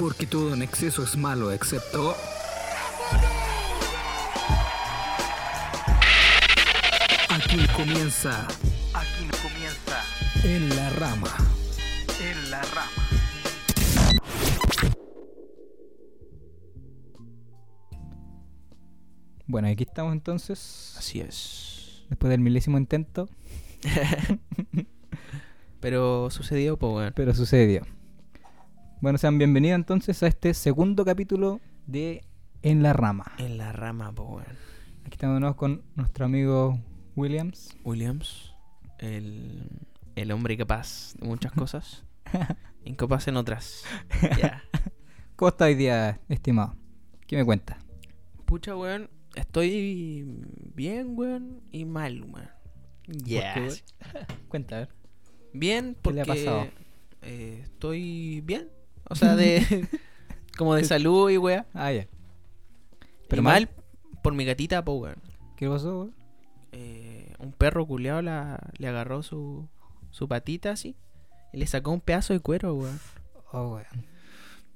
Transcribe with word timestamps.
Porque 0.00 0.24
todo 0.24 0.54
en 0.54 0.62
exceso 0.62 1.02
es 1.02 1.14
malo, 1.18 1.52
excepto... 1.52 2.16
Aquí 7.28 7.58
comienza... 7.76 8.48
Aquí 8.94 9.28
comienza... 9.42 10.02
En 10.42 10.70
la 10.74 10.88
rama. 10.88 11.28
En 12.18 12.50
la 12.50 12.62
rama. 12.62 12.90
Bueno, 19.46 19.68
aquí 19.68 19.82
estamos 19.82 20.14
entonces, 20.14 20.94
Así 20.96 21.20
es. 21.20 22.06
después 22.08 22.30
del 22.30 22.40
milésimo 22.40 22.78
intento, 22.78 23.28
Pero 25.80 26.30
sucedió, 26.30 26.78
pues, 26.78 27.12
pero 27.14 27.34
sucedió. 27.34 27.82
Bueno, 29.00 29.18
sean 29.18 29.38
bienvenidos 29.38 29.76
entonces 29.76 30.22
a 30.22 30.26
este 30.26 30.52
segundo 30.54 31.04
capítulo 31.04 31.60
de 31.86 32.22
En 32.62 32.82
la 32.82 32.92
Rama. 32.92 33.32
En 33.38 33.56
la 33.56 33.72
rama, 33.72 34.12
pues. 34.12 34.46
Aquí 35.04 35.12
estamos 35.12 35.36
de 35.36 35.40
nuevo 35.40 35.56
con 35.56 35.82
nuestro 35.96 36.26
amigo 36.26 36.78
Williams. 37.16 37.76
Williams, 37.84 38.54
el, 38.98 39.68
el 40.16 40.30
hombre 40.32 40.56
capaz 40.56 41.14
de 41.18 41.26
muchas 41.26 41.52
cosas, 41.52 42.04
incapaz 42.84 43.28
en 43.28 43.36
otras. 43.36 43.84
Ya. 44.38 44.62
¿Cómo 45.36 45.48
está 45.48 45.64
hoy 45.64 45.74
día, 45.74 46.20
estimado? 46.28 46.76
¿Qué 47.26 47.36
me 47.36 47.44
cuenta? 47.46 47.78
Pucha, 48.44 48.76
weón, 48.76 49.08
estoy 49.34 50.26
bien, 50.74 51.14
weón, 51.16 51.62
y 51.72 51.86
mal, 51.86 52.22
weón. 52.24 52.50
Ya. 53.06 53.54
qué, 53.54 53.60
weón? 53.60 53.74
Cuenta, 54.48 54.76
a 54.76 54.78
ver. 54.80 54.88
Bien, 55.54 55.94
¿Qué 55.94 56.00
porque 56.02 56.14
le 56.16 56.20
ha 56.20 56.24
pasado? 56.26 56.66
eh, 57.22 57.60
estoy 57.62 58.42
bien. 58.42 58.68
O 59.10 59.14
sea, 59.14 59.36
de 59.36 59.86
como 60.56 60.74
de 60.74 60.84
salud 60.84 61.28
y 61.30 61.36
weá. 61.36 61.66
Ah, 61.74 61.92
ya. 61.92 62.06
Pero 63.28 63.42
mal 63.42 63.68
por 64.22 64.34
mi 64.34 64.44
gatita, 64.44 64.84
pues, 64.84 65.00
weón. 65.00 65.16
¿Qué 65.56 65.68
pasó, 65.68 65.98
weón? 66.00 66.14
eh, 66.72 67.34
un 67.40 67.52
perro 67.52 67.86
culeado 67.86 68.22
la, 68.22 68.60
le 68.78 68.88
agarró 68.88 69.22
su, 69.22 69.68
su 70.10 70.28
patita 70.28 70.70
así 70.70 70.96
y 71.52 71.58
le 71.58 71.66
sacó 71.66 71.90
un 71.90 72.00
pedazo 72.00 72.32
de 72.32 72.40
cuero, 72.40 72.74
weón. 72.74 72.98
Oh, 73.52 73.74
weón. 73.74 74.10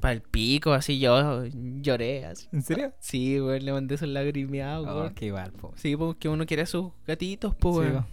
Para 0.01 0.13
el 0.13 0.21
pico, 0.23 0.73
así 0.73 0.99
yo 0.99 1.45
lloré, 1.47 2.27
así. 2.27 2.49
¿En 2.53 2.63
serio? 2.63 2.93
Sí, 3.01 3.41
weón, 3.41 3.65
le 3.65 3.73
mandé 3.73 3.95
esos 3.95 4.09
lagrimeados, 4.09 4.87
Oh, 4.89 5.01
weón. 5.03 5.15
qué 5.15 5.27
igual, 5.27 5.53
po. 5.53 5.73
Sí, 5.77 5.97
porque 5.97 6.29
uno 6.29 6.45
quiere 6.47 6.63
a 6.65 6.67
sus 6.67 6.93
gatitos, 7.07 7.55
pues, 7.55 7.75
Sí, 7.87 7.93
weón. 7.93 8.03
po. 8.05 8.09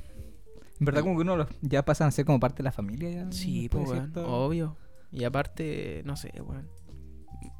En 0.79 0.85
verdad, 0.85 1.01
como 1.01 1.15
que 1.15 1.21
uno 1.21 1.35
los- 1.37 1.47
ya 1.61 1.83
pasan 1.85 2.07
a 2.07 2.11
ser 2.11 2.25
como 2.25 2.39
parte 2.39 2.57
de 2.57 2.63
la 2.63 2.71
familia. 2.71 3.11
Ya, 3.11 3.31
Sí, 3.31 3.63
después 3.63 3.83
pues, 3.85 3.91
de 3.93 3.99
weón, 3.99 4.13
cierto- 4.13 4.33
obvio. 4.45 4.77
Y 5.11 5.23
aparte, 5.23 6.01
no 6.05 6.15
sé, 6.15 6.31
weón. 6.41 6.69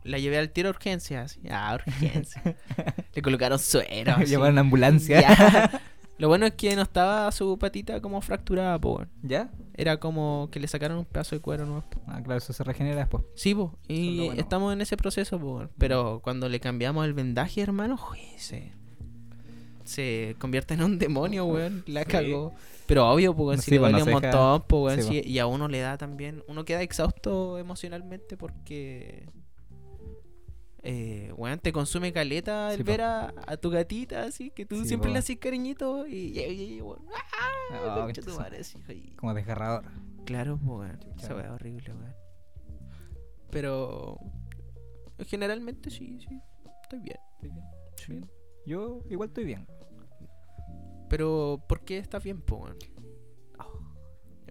La 0.04 0.18
llevé 0.18 0.38
al 0.38 0.50
tiro 0.50 0.70
a 0.70 0.72
urgencia, 0.72 1.24
así. 1.24 1.42
Ah, 1.50 1.76
urgencia. 1.76 2.42
le 3.14 3.22
colocaron 3.22 3.60
suero. 3.60 4.18
Llevaron 4.26 4.56
la 4.56 4.62
ambulancia. 4.62 5.22
Ya. 5.22 5.82
Lo 6.18 6.28
bueno 6.28 6.46
es 6.46 6.54
que 6.54 6.76
no 6.76 6.84
estaba 6.84 7.32
su 7.32 7.58
patita 7.58 8.00
como 8.00 8.22
fracturada, 8.22 8.80
pues, 8.80 8.96
weón. 8.96 9.10
¿Ya? 9.24 9.52
Era 9.76 10.00
como 10.00 10.50
que 10.52 10.60
le 10.60 10.68
sacaron 10.68 11.00
un 11.00 11.06
pedazo 11.06 11.36
de 11.36 11.42
cuero 11.42 11.66
nuevo. 11.66 11.84
Ah, 12.08 12.22
claro, 12.24 12.38
eso 12.38 12.54
se 12.54 12.64
regenera 12.64 12.98
después. 12.98 13.24
Sí, 13.36 13.56
po, 13.56 13.78
y 13.88 14.26
bueno. 14.28 14.40
estamos 14.40 14.74
en 14.74 14.82
ese 14.82 14.98
proceso, 14.98 15.40
po, 15.40 15.56
weón. 15.56 15.72
pero 15.78 16.22
cuando 16.24 16.48
le 16.48 16.60
cambiamos 16.60 17.06
el 17.06 17.14
vendaje, 17.14 17.62
hermano, 17.62 18.00
uy, 18.12 18.20
se, 19.86 20.36
convierte 20.40 20.74
en 20.74 20.84
un 20.84 20.98
demonio, 21.00 21.46
weón, 21.46 21.84
la 21.88 22.02
Sí. 22.04 22.08
cagó. 22.10 22.54
Pero 22.88 23.10
obvio, 23.10 23.34
pues, 23.36 23.62
si 23.62 23.66
sí, 23.66 23.72
le 23.72 23.80
pues, 23.80 23.92
duele 23.92 24.04
un 24.06 24.22
montón, 24.22 24.64
po, 24.68 24.84
weón, 24.84 25.02
sí, 25.02 25.22
y 25.26 25.40
a 25.40 25.48
uno 25.48 25.68
le 25.68 25.80
da 25.80 25.98
también, 25.98 26.44
uno 26.48 26.66
queda 26.66 26.82
exhausto 26.82 27.58
emocionalmente 27.58 28.36
porque, 28.38 29.30
eh, 30.84 31.32
weón, 31.38 31.60
te 31.60 31.72
consume 31.72 32.12
caleta 32.12 32.74
el 32.74 32.84
ver 32.84 33.02
a, 33.02 33.34
a 33.48 33.58
tu 33.58 33.70
gatita, 33.70 34.24
así, 34.24 34.50
que 34.52 34.66
tú 34.66 34.84
siempre 34.86 35.10
po. 35.10 35.14
le 35.14 35.20
haces 35.20 35.38
cariñito 35.38 36.08
y, 36.08 36.40
y, 36.40 36.82
weón, 36.82 37.06
¡ah! 37.14 38.08
Oh, 38.08 38.12
tu 38.14 38.36
madre, 38.36 38.62
y- 38.90 39.16
Como 39.16 39.34
desgarrador. 39.34 39.86
Claro, 40.26 40.58
pues, 40.58 40.80
weón. 40.90 41.00
Esa 41.18 41.40
es 41.42 41.50
horrible, 41.50 41.94
weón. 41.94 42.16
Pero. 43.52 44.18
Generalmente 45.28 45.92
sí, 45.92 46.20
sí. 46.20 46.40
Estoy 46.84 47.00
bien. 47.00 47.18
Sí. 47.96 48.14
Bien. 48.14 48.30
Yo 48.66 49.02
igual 49.10 49.30
estoy 49.30 49.46
bien. 49.46 49.68
Pero, 51.10 51.64
¿por 51.68 51.84
qué 51.84 51.98
estás 51.98 52.24
bien, 52.24 52.42
po, 52.42 52.58
weón? 52.58 52.78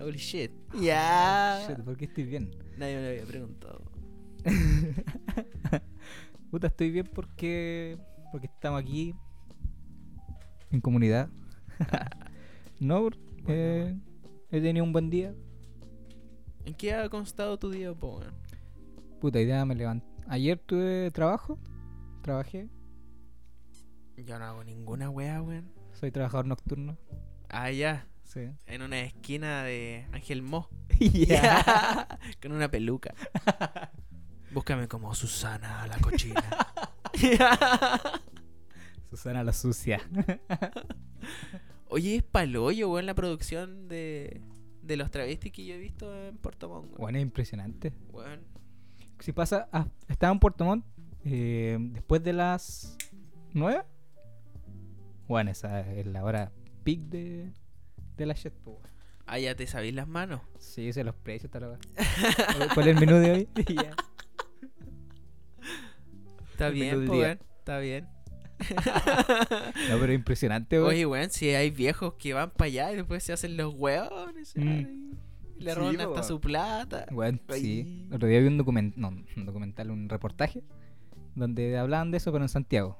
Holy 0.00 0.19
shit. 0.19 0.50
Ya. 0.81 1.65
Shit, 1.66 1.84
¿Por 1.84 1.97
qué 1.97 2.06
estoy 2.06 2.25
bien? 2.25 2.50
Nadie 2.78 2.97
me 2.97 3.03
lo 3.03 3.09
había 3.09 3.25
preguntado. 3.25 3.82
Puta, 6.50 6.69
estoy 6.69 6.91
bien 6.91 7.06
porque 7.12 7.99
porque 8.32 8.47
estamos 8.47 8.81
aquí 8.81 9.15
en 10.70 10.81
comunidad. 10.81 11.28
no, 12.81 13.10
eh, 13.47 13.94
he 14.50 14.60
tenido 14.60 14.84
un 14.84 14.93
buen 14.93 15.10
día. 15.10 15.34
¿En 16.65 16.75
qué 16.75 16.94
ha 16.94 17.09
constado 17.09 17.59
tu 17.59 17.70
día, 17.70 17.93
po, 17.93 18.19
weón? 18.19 18.34
Puta, 19.20 19.41
idea 19.41 19.65
me 19.66 19.75
levanté. 19.75 20.06
Ayer 20.28 20.59
tuve 20.59 21.10
trabajo, 21.10 21.59
trabajé, 22.22 22.69
Yo 24.26 24.38
no 24.38 24.44
hago 24.44 24.64
ninguna 24.64 25.10
weá, 25.10 25.41
weón. 25.42 25.70
soy 25.92 26.10
trabajador 26.10 26.47
nocturno. 26.47 26.97
Ah, 27.48 27.70
ya. 27.70 28.06
Sí. 28.25 28.48
En 28.66 28.82
una 28.82 29.00
esquina 29.00 29.64
de 29.64 30.06
Ángel 30.12 30.42
Mo. 30.42 30.69
Ya. 31.00 32.06
Con 32.42 32.53
una 32.53 32.70
peluca. 32.70 33.14
Búscame 34.53 34.86
como 34.88 35.14
Susana 35.14 35.86
la 35.86 35.97
cochina. 35.98 36.42
Susana 39.08 39.42
la 39.44 39.53
sucia. 39.53 40.00
Oye, 41.88 42.16
es 42.16 42.22
paloyo, 42.22 42.91
weón, 42.91 43.06
la 43.06 43.14
producción 43.14 43.88
de, 43.88 44.41
de 44.82 44.97
los 44.97 45.10
travestis 45.10 45.52
que 45.52 45.64
yo 45.64 45.75
he 45.75 45.78
visto 45.78 46.14
en 46.26 46.37
Puerto 46.38 46.69
Montt, 46.69 46.87
weón. 46.91 46.98
Bueno, 47.00 47.19
es 47.19 47.22
impresionante. 47.22 47.92
Weón. 48.12 48.41
Si 49.20 49.32
pasa, 49.32 49.69
ah, 49.72 49.87
estaba 50.08 50.32
en 50.32 50.38
Puerto 50.41 50.64
Montt 50.64 50.84
eh, 51.25 51.78
después 51.81 52.22
de 52.22 52.32
las 52.32 52.97
9. 53.54 53.82
Bueno, 55.31 55.53
esa 55.53 55.89
es 55.93 56.07
la 56.07 56.25
hora 56.25 56.51
peak 56.83 57.03
de, 57.03 57.53
de 58.17 58.27
la 58.27 58.35
shit, 58.35 58.53
weón. 58.65 58.81
Ah, 59.27 59.39
ya 59.39 59.55
te 59.55 59.65
sabéis 59.69 59.95
las 59.95 60.09
manos. 60.09 60.41
Sí, 60.59 60.93
sé 60.93 61.05
los 61.05 61.15
precios, 61.15 61.53
tal 61.53 61.71
vez. 61.71 61.79
¿Cuál 62.75 62.89
es 62.89 62.97
el 62.97 63.01
menú 63.01 63.17
de 63.21 63.31
hoy? 63.31 63.49
Está 66.51 66.67
El 66.67 66.75
bien, 66.75 67.07
po. 67.07 67.23
Está 67.23 67.79
bien. 67.79 68.09
No, 69.89 70.01
pero 70.01 70.13
impresionante, 70.13 70.81
weón. 70.81 70.91
Oye, 70.91 71.07
weón, 71.07 71.31
si 71.31 71.51
hay 71.51 71.71
viejos 71.71 72.15
que 72.15 72.35
van 72.35 72.51
para 72.51 72.67
allá 72.67 72.93
y 72.93 72.97
después 72.97 73.23
se 73.23 73.33
hacen 73.33 73.57
los 73.57 73.73
weones. 73.77 74.53
Mm. 74.57 75.12
Le 75.59 75.75
roban 75.77 76.01
hasta 76.01 76.25
su 76.25 76.41
plata. 76.41 77.07
Weón, 77.12 77.41
sí. 77.51 78.05
El 78.09 78.17
otro 78.17 78.27
día 78.27 78.41
vi 78.41 78.49
un 78.49 78.59
documental, 78.59 79.01
no, 79.01 79.11
un 79.11 79.47
documental, 79.47 79.93
un 79.93 80.09
reportaje 80.09 80.65
donde 81.37 81.79
hablaban 81.79 82.11
de 82.11 82.17
eso, 82.17 82.33
pero 82.33 82.43
en 82.43 82.49
Santiago. 82.49 82.99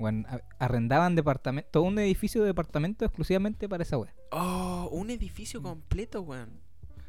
A- 0.00 0.40
arrendaban 0.58 1.14
departamento, 1.14 1.68
todo 1.70 1.82
un 1.84 1.98
edificio 1.98 2.40
de 2.40 2.48
departamento 2.48 3.04
exclusivamente 3.04 3.68
para 3.68 3.82
esa 3.82 3.98
wea. 3.98 4.12
Oh, 4.30 4.88
un 4.92 5.10
edificio 5.10 5.60
Mm. 5.60 5.62
completo, 5.64 6.22
weón. 6.22 6.60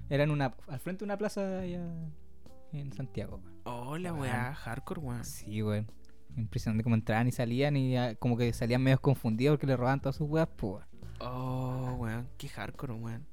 Era 0.10 0.24
en 0.24 0.32
una, 0.32 0.54
al 0.68 0.80
frente 0.80 1.00
de 1.00 1.06
una 1.06 1.18
plaza 1.18 1.60
allá 1.60 1.82
en 2.74 2.92
Santiago. 2.94 3.38
weón. 3.44 3.54
Oh, 3.64 3.98
la 3.98 4.14
weá, 4.14 4.54
hardcore, 4.54 5.00
weón. 5.02 5.24
Sí, 5.26 5.64
weón. 5.64 5.88
Impresionante 6.36 6.84
como 6.84 6.96
entraban 6.96 7.28
y 7.28 7.32
salían 7.32 7.78
y 7.78 7.96
como 8.20 8.38
que 8.38 8.52
salían 8.54 8.82
medio 8.84 9.00
confundidos 9.00 9.54
porque 9.56 9.68
le 9.68 9.78
robaban 9.78 10.02
todas 10.02 10.16
sus 10.18 10.30
weas, 10.30 10.50
pues. 10.56 10.74
weón. 10.74 10.86
Oh, 11.22 11.96
weón, 12.00 12.28
qué 12.38 12.50
hardcore, 12.50 12.94
weón. 12.94 13.26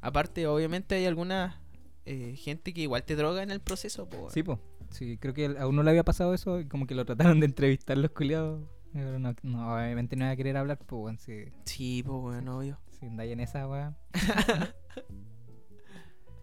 Aparte, 0.00 0.46
obviamente 0.46 0.94
hay 0.96 1.06
alguna 1.06 1.60
eh, 2.06 2.34
gente 2.36 2.72
que 2.74 2.80
igual 2.80 3.04
te 3.04 3.14
droga 3.14 3.42
en 3.42 3.50
el 3.50 3.60
proceso, 3.60 4.08
weón. 4.12 4.30
Sí, 4.30 4.42
pues. 4.42 4.58
Sí, 4.90 5.16
creo 5.18 5.32
que 5.32 5.44
a 5.58 5.68
uno 5.68 5.84
le 5.84 5.90
había 5.90 6.02
pasado 6.04 6.34
eso 6.34 6.58
y 6.58 6.66
como 6.66 6.86
que 6.88 6.96
lo 6.96 7.04
trataron 7.04 7.38
de 7.38 7.46
entrevistar 7.46 7.96
los 7.96 8.10
culiados. 8.10 8.64
Pero 8.92 9.18
no, 9.18 9.34
no, 9.42 9.74
obviamente 9.74 10.16
no 10.16 10.24
iba 10.24 10.32
a 10.32 10.36
querer 10.36 10.56
hablar, 10.56 10.78
pues, 10.78 11.00
weón. 11.02 11.18
Si, 11.18 11.44
Sí, 11.64 12.02
po, 12.02 12.18
weón, 12.18 12.48
obvio. 12.48 12.78
si 12.98 13.06
andáis 13.06 13.32
en 13.32 13.40
esa 13.40 13.68
wea. 13.68 13.96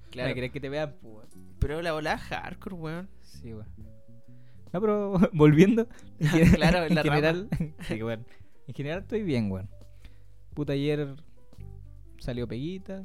Claro. 0.10 0.30
No 0.30 0.36
querés 0.36 0.52
que 0.52 0.60
te 0.62 0.70
vean, 0.70 0.96
pues, 1.02 1.14
weón. 1.14 1.56
Pero 1.60 1.82
la 1.82 1.92
bola 1.92 2.18
hardcore, 2.18 2.76
weón. 2.76 3.10
Sí, 3.22 3.54
weón. 3.54 3.68
No, 4.74 4.82
pero 4.82 5.20
volviendo. 5.34 5.88
en 6.20 6.52
Claro, 6.56 6.86
en 6.86 6.96
la 6.96 7.04
general. 7.04 7.50
sí, 7.82 8.02
weón. 8.02 8.26
En 8.68 8.74
general 8.74 9.02
estoy 9.02 9.24
bien, 9.24 9.52
weón. 9.52 9.70
Puta, 10.54 10.74
ayer 10.74 11.16
salió 12.20 12.48
Peguita. 12.48 13.04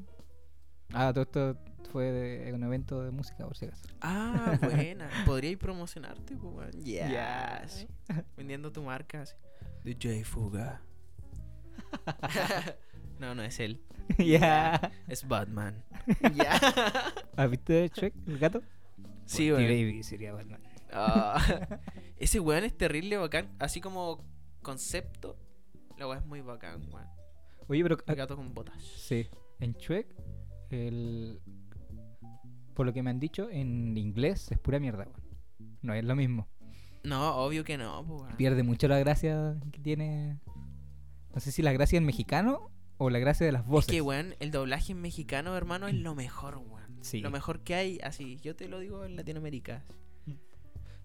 Ah, 0.93 1.11
todo 1.12 1.23
esto 1.25 1.59
fue 1.93 2.11
de 2.11 2.53
un 2.55 2.62
evento 2.62 3.03
de 3.03 3.11
música, 3.11 3.47
por 3.47 3.55
si 3.56 3.67
acaso. 3.67 3.87
Ah, 4.00 4.59
buena. 4.62 5.11
Podríais 5.27 5.59
promocionarte, 5.59 6.35
weón. 6.37 6.73
Ya. 6.83 7.11
Ya. 7.11 7.69
sí. 7.69 7.87
Vendiendo 8.37 8.73
tu 8.73 8.83
marca, 8.83 9.23
así. 9.23 9.35
DJ 9.85 10.25
Fuga. 10.25 10.81
no, 13.21 13.35
no 13.35 13.43
es 13.43 13.61
él. 13.61 13.83
ya. 14.19 14.91
Es 15.06 15.29
Batman. 15.29 15.85
ya. 16.35 16.59
¿Has 17.37 17.50
visto 17.50 17.73
Shrek, 17.73 18.15
el 18.27 18.39
gato? 18.39 18.62
Sí, 19.27 19.53
weón. 19.53 19.65
baby, 19.65 20.03
sería 20.03 20.33
Batman. 20.33 20.62
Ah, 20.93 21.79
ese 22.17 22.41
weón 22.41 22.65
es 22.65 22.77
terrible 22.77 23.19
bacán. 23.19 23.55
Así 23.59 23.83
como 23.83 24.25
concepto, 24.62 25.37
la 25.99 26.06
weá 26.09 26.19
es 26.19 26.25
muy 26.25 26.41
bacán, 26.41 26.83
weón. 26.91 27.06
Oye, 27.69 27.83
pero. 27.83 27.99
El 28.06 28.15
gato 28.15 28.37
con 28.37 28.55
botas. 28.55 28.83
Sí. 28.83 29.29
En 29.61 29.75
Chuec, 29.75 30.06
el. 30.71 31.41
Por 32.75 32.87
lo 32.87 32.93
que 32.93 33.03
me 33.03 33.11
han 33.11 33.21
dicho, 33.21 33.49
en 33.51 33.97
inglés 33.97 34.51
es 34.51 34.59
pura 34.59 34.79
mierda, 34.81 35.05
weón. 35.05 35.77
No 35.83 35.95
es 35.95 36.05
lo 36.05 36.17
mismo. 36.17 36.49
No, 37.05 37.37
obvio 37.37 37.65
que 37.65 37.77
no, 37.77 38.05
pues, 38.07 38.23
weón. 38.23 38.37
Pierde 38.37 38.63
mucho 38.63 38.89
la 38.89 38.99
gracia 38.99 39.57
que 39.73 39.79
tiene. 39.81 40.39
No 41.35 41.41
sé 41.41 41.51
si 41.53 41.63
la 41.63 41.73
gracia 41.73 41.97
en 41.99 42.05
mexicano 42.05 42.71
o 42.99 43.11
la 43.11 43.19
gracia 43.19 43.45
de 43.47 43.53
las 43.53 43.63
Es 43.63 43.69
voces. 43.69 43.91
que, 43.93 44.01
weón, 44.01 44.35
el 44.41 44.51
doblaje 44.51 44.93
en 44.93 45.01
mexicano, 45.01 45.57
hermano, 45.57 45.89
es 45.89 45.95
lo 45.95 46.15
mejor, 46.15 46.59
weón. 46.59 46.99
Sí. 47.01 47.21
Lo 47.21 47.31
mejor 47.31 47.61
que 47.61 47.75
hay, 47.75 47.99
así, 48.03 48.37
yo 48.43 48.55
te 48.55 48.69
lo 48.69 48.79
digo 48.79 49.05
en 49.05 49.17
Latinoamérica. 49.17 49.85
De 50.27 50.35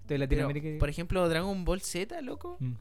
Pero, 0.07 0.19
Latinoamérica. 0.19 0.79
por 0.79 0.89
ejemplo, 0.89 1.27
Dragon 1.27 1.65
Ball 1.65 1.81
Z, 1.81 2.21
loco, 2.21 2.57
Mm. 2.59 2.73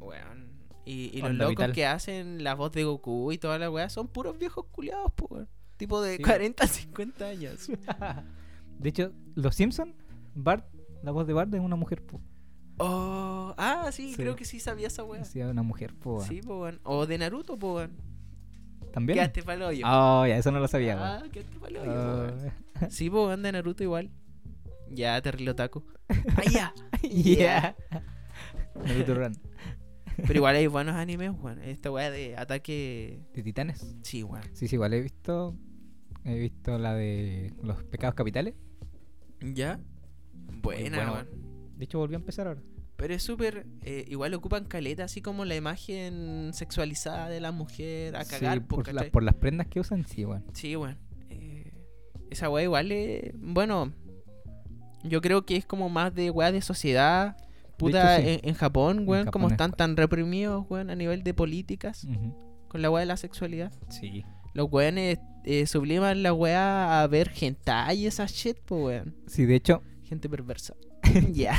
weón. 0.00 0.58
Y, 0.84 1.10
y 1.16 1.20
los 1.22 1.34
locos 1.34 1.50
vital. 1.50 1.72
que 1.72 1.86
hacen 1.86 2.44
la 2.44 2.54
voz 2.54 2.72
de 2.72 2.84
Goku 2.84 3.32
y 3.32 3.38
toda 3.38 3.58
la 3.58 3.70
weá 3.70 3.88
son 3.90 4.08
puros 4.08 4.38
viejos 4.38 4.66
culiados, 4.70 5.12
pues, 5.16 5.30
weón. 5.30 5.48
Tipo 5.78 6.02
de 6.02 6.16
Sí. 6.18 6.22
40, 6.22 6.66
50 6.66 7.26
años. 7.26 7.68
De 8.78 8.88
hecho, 8.90 9.12
los 9.34 9.54
Simpsons, 9.54 9.94
Bart, 10.34 10.66
la 11.02 11.10
voz 11.12 11.26
de 11.26 11.32
Bart 11.32 11.52
es 11.54 11.60
una 11.60 11.76
mujer, 11.76 12.04
po. 12.04 12.20
Oh, 12.78 13.54
ah, 13.56 13.88
sí, 13.90 14.10
Sí. 14.10 14.16
creo 14.16 14.36
que 14.36 14.44
sí 14.44 14.60
sabía 14.60 14.86
esa 14.88 15.02
weá. 15.04 15.24
Sí, 15.24 15.40
una 15.40 15.62
mujer, 15.62 15.94
po. 15.94 16.22
Sí, 16.22 16.40
weón. 16.42 16.78
O 16.84 17.06
de 17.06 17.18
Naruto, 17.18 17.54
weón. 17.54 17.96
También. 18.92 19.16
Quedaste 19.18 19.42
pa'l 19.42 19.62
hoyo. 19.62 19.84
Oh, 19.88 20.26
ya, 20.26 20.36
eso 20.36 20.50
no 20.52 20.60
lo 20.60 20.68
sabía, 20.68 20.94
Ah, 20.98 21.18
weón. 21.20 21.30
quedaste 21.30 21.58
pa'l 21.58 21.76
hoyo, 21.76 21.92
po, 21.92 22.48
Ah. 22.80 22.88
Sí, 22.90 23.08
weón, 23.08 23.42
de 23.42 23.52
Naruto 23.52 23.82
igual. 23.82 24.10
Ya, 24.90 25.20
terrible 25.22 25.50
otaku. 25.50 25.84
¡Ah, 26.08 26.42
ya! 26.50 26.74
yeah. 27.02 27.76
Naruto 28.84 29.14
Run. 29.14 29.36
Pero 30.16 30.34
igual 30.34 30.56
hay 30.56 30.66
buenos 30.66 30.94
animes, 30.96 31.30
weón. 31.40 31.60
Esta 31.62 31.90
weá 31.90 32.10
de 32.10 32.36
ataque. 32.36 33.20
¿De 33.34 33.42
Titanes? 33.42 33.96
Sí, 34.02 34.22
weón. 34.22 34.42
Sí, 34.52 34.66
sí, 34.68 34.76
igual 34.76 34.94
he 34.94 35.00
visto. 35.00 35.56
He 36.28 36.38
visto 36.38 36.78
la 36.78 36.94
de 36.94 37.52
los 37.62 37.82
pecados 37.84 38.14
capitales. 38.14 38.54
¿Ya? 39.40 39.80
Buena, 40.62 41.10
bueno. 41.10 41.26
De 41.76 41.84
hecho, 41.84 41.98
volvió 41.98 42.16
a 42.18 42.20
empezar 42.20 42.48
ahora. 42.48 42.62
Pero 42.96 43.14
es 43.14 43.22
súper. 43.22 43.66
eh, 43.82 44.04
igual 44.08 44.34
ocupan 44.34 44.64
caleta, 44.64 45.04
así 45.04 45.22
como 45.22 45.44
la 45.44 45.54
imagen 45.54 46.50
sexualizada 46.52 47.28
de 47.28 47.40
la 47.40 47.52
mujer 47.52 48.16
a 48.16 48.24
cagar, 48.24 48.58
sí, 48.58 48.60
po, 48.60 48.76
por, 48.76 48.86
la- 48.88 48.92
¿cachai? 48.94 49.10
por 49.10 49.22
las 49.22 49.34
prendas 49.36 49.68
que 49.68 49.78
usan, 49.80 50.04
sí, 50.06 50.24
weón. 50.24 50.44
Sí, 50.52 50.74
weón. 50.76 50.98
Eh, 51.30 51.72
esa 52.30 52.50
weá 52.50 52.64
igual 52.64 52.90
es. 52.90 53.32
Bueno, 53.38 53.92
yo 55.04 55.20
creo 55.20 55.46
que 55.46 55.56
es 55.56 55.64
como 55.64 55.88
más 55.88 56.12
de 56.14 56.30
weá 56.30 56.50
de 56.52 56.60
sociedad. 56.60 57.36
Puta, 57.76 58.16
hecho, 58.18 58.26
sí. 58.28 58.40
en, 58.42 58.48
en 58.48 58.54
Japón, 58.56 59.04
weón, 59.06 59.26
como 59.28 59.46
es 59.46 59.52
están 59.52 59.70
tan 59.72 59.96
reprimidos, 59.96 60.66
weón, 60.68 60.90
a 60.90 60.96
nivel 60.96 61.22
de 61.22 61.32
políticas, 61.32 62.06
con 62.66 62.82
la 62.82 62.90
weá 62.90 63.00
de 63.00 63.06
la 63.06 63.16
sexualidad. 63.16 63.72
Sí. 63.88 64.24
Los 64.54 64.66
weones 64.72 65.20
eh, 65.50 65.66
subliman 65.66 66.22
la 66.22 66.32
weá 66.32 67.02
a 67.02 67.06
ver 67.06 67.30
hentai 67.40 67.98
y 67.98 68.06
esa 68.06 68.26
shit, 68.26 68.58
pues 68.66 68.82
weón. 68.84 69.16
Sí, 69.26 69.46
de 69.46 69.54
hecho, 69.56 69.82
Gente 70.04 70.28
perversa. 70.28 70.74
Ya. 71.32 71.56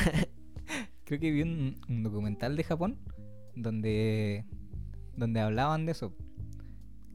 creo 1.06 1.20
que 1.20 1.32
vi 1.32 1.42
un, 1.42 1.76
un 1.90 2.04
documental 2.04 2.56
de 2.56 2.64
Japón 2.64 2.98
donde 3.56 4.46
donde 5.16 5.40
hablaban 5.40 5.86
de 5.86 5.92
eso 5.94 6.16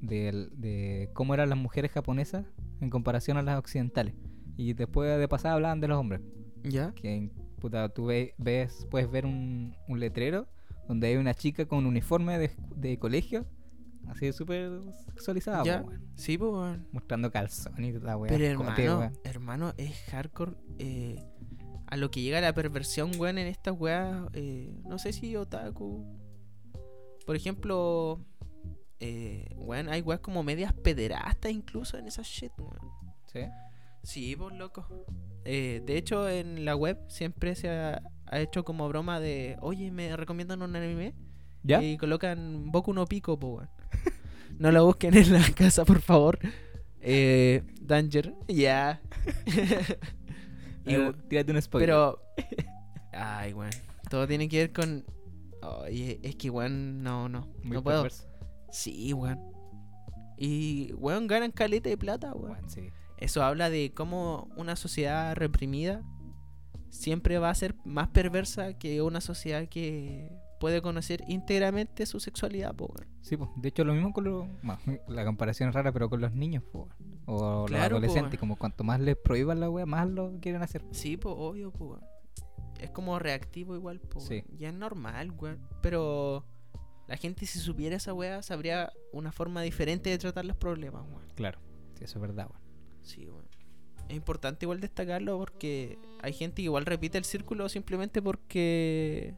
del- 0.01 0.51
de, 0.61 1.11
cómo 1.15 1.33
eran 1.35 1.49
las 1.49 1.59
mujeres 1.59 1.91
japonesas 1.91 2.45
en 2.81 2.91
comparación 2.91 3.37
a 3.39 3.43
las 3.43 3.59
occidentales 3.59 4.15
y 4.57 4.73
después 4.75 5.19
de 5.19 5.29
pasada 5.29 5.55
hablaban 5.55 5.81
de 5.81 5.89
los 5.89 5.99
hombres 5.99 6.21
¿Ya? 6.63 6.93
que 6.95 7.31
puta, 7.61 7.89
tú 7.89 8.07
ve- 8.07 8.35
ves 8.39 8.87
puedes 8.91 9.11
ver 9.11 9.25
un, 9.27 9.75
un 9.89 10.01
letrero 10.01 10.47
donde 10.89 11.07
hay 11.09 11.17
una 11.17 11.35
chica 11.35 11.67
con 11.67 11.79
un 11.79 11.87
uniforme 11.87 12.39
de, 12.39 12.51
de 12.77 12.99
colegio 12.99 13.47
así 14.09 14.33
súper 14.33 14.71
sexualizada 15.15 15.65
¿Ya? 15.65 15.83
po, 15.83 15.89
weón, 15.89 16.03
Sí, 16.17 16.39
pues 16.39 16.53
weón. 16.53 16.89
mostrando 16.93 17.31
calzón 17.31 17.85
y 17.85 17.93
la 17.93 18.17
weá 18.17 18.31
Pero 18.31 18.45
hermano, 18.47 18.99
weón. 18.99 19.13
hermano, 19.25 19.75
es 19.77 19.95
hardcore. 20.11 20.53
eh, 20.79 21.23
a 21.87 21.97
lo 21.97 22.11
que 22.11 22.23
llega 22.23 22.41
la 22.41 22.55
perversión, 22.55 23.13
weón, 23.19 23.39
en 23.39 23.47
estas 23.47 23.75
weas. 23.79 24.27
eh, 24.33 24.73
no 24.85 24.99
sé 24.99 25.13
si 25.13 25.37
otaku. 25.37 26.05
Por 27.27 27.37
ejemplo, 27.37 28.21
eh, 29.01 29.55
weón, 29.57 29.89
hay 29.89 30.01
weas 30.01 30.21
como 30.21 30.43
medias 30.43 30.73
pederastas 30.73 31.53
incluso 31.53 31.97
en 31.99 32.07
esa 32.07 32.23
shit, 32.23 32.53
weón. 32.59 32.79
¿Sí? 33.33 33.41
Sí, 34.03 34.37
pues 34.37 34.55
loco. 34.57 34.87
Eh, 35.45 35.83
de 35.85 35.97
hecho, 35.99 36.29
en 36.29 36.65
la 36.65 36.75
web 36.77 36.99
siempre 37.09 37.55
se 37.55 37.69
ha, 37.71 38.03
ha 38.27 38.41
hecho 38.41 38.65
como 38.65 38.89
broma 38.89 39.21
de, 39.21 39.57
oye, 39.61 39.91
me 39.91 40.15
recomiendan 40.17 40.63
un 40.63 40.75
anime. 40.77 41.15
¿Ya? 41.65 41.83
Y 41.83 41.97
colocan 41.97 42.71
Boku 42.71 42.93
no 42.93 43.07
Pico, 43.07 43.39
po, 43.39 43.57
weón. 43.57 43.69
No 44.59 44.71
lo 44.71 44.87
busquen 44.87 45.17
en 45.17 45.33
la 45.33 45.43
casa, 45.51 45.85
por 45.85 46.01
favor. 46.01 46.39
Eh, 47.01 47.63
Danger, 47.81 48.35
ya. 48.47 49.01
Y, 50.87 50.95
Eh, 50.95 51.13
tírate 51.29 51.51
un 51.51 51.63
spoiler 51.63 51.89
pero. 51.89 52.21
Ay, 53.13 53.53
weón. 53.55 53.73
Todo 54.11 54.27
tiene 54.29 54.49
que 54.49 54.59
ver 54.59 54.73
con. 54.73 55.05
Oye, 55.63 56.21
es 56.23 56.37
que, 56.37 56.51
weón, 56.51 57.03
no, 57.03 57.29
no. 57.29 57.49
Muy 57.63 57.77
no 57.77 57.83
puedo. 57.83 58.03
perverso. 58.03 58.29
Sí, 58.71 59.13
weón. 59.15 59.41
Y, 60.37 60.93
weón, 60.95 61.27
ganan 61.27 61.51
caleta 61.53 61.89
de 61.89 61.97
plata, 61.97 62.33
weón. 62.35 62.53
Weón, 62.53 62.71
sí. 62.71 62.91
Eso 63.17 63.43
habla 63.43 63.71
de 63.71 63.93
cómo 63.95 64.49
una 64.57 64.77
sociedad 64.77 65.35
reprimida 65.37 66.03
siempre 66.91 67.39
va 67.39 67.49
a 67.51 67.55
ser 67.55 67.75
más 67.85 68.09
perversa 68.09 68.75
que 68.75 69.01
una 69.03 69.21
sociedad 69.21 69.67
que 69.69 70.31
puede 70.65 70.81
conocer 70.81 71.23
íntegramente 71.29 72.07
su 72.07 72.21
sexualidad, 72.21 72.75
po, 72.75 72.87
weón. 72.87 73.07
Sí, 73.21 73.37
pues, 73.37 73.51
de 73.57 73.69
hecho 73.69 73.85
lo 73.85 73.93
mismo 73.93 74.15
con 74.15 74.25
los... 74.25 74.47
bueno, 74.63 74.81
la 75.09 75.23
comparación 75.27 75.69
es 75.69 75.75
rara, 75.75 75.93
pero 75.93 76.09
con 76.09 76.23
los 76.23 76.33
niños, 76.33 76.63
po, 76.63 76.89
o 77.27 77.67
Claro, 77.67 77.67
los 77.67 78.01
po, 78.01 78.07
adolescentes, 78.07 78.41
como 78.41 78.57
cuanto 78.57 78.83
más 78.83 78.99
les 78.99 79.15
prohíban 79.15 79.61
la 79.61 79.69
wea, 79.69 79.85
más 79.85 80.09
lo 80.09 80.41
quieren 80.41 80.63
hacer. 80.63 80.83
Sí, 80.93 81.19
pues 81.19 81.35
obvio, 81.37 81.71
pues. 81.71 82.01
Es 82.81 82.89
como 82.93 83.19
reactivo 83.19 83.75
igual, 83.75 84.01
pues. 84.01 84.25
Sí. 84.25 84.43
Ya 84.57 84.71
es 84.71 84.75
normal, 84.75 85.33
weón. 85.33 85.61
Pero 85.83 86.47
la 87.09 87.19
gente 87.19 87.45
si 87.45 87.59
supiera 87.59 87.97
esa 87.97 88.15
weá 88.15 88.41
sabría 88.41 88.91
una 89.13 89.33
forma 89.33 89.61
diferente 89.61 90.09
de 90.09 90.17
tratar 90.17 90.47
los 90.47 90.57
problemas, 90.57 91.03
weón. 91.07 91.29
Claro, 91.35 91.59
sí, 91.99 92.05
eso 92.05 92.17
es 92.17 92.23
verdad, 92.23 92.47
weón. 92.49 92.63
Sí, 93.03 93.29
weón. 93.29 93.45
Es 94.09 94.17
importante 94.17 94.65
igual 94.65 94.81
destacarlo 94.81 95.37
porque 95.37 95.99
hay 96.23 96.33
gente 96.33 96.57
que 96.57 96.63
igual 96.63 96.87
repite 96.87 97.19
el 97.19 97.25
círculo 97.25 97.69
simplemente 97.69 98.23
porque... 98.23 99.35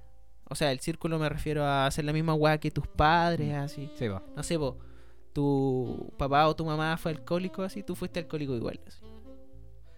O 0.49 0.55
sea, 0.55 0.71
el 0.73 0.81
círculo 0.81 1.19
me 1.19 1.29
refiero 1.29 1.65
a 1.65 1.87
hacer 1.87 2.05
la 2.05 2.13
misma 2.13 2.35
weá 2.35 2.59
que 2.59 2.71
tus 2.71 2.87
padres, 2.87 3.53
así. 3.55 3.91
Sí, 3.97 4.07
va. 4.09 4.23
No 4.37 4.43
sé, 4.43 4.57
vos, 4.57 4.77
tu 5.33 6.13
papá 6.17 6.47
o 6.49 6.55
tu 6.57 6.65
mamá 6.65 6.97
fue 6.97 7.13
alcohólico, 7.13 7.63
así, 7.63 7.83
tú 7.83 7.95
fuiste 7.95 8.21
alcohólico 8.21 8.55
igual. 8.55 8.81
así. 8.87 9.01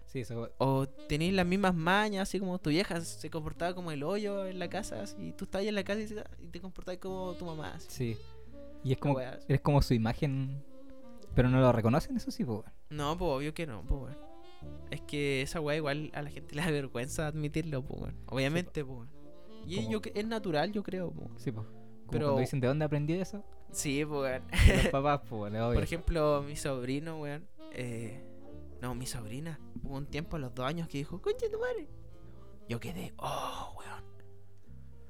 Sí, 0.07 0.19
eso... 0.21 0.49
O 0.57 0.87
tenéis 0.87 1.33
las 1.33 1.45
mismas 1.45 1.75
mañas, 1.75 2.23
así 2.23 2.39
como 2.39 2.57
tu 2.57 2.71
vieja 2.71 2.99
se 3.01 3.29
comportaba 3.29 3.75
como 3.75 3.91
el 3.91 4.01
hoyo 4.03 4.47
en 4.47 4.57
la 4.57 4.67
casa, 4.67 5.03
así, 5.03 5.15
y 5.27 5.31
tú 5.33 5.45
estabas 5.45 5.67
en 5.67 5.75
la 5.75 5.83
casa 5.83 5.99
y 6.01 6.07
se- 6.07 6.23
y 6.39 6.47
te 6.47 6.59
comportabas 6.59 6.97
como 6.99 7.33
tu 7.33 7.45
mamá, 7.45 7.73
así. 7.75 7.87
Sí. 7.89 8.17
Y 8.83 8.93
es 8.93 8.97
como, 8.97 9.19
como 9.61 9.81
su 9.83 9.93
imagen, 9.93 10.63
pero 11.35 11.47
no 11.49 11.59
lo 11.59 11.71
reconocen, 11.71 12.17
eso 12.17 12.31
sí, 12.31 12.43
pues. 12.43 12.61
No, 12.89 13.15
pues 13.17 13.29
obvio 13.29 13.53
que 13.53 13.67
no, 13.67 13.83
pues. 13.83 14.15
Es 14.89 15.01
que 15.01 15.43
esa 15.43 15.61
weá 15.61 15.77
igual 15.77 16.09
a 16.15 16.23
la 16.23 16.31
gente 16.31 16.55
le 16.55 16.61
da 16.63 16.71
vergüenza 16.71 17.27
admitirlo, 17.27 17.83
pues. 17.83 18.11
Obviamente, 18.25 18.83
pues 18.83 18.97
weón. 18.97 19.18
Y 19.69 19.75
Como- 19.77 19.89
yo, 19.91 20.01
es 20.13 20.27
natural, 20.27 20.71
yo 20.71 20.83
creo, 20.83 21.11
pues. 21.11 21.29
Sí, 21.37 21.51
pues. 21.51 21.65
Como 21.67 22.11
Pero- 22.11 22.25
cuando 22.27 22.41
dicen 22.41 22.59
de 22.59 22.67
dónde 22.67 22.85
aprendí 22.85 23.13
eso, 23.13 23.43
Sí, 23.71 24.03
pues 24.03 24.41
los 24.49 24.51
papás, 24.91 25.21
pues. 25.29 25.53
Por 25.53 25.83
ejemplo, 25.83 26.41
mi 26.45 26.55
sobrino, 26.55 27.19
weón. 27.21 27.47
Eh, 27.73 28.23
no, 28.81 28.95
mi 28.95 29.05
sobrina. 29.05 29.59
Hubo 29.83 29.95
un 29.97 30.07
tiempo 30.07 30.37
a 30.37 30.39
los 30.39 30.55
dos 30.55 30.65
años 30.65 30.87
que 30.87 30.97
dijo, 30.97 31.21
concha 31.21 31.45
tu 31.51 31.59
madre. 31.59 31.87
Yo 32.67 32.79
quedé, 32.79 33.13
oh, 33.17 33.75
weón. 33.77 34.03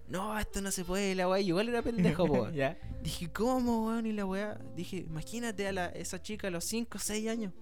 No, 0.09 0.37
esto 0.39 0.59
no 0.61 0.71
se 0.71 0.83
puede, 0.83 1.13
la 1.15 1.29
weá. 1.29 1.39
Igual 1.39 1.69
era 1.69 1.81
pendejo, 1.81 2.25
po, 2.25 2.33
weón. 2.33 2.53
ya. 2.55 2.77
Dije, 3.01 3.31
¿cómo, 3.31 3.87
weón? 3.87 4.05
Y 4.07 4.11
la 4.11 4.25
weá. 4.25 4.59
Dije, 4.75 4.97
imagínate 4.97 5.67
a 5.67 5.71
la, 5.71 5.85
esa 5.87 6.21
chica 6.21 6.47
a 6.47 6.51
los 6.51 6.65
5 6.65 6.97
o 6.97 6.99
6 6.99 7.29
años. 7.29 7.53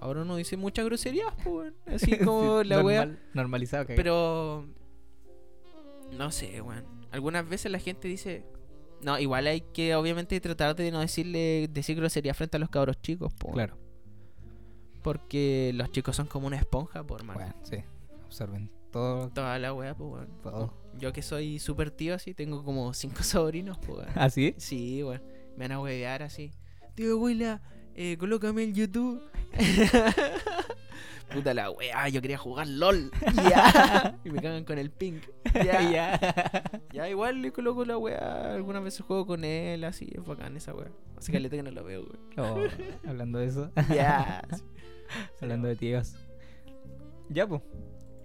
Ahora 0.00 0.24
no 0.24 0.34
dice 0.36 0.56
muchas 0.56 0.84
groserías, 0.84 1.32
po, 1.44 1.50
weón. 1.58 1.74
Así 1.86 2.18
como 2.18 2.62
Sí, 2.62 2.68
la 2.68 2.82
weá. 2.82 3.06
normal- 3.06 3.22
Normalizado, 3.34 3.86
que 3.86 3.94
Pero. 3.94 4.66
No 6.12 6.30
sé, 6.30 6.60
weón. 6.60 6.84
Algunas 7.10 7.48
veces 7.48 7.70
la 7.72 7.78
gente 7.78 8.08
dice. 8.08 8.44
No, 9.02 9.18
igual 9.18 9.46
hay 9.48 9.60
que 9.60 9.96
obviamente 9.96 10.40
tratar 10.40 10.76
de 10.76 10.90
no 10.92 11.00
decirle 11.00 11.68
decir 11.72 11.96
grosería 11.96 12.34
frente 12.34 12.56
a 12.56 12.60
los 12.60 12.68
cabros 12.68 13.00
chicos, 13.02 13.32
po. 13.34 13.50
Claro. 13.50 13.76
Porque 15.02 15.72
los 15.74 15.90
chicos 15.90 16.14
son 16.14 16.26
como 16.26 16.46
una 16.46 16.56
esponja, 16.56 17.02
por 17.02 17.24
mano. 17.24 17.40
Bueno, 17.40 17.54
sí. 17.64 17.78
Absorben 18.24 18.70
todo. 18.92 19.28
Toda 19.30 19.58
la 19.58 19.74
weá, 19.74 19.96
pues, 19.96 20.10
weón. 20.12 20.28
Todo. 20.42 20.74
Yo 20.98 21.12
que 21.12 21.22
soy 21.22 21.58
súper 21.58 21.90
tío 21.90 22.14
así, 22.14 22.34
tengo 22.34 22.64
como 22.64 22.94
cinco 22.94 23.22
sobrinos, 23.24 23.78
pues, 23.78 23.98
weón. 23.98 24.10
¿Ah, 24.14 24.30
sí? 24.30 24.54
Sí, 24.58 25.02
weón. 25.02 25.22
Me 25.56 25.64
van 25.64 25.72
a 25.72 25.80
huevear 25.80 26.22
así. 26.22 26.52
Tío, 26.94 27.14
abuela, 27.14 27.60
eh, 27.94 28.16
colócame 28.18 28.62
el 28.64 28.74
YouTube. 28.74 29.20
Puta 31.32 31.54
la 31.54 31.70
weá, 31.70 32.08
yo 32.08 32.20
quería 32.20 32.38
jugar 32.38 32.66
LOL. 32.66 33.10
Ya. 33.50 34.18
y 34.24 34.30
me 34.30 34.40
cagan 34.42 34.64
con 34.64 34.78
el 34.78 34.90
ping. 34.90 35.20
Ya. 35.54 35.90
ya. 35.90 36.80
Ya, 36.92 37.08
igual 37.08 37.40
le 37.40 37.52
coloco 37.52 37.84
la 37.84 37.96
weá. 37.96 38.54
Algunas 38.54 38.82
veces 38.84 39.00
juego 39.06 39.26
con 39.26 39.44
él, 39.44 39.84
así. 39.84 40.10
Es 40.12 40.24
bacán 40.24 40.56
esa 40.56 40.74
weá. 40.74 40.90
Así 41.16 41.32
que 41.32 41.40
le 41.40 41.48
que 41.48 41.62
no 41.62 41.70
lo 41.70 41.84
veo. 41.84 42.04
Oh, 42.36 42.58
hablando 43.06 43.38
de 43.38 43.46
eso. 43.46 43.70
Ya. 43.94 44.46
hablando 45.40 45.68
de 45.68 45.76
tíos. 45.76 46.16
Ya, 47.28 47.46
pues. 47.46 47.62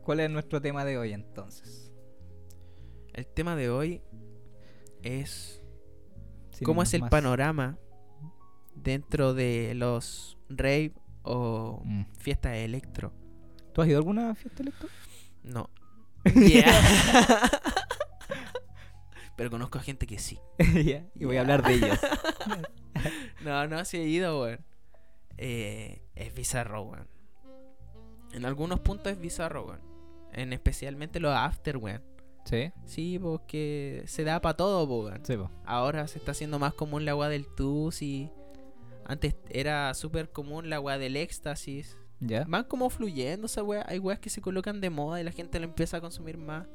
¿Cuál 0.04 0.22
es 0.22 0.30
nuestro 0.30 0.62
tema 0.62 0.86
de 0.86 0.98
hoy 0.98 1.14
entonces? 1.14 1.92
El 3.14 3.26
tema 3.28 3.56
de 3.56 3.70
hoy 3.70 4.02
es 5.04 5.62
Sin 6.52 6.66
cómo 6.66 6.82
es 6.84 6.94
el 6.94 7.02
más. 7.02 7.10
panorama 7.10 7.78
dentro 8.76 9.34
de 9.34 9.74
los 9.76 10.38
rave 10.50 10.94
o 11.28 11.82
Mm. 11.84 12.04
fiestas 12.20 12.56
electro. 12.56 13.14
¿Tú 13.74 13.82
has 13.82 13.88
ido 13.88 13.98
a 13.98 14.00
alguna 14.00 14.34
fiesta 14.36 14.64
electro? 14.64 14.90
No. 15.44 15.70
Yeah. 16.36 16.82
Pero 19.36 19.52
conozco 19.52 19.78
a 19.78 19.82
gente 19.82 20.08
que 20.08 20.18
sí. 20.20 20.40
Y 21.16 21.26
voy 21.26 21.38
a 21.38 21.42
hablar 21.42 21.64
de 21.64 21.74
ellos. 21.76 22.00
No, 23.44 23.68
no, 23.68 23.86
sí 23.86 23.98
he 23.98 24.08
ido, 24.08 24.42
weón. 24.42 24.66
Eh, 25.38 26.02
es 26.16 26.34
bizarro, 26.34 26.82
weón. 26.82 27.08
En 28.34 28.44
algunos 28.44 28.80
puntos 28.80 29.12
es 29.12 29.20
bizarro, 29.22 29.66
weón. 29.68 29.82
En 30.34 30.52
especialmente 30.52 31.20
los 31.20 31.32
after, 31.36 31.78
weón. 31.78 32.04
¿Sí? 32.46 32.72
Sí, 32.86 33.20
porque 33.20 34.02
se 34.08 34.24
da 34.24 34.42
para 34.42 34.58
todo, 34.58 34.88
po, 34.88 35.04
weón. 35.06 35.24
Sí, 35.24 35.38
pues. 35.38 35.50
Ahora 35.66 36.08
se 36.08 36.18
está 36.18 36.32
haciendo 36.32 36.58
más 36.58 36.74
común 36.74 37.06
la 37.06 37.12
agua 37.12 37.30
del 37.30 37.46
tusi. 37.56 38.32
Antes 39.10 39.36
era 39.50 39.94
súper 39.94 40.30
común 40.32 40.70
la 40.70 40.76
agua 40.76 40.98
del 40.98 41.16
éxtasis. 41.16 41.98
¿Ya? 42.20 42.44
Van 42.48 42.66
como 42.66 42.90
fluyendo 42.90 43.46
esa 43.46 43.64
weá. 43.64 43.86
Hay 43.88 44.00
weas 44.00 44.20
que 44.20 44.30
se 44.30 44.42
colocan 44.42 44.82
de 44.82 44.90
moda 44.90 45.22
y 45.22 45.24
la 45.24 45.32
gente 45.32 45.60
lo 45.60 45.66
empieza 45.66 45.98
a 45.98 46.02
consumir 46.02 46.38
más. 46.38 46.68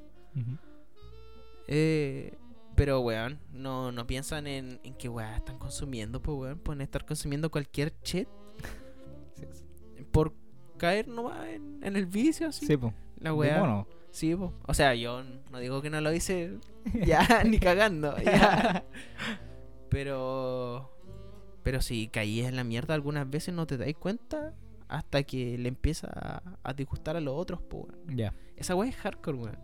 Eh, 1.68 2.36
pero, 2.74 3.00
weón, 3.00 3.38
no, 3.52 3.92
no 3.92 4.06
piensan 4.06 4.46
en, 4.46 4.80
en 4.82 4.94
qué 4.94 5.08
weá 5.08 5.36
están 5.36 5.58
consumiendo, 5.58 6.22
pues, 6.22 6.38
weón. 6.38 6.58
Pueden 6.58 6.80
estar 6.80 7.04
consumiendo 7.04 7.50
cualquier 7.50 7.92
shit 8.02 8.28
Sí, 9.34 9.44
sí. 9.52 10.04
por 10.10 10.32
caer 10.78 11.08
nomás 11.08 11.46
en, 11.48 11.80
en 11.82 11.96
el 11.96 12.06
vicio, 12.06 12.48
así. 12.48 12.66
Sí, 12.66 12.76
pues. 12.76 12.94
La 13.18 13.34
weá. 13.34 13.86
Sí, 14.10 14.34
po. 14.34 14.52
O 14.66 14.74
sea, 14.74 14.94
yo 14.94 15.22
no 15.50 15.58
digo 15.58 15.80
que 15.82 15.90
no 15.90 16.00
lo 16.00 16.12
hice 16.12 16.58
ya, 17.06 17.42
ni 17.44 17.58
cagando. 17.58 18.16
ya. 18.18 18.84
Pero. 19.90 20.88
Pero 21.62 21.81
si 21.81 22.09
caí 22.09 22.40
en 22.40 22.57
la 22.57 22.64
mierda 22.64 22.95
algunas 22.95 23.28
veces 23.28 23.54
no 23.54 23.66
te 23.66 23.76
dais 23.76 23.97
cuenta 23.97 24.54
hasta 24.88 25.23
que 25.23 25.57
le 25.59 25.69
empieza 25.69 26.09
a, 26.12 26.42
a 26.62 26.73
disgustar 26.75 27.16
a 27.16 27.21
los 27.21 27.35
otros, 27.35 27.62
po. 27.62 27.88
Ya. 28.09 28.35
Esa 28.57 28.75
weá 28.75 28.88
es 28.90 28.97
hardcore, 28.97 29.38
weón. 29.38 29.59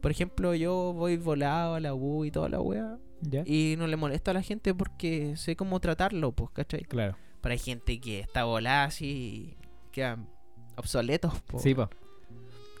Por 0.00 0.10
ejemplo, 0.10 0.54
yo 0.56 0.92
voy 0.92 1.16
volado 1.16 1.76
a 1.76 1.80
la 1.80 1.94
U 1.94 2.24
y 2.24 2.30
toda 2.32 2.48
la 2.48 2.60
weá. 2.60 2.98
Ya. 3.20 3.44
Y 3.46 3.76
no 3.78 3.86
le 3.86 3.94
molesto 3.96 4.32
a 4.32 4.34
la 4.34 4.42
gente 4.42 4.74
porque 4.74 5.36
sé 5.36 5.54
cómo 5.54 5.78
tratarlo, 5.78 6.32
pues, 6.32 6.50
¿cachai? 6.50 6.82
Claro. 6.82 7.16
Pero 7.40 7.52
hay 7.52 7.58
gente 7.60 8.00
que 8.00 8.18
está 8.18 8.42
volada 8.44 8.84
así 8.84 9.06
y 9.06 9.56
quedan 9.92 10.28
obsoletos, 10.76 11.40
po. 11.42 11.60
Sí, 11.60 11.74
pues. 11.74 11.88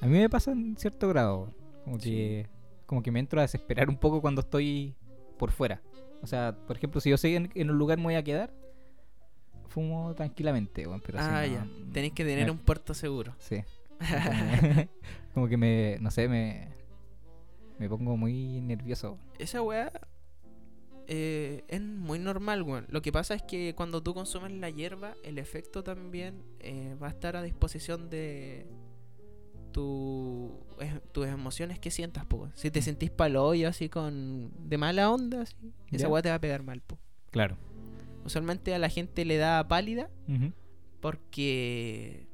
A 0.00 0.06
mí 0.06 0.18
me 0.18 0.28
pasa 0.28 0.50
en 0.50 0.76
cierto 0.76 1.08
grado. 1.08 1.50
Como 1.84 2.00
Sí. 2.00 2.10
que. 2.10 2.46
Como 2.86 3.02
que 3.02 3.12
me 3.12 3.20
entro 3.20 3.38
a 3.38 3.42
desesperar 3.42 3.88
un 3.88 3.96
poco 3.96 4.20
cuando 4.20 4.40
estoy 4.40 4.94
por 5.38 5.52
fuera. 5.52 5.80
O 6.22 6.26
sea, 6.26 6.56
por 6.66 6.76
ejemplo, 6.76 7.00
si 7.00 7.10
yo 7.10 7.16
sé 7.16 7.34
en, 7.34 7.50
en 7.54 7.70
un 7.70 7.78
lugar 7.78 7.98
me 7.98 8.04
voy 8.04 8.14
a 8.14 8.22
quedar, 8.22 8.52
fumo 9.68 10.14
tranquilamente, 10.14 10.86
weón, 10.86 11.00
pero 11.04 11.18
si 11.18 11.24
Ah, 11.28 11.44
no, 11.46 11.52
ya. 11.52 11.66
Tenéis 11.92 12.12
que 12.12 12.24
tener 12.24 12.44
me- 12.46 12.50
un 12.52 12.58
puerto 12.58 12.94
seguro. 12.94 13.34
Sí. 13.38 13.62
Como- 15.34 15.48
que 15.48 15.56
me. 15.56 15.98
No 16.00 16.10
sé, 16.10 16.28
me. 16.28 16.68
Me 17.78 17.88
pongo 17.88 18.16
muy 18.16 18.60
nervioso. 18.60 19.18
Esa 19.38 19.60
weá 19.62 19.90
eh, 21.08 21.64
es 21.68 21.80
muy 21.80 22.18
normal, 22.20 22.62
weón. 22.62 22.86
Lo 22.90 23.02
que 23.02 23.10
pasa 23.10 23.34
es 23.34 23.42
que 23.42 23.74
cuando 23.74 24.02
tú 24.02 24.14
consumes 24.14 24.52
la 24.52 24.70
hierba, 24.70 25.14
el 25.24 25.38
efecto 25.38 25.82
también 25.82 26.42
eh, 26.60 26.94
va 27.02 27.08
a 27.08 27.10
estar 27.10 27.34
a 27.34 27.42
disposición 27.42 28.08
de 28.08 28.66
tu, 29.72 30.52
tus 31.12 31.26
emociones 31.26 31.78
que 31.78 31.90
sientas, 31.90 32.24
po. 32.26 32.48
Si 32.54 32.70
te 32.70 32.82
sentís 32.82 33.10
palo 33.10 33.44
hoyo 33.44 33.68
así 33.68 33.88
con 33.88 34.50
de 34.68 34.78
mala 34.78 35.10
onda, 35.10 35.42
así, 35.42 35.54
esa 35.90 36.08
weá 36.08 36.22
te 36.22 36.28
va 36.30 36.36
a 36.36 36.40
pegar 36.40 36.62
mal, 36.62 36.80
po. 36.80 36.98
Claro. 37.30 37.56
Usualmente 38.24 38.74
a 38.74 38.78
la 38.78 38.88
gente 38.88 39.24
le 39.24 39.36
da 39.36 39.66
pálida 39.68 40.08
porque 41.00 42.26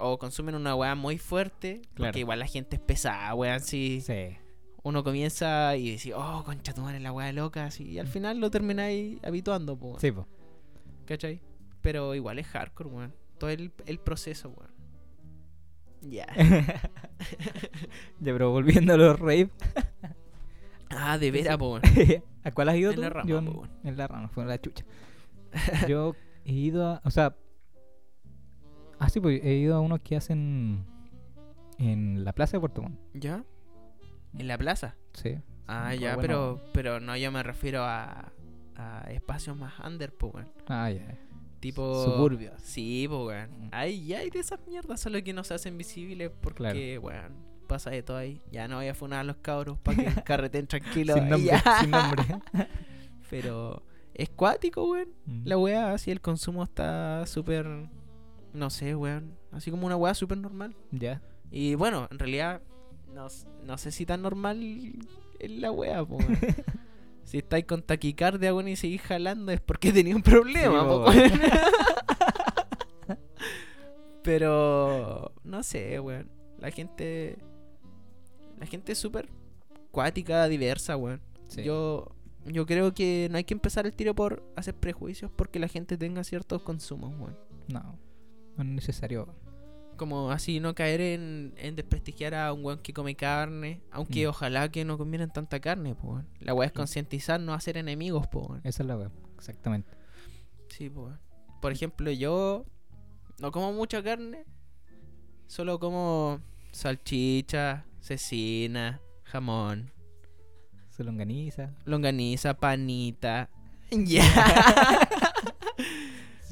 o 0.00 0.18
consumen 0.18 0.54
una 0.54 0.74
weá 0.76 0.94
muy 0.94 1.18
fuerte, 1.18 1.82
porque 1.96 2.20
igual 2.20 2.38
la 2.38 2.46
gente 2.46 2.76
es 2.76 2.82
pesada, 2.82 3.34
weón, 3.34 3.60
si 3.60 4.00
Sí. 4.00 4.36
uno 4.84 5.02
comienza 5.02 5.76
y 5.76 5.90
dice, 5.92 6.14
oh, 6.14 6.44
concha 6.44 6.72
tu 6.72 6.82
madre, 6.82 7.00
la 7.00 7.12
weá 7.12 7.32
loca, 7.32 7.64
así, 7.66 7.84
y 7.84 7.98
al 7.98 8.06
final 8.06 8.38
lo 8.38 8.50
termináis 8.50 9.18
habituando, 9.24 9.76
po, 9.76 9.98
Sí, 9.98 10.12
pues. 10.12 10.26
¿cachai? 11.06 11.40
Pero 11.80 12.14
igual 12.14 12.38
es 12.38 12.46
hardcore, 12.46 12.88
weón. 12.90 13.14
Todo 13.38 13.50
el, 13.50 13.72
el 13.86 13.98
proceso, 13.98 14.50
weón. 14.50 14.67
Ya. 16.02 16.26
ya, 18.20 18.32
pero 18.32 18.50
volviendo 18.50 18.94
a 18.94 18.96
los 18.96 19.18
rave. 19.18 19.50
ah, 20.90 21.18
de 21.18 21.30
veras, 21.30 21.58
po. 21.58 21.80
¿A 22.44 22.50
cuál 22.52 22.68
has 22.68 22.76
ido 22.76 22.90
En 22.90 22.96
tú? 22.96 23.02
la 23.02 23.10
rama, 23.10 23.28
Yo 23.28 23.44
po, 23.44 23.66
en, 23.84 23.96
la 23.96 24.06
rama, 24.06 24.28
fue 24.28 24.44
en 24.44 24.48
la 24.48 24.60
chucha. 24.60 24.84
Yo 25.88 26.14
he 26.44 26.52
ido 26.52 26.86
a. 26.86 27.00
O 27.04 27.10
sea. 27.10 27.36
Ah, 28.98 29.08
sí, 29.08 29.20
pues 29.20 29.40
he 29.44 29.54
ido 29.54 29.76
a 29.76 29.80
unos 29.80 30.00
que 30.00 30.16
hacen. 30.16 30.84
En 31.78 32.24
la 32.24 32.32
plaza 32.32 32.56
de 32.56 32.60
Puerto 32.60 32.82
Montt. 32.82 32.98
¿Ya? 33.14 33.44
¿En 34.36 34.48
la 34.48 34.58
plaza? 34.58 34.96
Sí. 35.12 35.38
Ah, 35.68 35.94
ya, 35.94 36.16
bueno. 36.16 36.20
pero, 36.20 36.62
pero 36.72 37.00
no, 37.00 37.16
yo 37.16 37.30
me 37.30 37.42
refiero 37.44 37.84
a, 37.84 38.32
a 38.74 39.02
espacios 39.10 39.56
más 39.56 39.78
under, 39.80 40.12
weón. 40.20 40.48
Ah, 40.66 40.90
ya. 40.90 41.16
Tipo. 41.60 42.04
Suburbios. 42.04 42.54
Sí, 42.62 43.06
pues, 43.08 43.20
weón. 43.20 43.50
Mm. 43.66 44.06
Ya 44.06 44.18
hay 44.18 44.30
de 44.30 44.38
esas 44.38 44.60
mierdas, 44.66 45.00
solo 45.00 45.22
que 45.22 45.32
no 45.32 45.44
se 45.44 45.54
hacen 45.54 45.76
visibles 45.76 46.30
porque, 46.40 46.58
Claro. 46.58 47.00
weón, 47.00 47.32
pasa 47.66 47.90
de 47.90 48.02
todo 48.02 48.16
ahí. 48.16 48.40
Ya 48.50 48.68
no 48.68 48.76
voy 48.76 48.88
a 48.88 48.94
funar 48.94 49.20
a 49.20 49.24
los 49.24 49.36
cabros 49.36 49.78
para 49.78 49.96
que 50.14 50.22
carreten 50.24 50.66
tranquilo. 50.66 51.14
Sin 51.14 51.28
nombre. 51.28 51.48
ya. 51.48 51.62
Sin 51.80 51.90
nombre. 51.90 52.24
Pero 53.30 53.82
es 54.14 54.30
cuático, 54.30 54.84
weón. 54.90 55.08
Mm. 55.26 55.42
La 55.46 55.58
weá, 55.58 55.92
así 55.92 56.10
el 56.10 56.20
consumo 56.20 56.62
está 56.64 57.26
súper. 57.26 57.66
No 58.52 58.70
sé, 58.70 58.94
weón. 58.94 59.36
Así 59.52 59.70
como 59.70 59.86
una 59.86 59.96
weá 59.96 60.14
súper 60.14 60.38
normal. 60.38 60.74
Ya. 60.90 61.22
Y 61.50 61.74
bueno, 61.74 62.08
en 62.10 62.18
realidad, 62.18 62.62
no, 63.14 63.78
sé 63.78 63.90
si 63.90 64.06
tan 64.06 64.22
normal 64.22 64.62
es 65.38 65.50
la 65.50 65.70
weá, 65.70 66.02
weón. 66.02 66.26
Si 67.28 67.36
estáis 67.36 67.66
con 67.66 67.82
taquicardia, 67.82 68.54
weón, 68.54 68.68
y 68.68 68.76
seguís 68.76 69.02
jalando 69.02 69.52
es 69.52 69.60
porque 69.60 69.92
tenía 69.92 70.16
un 70.16 70.22
problema, 70.22 70.80
Sí, 70.80 70.86
po. 70.86 71.04
Pero 74.22 75.30
no 75.44 75.62
sé, 75.62 76.00
weón. 76.00 76.30
La 76.58 76.70
gente. 76.70 77.36
La 78.58 78.64
gente 78.64 78.92
es 78.92 78.98
súper 78.98 79.28
cuática, 79.90 80.48
diversa, 80.48 80.96
weón. 80.96 81.20
Sí. 81.48 81.62
Yo, 81.64 82.16
yo 82.46 82.64
creo 82.64 82.94
que 82.94 83.28
no 83.30 83.36
hay 83.36 83.44
que 83.44 83.52
empezar 83.52 83.84
el 83.84 83.92
tiro 83.92 84.14
por 84.14 84.42
hacer 84.56 84.74
prejuicios 84.74 85.30
porque 85.30 85.58
la 85.58 85.68
gente 85.68 85.98
tenga 85.98 86.24
ciertos 86.24 86.62
consumos, 86.62 87.12
weón. 87.18 87.36
No. 87.68 87.98
No 88.56 88.64
es 88.64 88.70
necesario. 88.70 89.34
Como 89.98 90.30
así 90.30 90.60
no 90.60 90.74
caer 90.74 91.02
en, 91.02 91.52
en 91.58 91.76
desprestigiar 91.76 92.34
a 92.34 92.52
un 92.54 92.64
weón 92.64 92.78
que 92.78 92.94
come 92.94 93.14
carne. 93.14 93.82
Aunque 93.90 94.24
Mm. 94.26 94.30
ojalá 94.30 94.70
que 94.70 94.84
no 94.86 94.96
comieran 94.96 95.30
tanta 95.30 95.60
carne, 95.60 95.94
po, 95.94 96.08
weón. 96.12 96.28
La 96.40 96.54
weá 96.54 96.68
es 96.68 96.72
concientizar, 96.72 97.38
no 97.38 97.52
hacer 97.52 97.76
enemigos, 97.76 98.26
po, 98.28 98.46
weón. 98.46 98.60
Esa 98.64 98.82
es 98.82 98.86
la 98.86 98.96
web. 98.96 99.10
Exactamente. 99.36 99.90
Sí, 100.68 100.88
po, 100.88 101.02
weón. 101.02 101.20
Por 101.60 101.72
ejemplo, 101.72 102.10
yo 102.10 102.64
no 103.40 103.52
como 103.52 103.72
mucha 103.74 104.02
carne. 104.02 104.44
Solo 105.48 105.78
como 105.78 106.40
salchicha, 106.72 107.84
cecina, 108.00 109.00
jamón, 109.24 109.90
Se 110.90 111.02
longaniza. 111.04 111.74
longaniza, 111.84 112.54
panita. 112.54 113.50
Ya. 113.90 114.22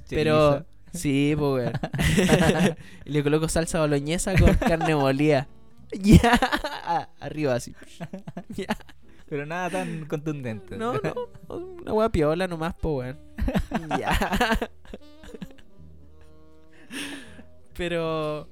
Pero 0.09 0.65
sí, 0.97 1.35
pues 1.37 1.65
weón. 1.65 1.73
y 3.05 3.11
le 3.11 3.23
coloco 3.23 3.49
salsa 3.49 3.81
boloñesa 3.81 4.35
con 4.37 4.55
carne 4.69 4.95
molida. 4.95 5.49
Ya. 5.93 6.39
Ah, 6.89 7.09
Arriba 7.19 7.53
así. 7.57 7.75
Ya. 8.51 8.69
Pero 9.29 9.45
nada 9.45 9.71
tan 9.71 10.07
contundente. 10.07 10.77
No, 10.77 10.93
no. 10.93 11.15
Una 11.49 11.93
hueá 11.93 12.09
piola 12.11 12.47
nomás, 12.47 12.75
pues 12.81 13.17
weón. 13.17 13.19
Ya. 13.99 14.17
Pero 17.75 18.49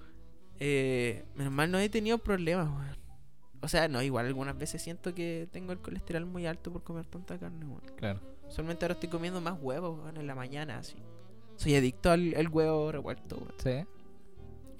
eh, 0.58 1.24
menos 1.36 1.52
mal 1.52 1.70
no 1.70 1.78
he 1.78 1.88
tenido 1.88 2.18
problemas, 2.18 2.68
weón. 2.68 2.96
O 3.60 3.68
sea, 3.68 3.88
no, 3.88 4.02
igual 4.02 4.26
algunas 4.26 4.58
veces 4.58 4.82
siento 4.82 5.14
que 5.14 5.48
tengo 5.50 5.72
el 5.72 5.78
colesterol 5.78 6.26
muy 6.26 6.44
alto 6.44 6.72
por 6.72 6.82
comer 6.82 7.06
tanta 7.06 7.38
carne, 7.38 7.64
weón. 7.64 7.82
Claro. 7.96 8.20
Solamente 8.48 8.84
ahora 8.84 8.94
estoy 8.94 9.08
comiendo 9.08 9.40
más 9.40 9.56
huevos, 9.60 9.98
weón, 9.98 10.16
en 10.16 10.26
la 10.26 10.34
mañana, 10.34 10.78
así. 10.78 10.96
Soy 11.56 11.74
adicto 11.76 12.10
al, 12.10 12.34
al 12.36 12.48
huevo 12.48 12.90
revuelto, 12.92 13.36
weón. 13.36 13.54
Sí. 13.62 13.86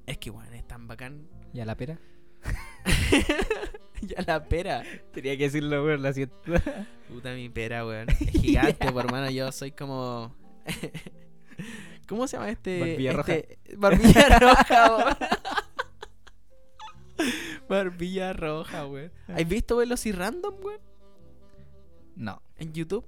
Es 0.06 0.18
que, 0.18 0.30
weón, 0.30 0.52
es 0.54 0.66
tan 0.66 0.86
bacán. 0.86 1.28
¿Y 1.52 1.60
a 1.60 1.64
la 1.64 1.76
pera? 1.76 1.98
ya 4.02 4.22
la 4.26 4.44
pera. 4.44 4.82
Tenía 5.12 5.36
que 5.36 5.44
decirlo, 5.44 5.84
weón, 5.84 6.02
la 6.02 6.12
siento. 6.12 6.36
Puta 7.08 7.32
mi 7.34 7.48
pera, 7.48 7.86
weón. 7.86 8.08
Es 8.10 8.30
gigante, 8.30 8.90
por 8.92 9.04
hermano. 9.06 9.30
Yo 9.30 9.50
soy 9.52 9.70
como. 9.72 10.34
¿Cómo 12.08 12.26
se 12.26 12.36
llama 12.36 12.50
este? 12.50 12.80
Barbilla 12.80 13.12
roja. 13.12 13.34
este- 13.34 13.76
Barbilla 13.76 14.38
roja, 14.38 14.96
weón. 14.96 15.16
Barbilla 17.68 18.32
roja, 18.32 18.86
weón. 18.86 19.12
¿Has 19.28 19.48
visto 19.48 19.76
Velocirandom, 19.76 20.54
weón? 20.62 20.80
No, 22.16 22.42
En 22.56 22.72
YouTube. 22.72 23.04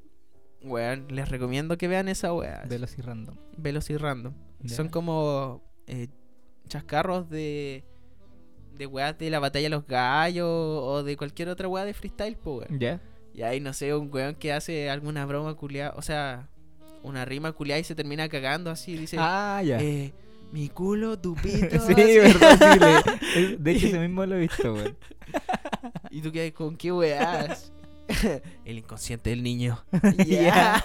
Weón, 0.63 1.07
les 1.11 1.29
recomiendo 1.29 1.77
que 1.79 1.87
vean 1.89 2.09
esa 2.09 2.33
weá. 2.33 2.65
Veloci 3.57 3.97
Random. 3.97 4.35
Son 4.67 4.89
como 4.89 5.63
eh, 5.87 6.09
chascarros 6.69 7.29
de. 7.31 7.85
de 8.77 8.87
weas 8.87 9.17
de 9.19 9.31
la 9.31 9.39
batalla 9.39 9.65
de 9.65 9.71
los 9.71 9.87
gallos 9.87 10.47
o 10.49 11.03
de 11.05 11.17
cualquier 11.17 11.49
otra 11.51 11.69
weá 11.69 11.85
de 11.85 11.95
freestyle, 11.95 12.37
pues, 12.37 12.69
weón. 12.69 12.81
¿Ya? 12.81 13.01
Y 13.33 13.43
ahí, 13.43 13.61
no 13.61 13.73
sé, 13.75 13.95
un 13.95 14.11
weón 14.13 14.35
que 14.35 14.53
hace 14.53 14.89
alguna 14.91 15.25
broma 15.27 15.55
culiada, 15.55 15.93
o 15.97 16.03
sea, 16.03 16.49
una 17.03 17.25
rima 17.27 17.53
culiada 17.53 17.79
y 17.79 17.85
se 17.85 17.95
termina 17.95 18.29
cagando 18.29 18.71
así, 18.71 18.97
dice, 18.97 19.19
Ah, 19.21 19.63
ya. 19.65 19.79
eh, 19.79 20.13
mi 20.53 20.69
culo, 20.71 21.19
tu 21.19 21.35
pito. 21.35 21.79
sí, 21.87 21.95
verdad, 21.95 22.73
sí. 22.73 22.79
le- 22.81 23.41
es- 23.53 23.63
de 23.63 23.71
hecho, 23.73 23.87
ese 23.89 23.99
mismo 24.01 24.25
lo 24.27 24.37
he 24.37 24.41
visto, 24.41 24.73
weón. 24.73 24.97
y 26.11 26.23
tú 26.23 26.33
quedas 26.33 26.53
con 26.53 26.77
qué 26.77 26.91
weás. 26.93 27.73
El 28.65 28.79
inconsciente 28.79 29.31
del 29.31 29.43
niño. 29.43 29.85
Ya. 30.27 30.83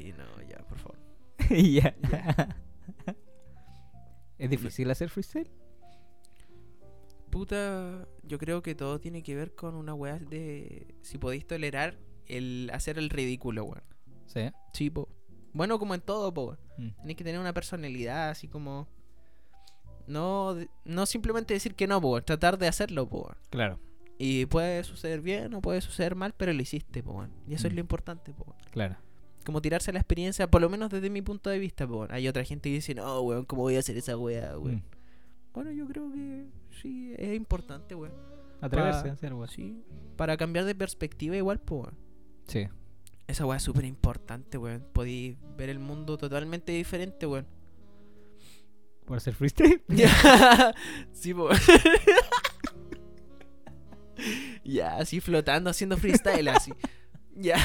Y 0.00 0.12
no, 0.12 0.42
ya, 0.48 0.58
por 0.68 0.78
favor. 0.78 0.98
ya. 1.50 1.94
Ya. 2.10 2.56
¿Es 4.38 4.48
difícil 4.48 4.90
hacer 4.90 5.10
freestyle? 5.10 5.50
Puta, 7.30 8.08
yo 8.22 8.38
creo 8.38 8.62
que 8.62 8.74
todo 8.74 8.98
tiene 9.00 9.22
que 9.22 9.34
ver 9.34 9.54
con 9.54 9.74
una 9.74 9.94
weá 9.94 10.18
de 10.18 10.94
si 11.02 11.18
podéis 11.18 11.46
tolerar 11.46 11.98
el 12.26 12.70
hacer 12.72 12.98
el 12.98 13.10
ridículo, 13.10 13.64
weón. 13.64 13.82
Sí. 14.26 14.50
Sí, 14.72 14.90
po. 14.90 15.08
Bueno, 15.52 15.78
como 15.78 15.94
en 15.94 16.00
todo, 16.00 16.32
po. 16.32 16.56
Mm. 16.78 16.90
Tienes 16.96 17.16
que 17.16 17.24
tener 17.24 17.40
una 17.40 17.52
personalidad 17.52 18.30
así 18.30 18.48
como. 18.48 18.88
No, 20.06 20.56
no 20.84 21.06
simplemente 21.06 21.54
decir 21.54 21.74
que 21.74 21.86
no, 21.86 22.00
po. 22.00 22.22
Tratar 22.22 22.58
de 22.58 22.68
hacerlo, 22.68 23.08
po. 23.08 23.32
Claro, 23.50 23.78
Y 24.22 24.44
puede 24.44 24.84
suceder 24.84 25.22
bien 25.22 25.54
o 25.54 25.62
puede 25.62 25.80
suceder 25.80 26.14
mal, 26.14 26.34
pero 26.36 26.52
lo 26.52 26.60
hiciste, 26.60 27.02
po. 27.02 27.12
weón. 27.12 27.30
Y 27.48 27.54
eso 27.54 27.68
es 27.68 27.72
Mm. 27.72 27.76
lo 27.76 27.80
importante, 27.80 28.32
po. 28.34 28.44
weón. 28.48 28.58
claro. 28.70 28.96
Como 29.46 29.62
tirarse 29.62 29.90
a 29.90 29.94
la 29.94 30.00
experiencia, 30.00 30.46
por 30.50 30.60
lo 30.60 30.68
menos 30.68 30.90
desde 30.90 31.08
mi 31.08 31.22
punto 31.22 31.48
de 31.48 31.58
vista, 31.58 31.86
po. 31.88 32.00
weón. 32.00 32.12
Hay 32.12 32.28
otra 32.28 32.44
gente 32.44 32.68
que 32.68 32.74
dice, 32.74 32.94
no, 32.94 33.20
weón, 33.22 33.46
¿cómo 33.46 33.62
voy 33.62 33.76
a 33.76 33.78
hacer 33.78 33.96
esa 33.96 34.18
weá, 34.18 34.58
weón? 34.58 34.76
Mm. 34.76 34.82
Bueno, 35.54 35.72
yo 35.72 35.86
creo 35.86 36.12
que 36.12 36.44
sí, 36.82 37.14
es 37.16 37.34
importante, 37.34 37.94
weón. 37.94 38.12
Atreverse 38.60 39.08
a 39.08 39.12
hacer, 39.14 39.32
weón. 39.32 39.48
Sí, 39.48 39.82
para 40.16 40.36
cambiar 40.36 40.66
de 40.66 40.74
perspectiva 40.74 41.34
igual, 41.34 41.58
weón. 41.70 41.94
Sí. 42.46 42.68
Esa 43.26 43.46
weá 43.46 43.56
es 43.56 43.62
súper 43.62 43.86
importante, 43.86 44.58
weón. 44.58 44.84
Podéis 44.92 45.38
ver 45.56 45.70
el 45.70 45.78
mundo 45.78 46.18
totalmente 46.18 46.72
diferente, 46.72 47.24
weón. 47.26 47.46
¿Por 49.06 49.16
hacer 49.16 49.34
freestyle? 49.34 49.82
sí, 51.12 51.32
po. 51.32 51.48
ya, 54.72 54.96
así 54.96 55.20
flotando, 55.20 55.70
haciendo 55.70 55.96
freestyle, 55.96 56.48
así. 56.48 56.72
Ya. 57.36 57.56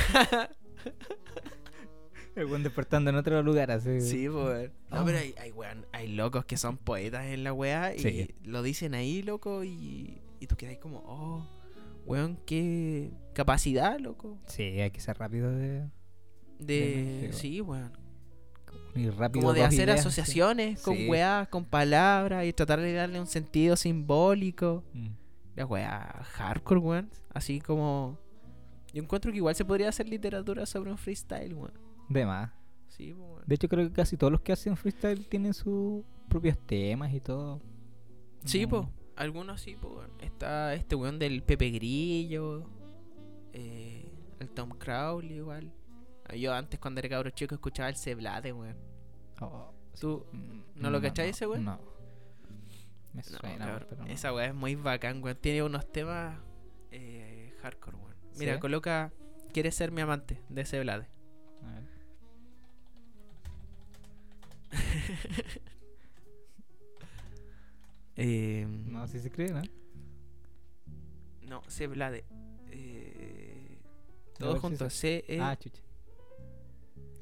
El 2.35 2.45
weón 2.45 2.63
despertando 2.63 3.09
en 3.09 3.15
otro 3.15 3.41
lugar, 3.43 3.71
así. 3.71 4.01
sí, 4.01 4.27
weón. 4.29 4.71
No, 4.91 5.01
Oh. 5.01 5.05
pero 5.05 5.17
hay, 5.19 5.33
hay, 5.39 5.51
weón, 5.51 5.85
hay 5.94 6.07
locos 6.09 6.44
que 6.46 6.57
son 6.57 6.77
poetas 6.77 7.25
en 7.27 7.44
la 7.44 7.53
weá 7.53 7.96
y 7.96 8.00
Sí. 8.00 8.35
lo 8.44 8.61
dicen 8.61 8.94
ahí, 8.94 9.22
loco, 9.22 9.63
y, 9.63 10.22
y 10.39 10.48
tú 10.48 10.55
quedas 10.57 10.77
como, 10.77 10.98
oh, 11.05 11.48
weón, 12.05 12.37
qué 12.46 13.11
capacidad, 13.33 13.98
loco. 14.00 14.37
Sí, 14.48 14.63
hay 14.63 14.91
que 14.91 15.00
ser 15.00 15.18
rápido 15.18 15.50
de. 15.51 15.89
De. 16.59 17.29
Sí, 17.33 17.61
weón. 17.61 17.91
Y 18.96 19.09
rápido 19.09 19.41
Como 19.41 19.53
de 19.53 19.63
hacer 19.63 19.85
ideas, 19.89 20.01
sí. 20.01 20.07
asociaciones 20.07 20.81
con 20.81 20.96
Sí. 20.96 21.07
weas, 21.09 21.48
con 21.50 21.65
palabras 21.65 22.46
y 22.46 22.53
tratar 22.53 22.79
de 22.81 22.94
darle 22.94 23.20
un 23.20 23.27
sentido 23.27 23.75
simbólico. 23.77 24.83
Mm. 24.94 25.07
La 25.55 25.65
wea 25.65 26.24
hardcore, 26.33 26.79
weón. 26.79 27.09
Así 27.33 27.59
como. 27.61 28.18
Yo 28.94 29.01
encuentro 29.03 29.31
que 29.31 29.37
igual 29.37 29.55
se 29.55 29.65
podría 29.65 29.89
hacer 29.89 30.07
literatura 30.07 30.65
sobre 30.65 30.91
un 30.91 30.98
freestyle, 30.98 31.53
weón. 31.53 31.74
De 32.09 32.25
más. 32.25 32.51
Sí, 32.87 33.13
weón. 33.13 33.44
De 33.46 33.55
hecho, 33.55 33.68
creo 33.68 33.87
que 33.87 33.94
casi 33.94 34.15
todos 34.18 34.31
los 34.31 34.41
que 34.41 34.51
hacen 34.53 34.75
freestyle 34.77 35.27
tienen 35.27 35.53
sus 35.53 36.03
propios 36.29 36.57
temas 36.65 37.13
y 37.13 37.20
todo. 37.20 37.61
Sí, 38.46 38.63
No. 38.63 38.70
po. 38.70 38.89
Algunos 39.15 39.61
sí, 39.61 39.75
po, 39.75 39.89
weón. 39.89 40.11
Está 40.20 40.74
este 40.74 40.96
weón 40.96 41.20
del 41.20 41.41
Pepe 41.44 41.70
Grillo. 41.72 42.63
eh, 43.53 44.11
el 44.39 44.50
Tom 44.50 44.72
Crowley, 44.72 45.37
igual. 45.37 45.72
Yo 46.37 46.53
antes, 46.53 46.77
cuando 46.79 47.00
era 47.00 47.07
cabro 47.09 47.29
chico, 47.29 47.55
escuchaba 47.55 47.87
el 47.87 47.96
Ceblade, 47.96 48.51
weón. 48.51 48.75
Oh, 49.41 49.72
¿Tú 50.00 50.25
mm, 50.33 50.81
no 50.81 50.89
lo 50.89 51.00
cachai 51.01 51.29
ese 51.29 51.48
weón? 51.48 51.63
No. 51.65 51.79
Me 53.16 53.22
No, 53.32 53.38
suena, 53.40 53.80
pero 53.90 54.04
no. 54.04 54.08
Esa 54.12 54.34
weá 54.34 54.48
es 54.48 54.54
muy 54.54 54.75
bacán, 54.75 55.24
weón. 55.24 55.38
Tiene 55.38 55.64
unos 55.64 55.90
temas 55.92 56.38
eh, 56.92 57.54
hardcore, 57.62 57.98
weón. 57.98 58.16
Mira, 58.38 58.56
¿Sí? 58.56 58.60
coloca 58.60 59.12
¿Quieres 59.54 59.74
ser 59.75 59.92
mi 59.92 60.01
amante? 60.01 60.42
de 60.50 60.62
ese 60.62 60.80
Vlade. 60.82 61.08
A 61.64 61.72
ver. 61.72 61.84
Eh, 68.18 68.66
No, 68.86 69.04
así 69.04 69.20
se 69.20 69.30
cree, 69.30 69.50
¿no? 69.51 69.62
no, 71.42 71.62
C 71.68 71.88
Vlade. 71.88 72.24
Eh, 72.72 73.78
todos 74.38 74.56
si 74.56 74.60
juntos. 74.62 74.94
se- 74.94 75.24
C 75.28 75.36
E 75.36 75.42
Ah, 75.42 75.56
chucha. 75.58 75.82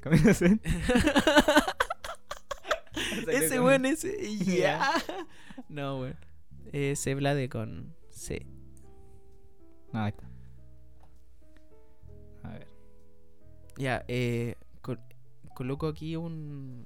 Camino 0.00 0.32
Zen. 0.34 0.60
ese 3.28 3.60
weón, 3.60 3.84
ese. 3.86 4.16
Ya. 4.44 4.90
No, 5.68 6.00
weón. 6.00 6.16
C 6.96 7.14
Vlade 7.14 7.48
con 7.48 7.94
C. 8.10 8.46
No, 9.92 10.00
ahí 10.02 10.08
está. 10.10 10.28
A 12.42 12.48
ver. 12.52 12.66
Ya, 13.76 14.04
eh, 14.08 14.56
col- 14.80 15.00
coloco 15.54 15.86
aquí 15.88 16.16
un. 16.16 16.84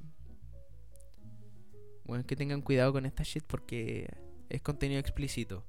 Bueno, 2.04 2.24
que 2.26 2.36
tengan 2.36 2.62
cuidado 2.62 2.92
con 2.92 3.04
esta 3.06 3.22
shit 3.22 3.44
porque 3.46 4.08
es 4.48 4.60
contenido 4.62 4.98
explícito. 5.00 5.64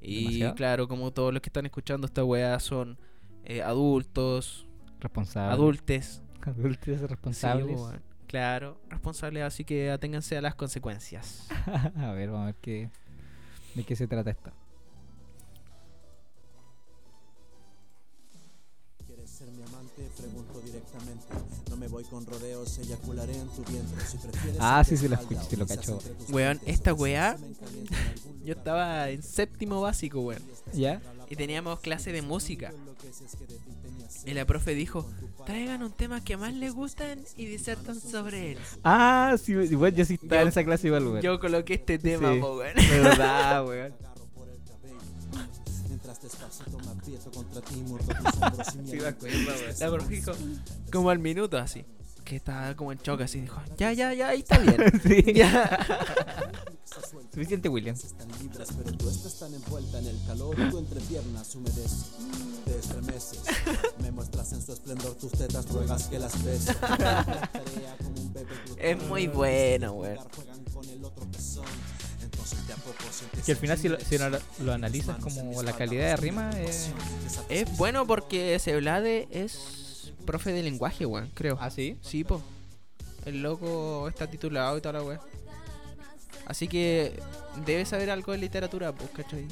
Y 0.00 0.24
¿Demasiado? 0.24 0.54
claro, 0.56 0.88
como 0.88 1.12
todos 1.12 1.32
los 1.32 1.40
que 1.40 1.48
están 1.48 1.66
escuchando 1.66 2.06
esta 2.06 2.24
weá 2.24 2.58
son 2.60 2.98
eh, 3.44 3.62
adultos, 3.62 4.66
Responsable. 5.00 5.52
adultes. 5.54 6.22
Adultos 6.42 6.84
Sí, 7.00 7.06
responsables. 7.06 7.76
weón. 7.76 8.02
Claro, 8.34 8.80
responsables, 8.90 9.44
así 9.44 9.64
que 9.64 9.92
aténganse 9.92 10.36
a 10.36 10.40
las 10.40 10.56
consecuencias. 10.56 11.46
a 11.96 12.10
ver, 12.10 12.30
vamos 12.30 12.42
a 12.42 12.46
ver 12.46 12.56
qué, 12.60 12.90
de 13.76 13.84
qué 13.84 13.94
se 13.94 14.08
trata 14.08 14.32
esto. 14.32 14.50
Directamente. 20.84 21.26
No 21.70 21.76
me 21.76 21.88
voy 21.88 22.04
con 22.04 22.26
rodeos, 22.26 22.78
eyacularé 22.78 23.36
en 23.36 23.48
tu 23.48 23.62
vientre. 23.64 24.04
Si 24.06 24.18
prefieres 24.18 24.58
Ah, 24.60 24.82
sí, 24.84 24.96
sí, 24.96 25.08
lo 25.08 25.14
espalda 25.14 25.40
escucho, 25.42 25.50
sí, 25.50 25.56
lo 25.56 25.66
cacho. 25.66 25.98
Weón, 26.30 26.60
esta 26.66 26.94
weá, 26.94 27.36
Yo 28.44 28.52
estaba 28.52 29.08
en 29.08 29.22
séptimo 29.22 29.80
básico, 29.80 30.20
weón. 30.20 30.42
¿Ya? 30.74 31.00
Y 31.30 31.36
teníamos 31.36 31.80
clase 31.80 32.12
de 32.12 32.20
música. 32.20 32.72
Y 34.26 34.32
la 34.34 34.44
profe 34.44 34.74
dijo, 34.74 35.06
traigan 35.46 35.82
un 35.82 35.92
tema 35.92 36.22
que 36.22 36.36
más 36.36 36.52
les 36.54 36.74
gustan 36.74 37.20
y 37.36 37.46
disertan 37.46 37.98
sobre 38.00 38.52
él. 38.52 38.58
Ah, 38.82 39.36
sí, 39.42 39.52
igual 39.52 39.94
yo 39.94 40.04
sí 40.04 40.14
estaba 40.14 40.36
Yo- 40.36 40.42
en 40.42 40.48
esa 40.48 40.64
clase 40.64 40.86
igual, 40.88 41.06
weón. 41.06 41.22
Yo 41.22 41.40
coloqué 41.40 41.74
este 41.74 41.98
tema, 41.98 42.34
Sí. 42.34 42.40
po, 42.40 42.56
weón. 42.58 42.74
verdad, 42.74 43.66
weón. 43.66 43.94
Despacito 46.24 46.78
me 46.78 46.90
aprieto 46.90 47.30
contra 47.30 47.60
ti, 47.60 47.76
muerto 47.76 48.12
tus 48.14 48.42
hombros 48.42 48.74
y 48.74 48.78
mi 48.78 48.90
Sí, 48.90 48.96
me 48.96 49.06
aliento 49.06 49.08
acuerdo, 49.08 49.38
weón. 49.38 49.78
La 49.78 49.90
profe 49.90 50.08
dijo, 50.08 50.32
como 50.90 51.10
al 51.10 51.18
minuto 51.18 51.58
así. 51.58 51.84
Que 52.24 52.36
estaba 52.36 52.74
como 52.74 52.90
en 52.90 52.98
choque 53.00 53.24
así. 53.24 53.42
Dijo, 53.42 53.60
ya, 53.76 53.92
ya, 53.92 54.14
ya, 54.14 54.28
ahí 54.28 54.40
está 54.40 54.58
bien. 54.58 54.76
Sí. 55.02 55.32
ya. 55.34 55.78
Suficiente, 57.34 57.68
William. 57.68 57.94
Están 57.94 58.28
libres, 58.40 58.68
pero 58.78 58.96
tú 58.96 59.10
estás 59.10 59.38
tan 59.38 59.52
envuelta 59.52 59.98
en 59.98 60.06
el 60.06 60.18
calor, 60.26 60.56
tu 60.70 60.78
entrepiernas 60.78 61.54
humedece. 61.54 62.06
Te 62.64 62.78
estremeces, 62.78 63.42
me 64.00 64.10
muestras 64.10 64.52
en 64.52 64.62
su 64.62 64.72
esplendor 64.72 65.14
tus 65.16 65.32
tetas, 65.32 65.68
ruegas 65.68 66.04
que 66.04 66.18
las 66.18 66.42
beses. 66.42 66.76
Tarea 66.80 67.96
como 68.02 68.20
un 68.20 68.32
bebé 68.32 68.54
Es 68.78 69.02
muy 69.06 69.26
bueno, 69.26 69.92
weón. 69.92 70.16
Juegan 70.34 70.64
con 70.72 70.88
el 70.88 71.04
otro 71.04 71.26
pezón. 71.30 71.64
Que 73.44 73.52
al 73.52 73.58
final, 73.58 73.78
si 73.78 73.88
lo, 73.88 73.96
el 73.96 74.04
si 74.04 74.18
lo, 74.18 74.30
beso. 74.30 74.44
lo 74.60 74.72
analizas 74.72 75.18
como 75.18 75.62
la 75.62 75.72
calidad 75.72 76.10
de 76.10 76.16
rima, 76.16 76.50
eh, 76.56 76.70
Es 77.48 77.76
bueno 77.76 78.06
porque 78.06 78.54
ese 78.54 78.76
Vlade 78.76 79.28
es 79.30 80.12
profe 80.24 80.52
de 80.52 80.62
lenguaje, 80.62 81.06
weón, 81.06 81.30
creo. 81.34 81.58
¿Ah, 81.60 81.70
sí? 81.70 81.98
Sí, 82.02 82.24
po. 82.24 82.42
El 83.24 83.42
loco 83.42 84.08
está 84.08 84.26
titulado 84.26 84.76
y 84.76 84.80
toda 84.80 84.94
la 84.94 85.02
weá. 85.02 85.20
Así 86.46 86.68
que 86.68 87.18
debe 87.64 87.86
saber 87.86 88.10
algo 88.10 88.32
de 88.32 88.38
literatura, 88.38 88.92
pues, 88.92 89.10
¿cachai? 89.10 89.46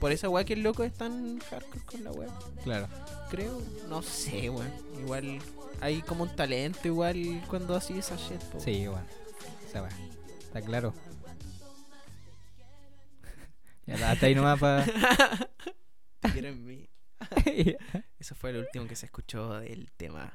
Por 0.00 0.12
esa 0.12 0.28
weá 0.28 0.44
que 0.44 0.54
el 0.54 0.62
loco 0.62 0.84
es 0.84 0.92
tan 0.94 1.38
hardcore 1.38 1.84
con 1.84 2.04
la 2.04 2.12
weá. 2.12 2.28
Claro. 2.64 2.88
Creo, 3.30 3.60
no 3.88 4.02
sé, 4.02 4.50
weón. 4.50 4.72
Igual 5.00 5.38
hay 5.80 6.02
como 6.02 6.24
un 6.24 6.34
talento, 6.34 6.88
igual 6.88 7.44
cuando 7.48 7.76
así 7.76 7.98
esa 7.98 8.16
shit, 8.16 8.40
po. 8.44 8.60
Sí, 8.60 8.86
bueno. 8.86 9.06
Esa 9.68 9.82
weá. 9.82 9.92
Está 10.40 10.62
claro. 10.62 10.94
Ya, 13.96 14.10
hasta 14.12 14.26
ahí 14.26 14.34
nomás 14.34 14.58
para. 14.60 14.84
Te 16.20 16.30
quiero 16.32 16.48
en 16.48 16.64
mí. 16.64 16.88
Eso 18.18 18.34
fue 18.34 18.52
lo 18.52 18.60
último 18.60 18.86
que 18.86 18.94
se 18.96 19.06
escuchó 19.06 19.58
del 19.60 19.90
tema. 19.92 20.32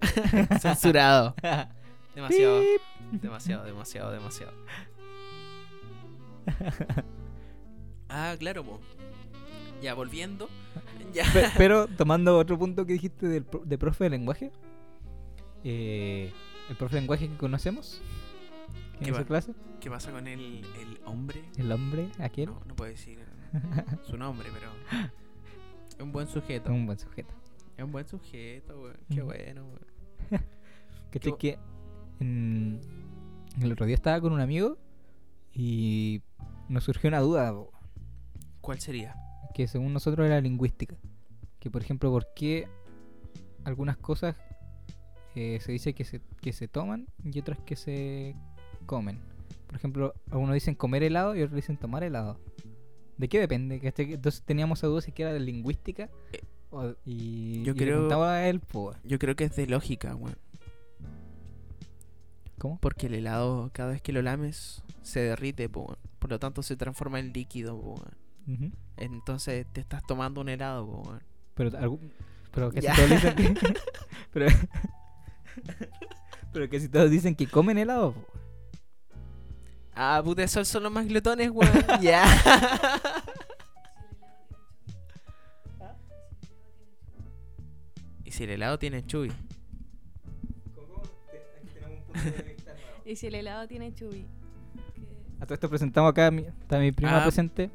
Censurado. 0.60 1.34
Demasiado. 2.14 2.62
Demasiado, 3.12 3.64
demasiado, 3.64 4.10
demasiado. 4.12 4.52
Ah, 8.08 8.36
claro, 8.38 8.64
po. 8.64 8.80
Ya 9.82 9.94
volviendo. 9.94 10.48
Ya. 11.12 11.24
Pe- 11.32 11.50
Pero 11.56 11.86
tomando 11.86 12.38
otro 12.38 12.58
punto 12.58 12.86
que 12.86 12.94
dijiste 12.94 13.26
del 13.26 13.44
pro- 13.44 13.62
de 13.64 13.78
profe 13.78 14.04
de 14.04 14.10
lenguaje, 14.10 14.50
eh, 15.64 16.32
el 16.70 16.76
profe 16.76 16.94
de 16.96 17.00
lenguaje 17.02 17.28
que 17.28 17.36
conocemos 17.36 18.00
¿Qué 18.00 18.25
en 19.00 19.08
esa 19.10 19.20
va? 19.20 19.24
clase, 19.26 19.52
¿Qué 19.80 19.90
pasa 19.90 20.10
con 20.10 20.26
el, 20.26 20.64
el 20.80 21.00
hombre? 21.04 21.44
el 21.56 21.70
hombre, 21.72 22.10
aquel, 22.18 22.46
No, 22.46 22.62
no 22.66 22.74
puedo 22.76 22.90
decir 22.90 23.18
su 24.04 24.16
nombre, 24.16 24.48
pero. 24.52 24.70
Es 25.96 26.02
un 26.02 26.12
buen 26.12 26.26
sujeto. 26.28 26.70
es 26.70 26.74
un 26.74 26.86
buen 26.86 26.98
sujeto. 26.98 27.34
Es 27.76 27.84
un 27.84 27.92
buen 27.92 28.06
sujeto, 28.06 28.80
weón. 28.80 28.96
Qué 29.10 29.22
bueno, 29.22 29.64
weón. 29.66 30.42
Que, 31.10 31.20
Qué 31.20 31.32
que 31.36 31.58
en- 32.20 32.80
el 33.60 33.72
otro 33.72 33.86
día 33.86 33.94
estaba 33.94 34.20
con 34.20 34.32
un 34.32 34.40
amigo 34.40 34.76
y 35.54 36.20
nos 36.68 36.84
surgió 36.84 37.08
una 37.08 37.20
duda 37.20 37.52
po, 37.52 37.72
¿Cuál 38.60 38.80
sería? 38.80 39.14
que 39.54 39.66
según 39.68 39.92
nosotros 39.94 40.26
era 40.26 40.40
lingüística. 40.40 40.96
Que 41.60 41.70
por 41.70 41.80
ejemplo, 41.82 42.10
¿por 42.10 42.26
qué 42.34 42.68
algunas 43.64 43.96
cosas 43.96 44.36
eh, 45.34 45.58
se 45.62 45.72
dice 45.72 45.94
que 45.94 46.04
se, 46.04 46.20
que 46.42 46.52
se 46.52 46.68
toman 46.68 47.06
y 47.24 47.38
otras 47.38 47.58
que 47.60 47.76
se 47.76 48.36
comen? 48.86 49.18
Por 49.66 49.76
ejemplo, 49.76 50.14
algunos 50.30 50.54
dicen 50.54 50.74
comer 50.74 51.02
helado 51.02 51.34
y 51.36 51.42
otros 51.42 51.56
dicen 51.56 51.76
tomar 51.76 52.02
helado. 52.04 52.38
¿De 53.18 53.28
qué 53.28 53.40
depende? 53.40 53.80
Que 53.80 53.88
este- 53.88 54.14
Entonces 54.14 54.42
teníamos 54.42 54.78
esa 54.78 54.86
duda 54.86 55.00
si 55.00 55.12
era 55.16 55.32
de 55.32 55.40
lingüística 55.40 56.08
o- 56.70 56.94
y, 57.04 57.62
yo 57.64 57.72
y 57.72 57.76
creo- 57.76 57.94
preguntaba 57.96 58.34
a 58.34 58.48
él, 58.48 58.60
pues, 58.60 58.96
Yo 59.04 59.18
creo 59.18 59.34
que 59.36 59.44
es 59.44 59.56
de 59.56 59.66
lógica, 59.66 60.14
weón. 60.14 60.36
¿cómo? 62.58 62.78
Porque 62.80 63.06
el 63.06 63.14
helado, 63.14 63.70
cada 63.72 63.90
vez 63.92 64.02
que 64.02 64.12
lo 64.12 64.22
lames, 64.22 64.82
se 65.02 65.20
derrite, 65.20 65.68
po. 65.68 65.96
Por 66.18 66.30
lo 66.30 66.38
tanto, 66.38 66.62
se 66.62 66.76
transforma 66.76 67.20
en 67.20 67.32
líquido, 67.32 67.80
po. 67.80 68.02
Entonces, 68.96 69.66
te 69.72 69.80
estás 69.80 70.02
tomando 70.06 70.40
un 70.40 70.48
helado, 70.48 70.86
po, 70.86 71.02
weón. 71.08 71.22
Pero, 71.54 71.78
algún- 71.78 72.12
pero 72.52 72.70
que 72.70 72.82
si 72.82 72.88
todos 72.88 73.10
dicen 73.10 73.34
que... 73.36 73.54
pero, 74.32 74.46
pero 76.52 76.68
que 76.68 76.80
si 76.80 76.88
todos 76.88 77.10
dicen 77.10 77.34
que 77.34 77.46
comen 77.46 77.78
helado, 77.78 78.12
po. 78.12 78.26
Ah, 79.96 80.20
puta, 80.22 80.42
esos 80.42 80.68
son 80.68 80.82
los 80.82 80.92
más 80.92 81.06
glotones, 81.08 81.50
weón. 81.50 81.72
ya. 82.02 82.24
y 88.24 88.30
si 88.30 88.44
el 88.44 88.50
helado 88.50 88.78
tiene 88.78 89.04
chuy. 89.06 89.32
Y 93.04 93.14
si 93.16 93.28
el 93.28 93.36
helado 93.36 93.68
tiene 93.68 93.94
chubi. 93.94 94.26
A 95.40 95.44
todo 95.46 95.54
esto 95.54 95.68
presentamos 95.68 96.10
acá, 96.10 96.28
está 96.28 96.78
mi 96.78 96.92
prima 96.92 97.18
Ah, 97.20 97.22
presente, 97.22 97.70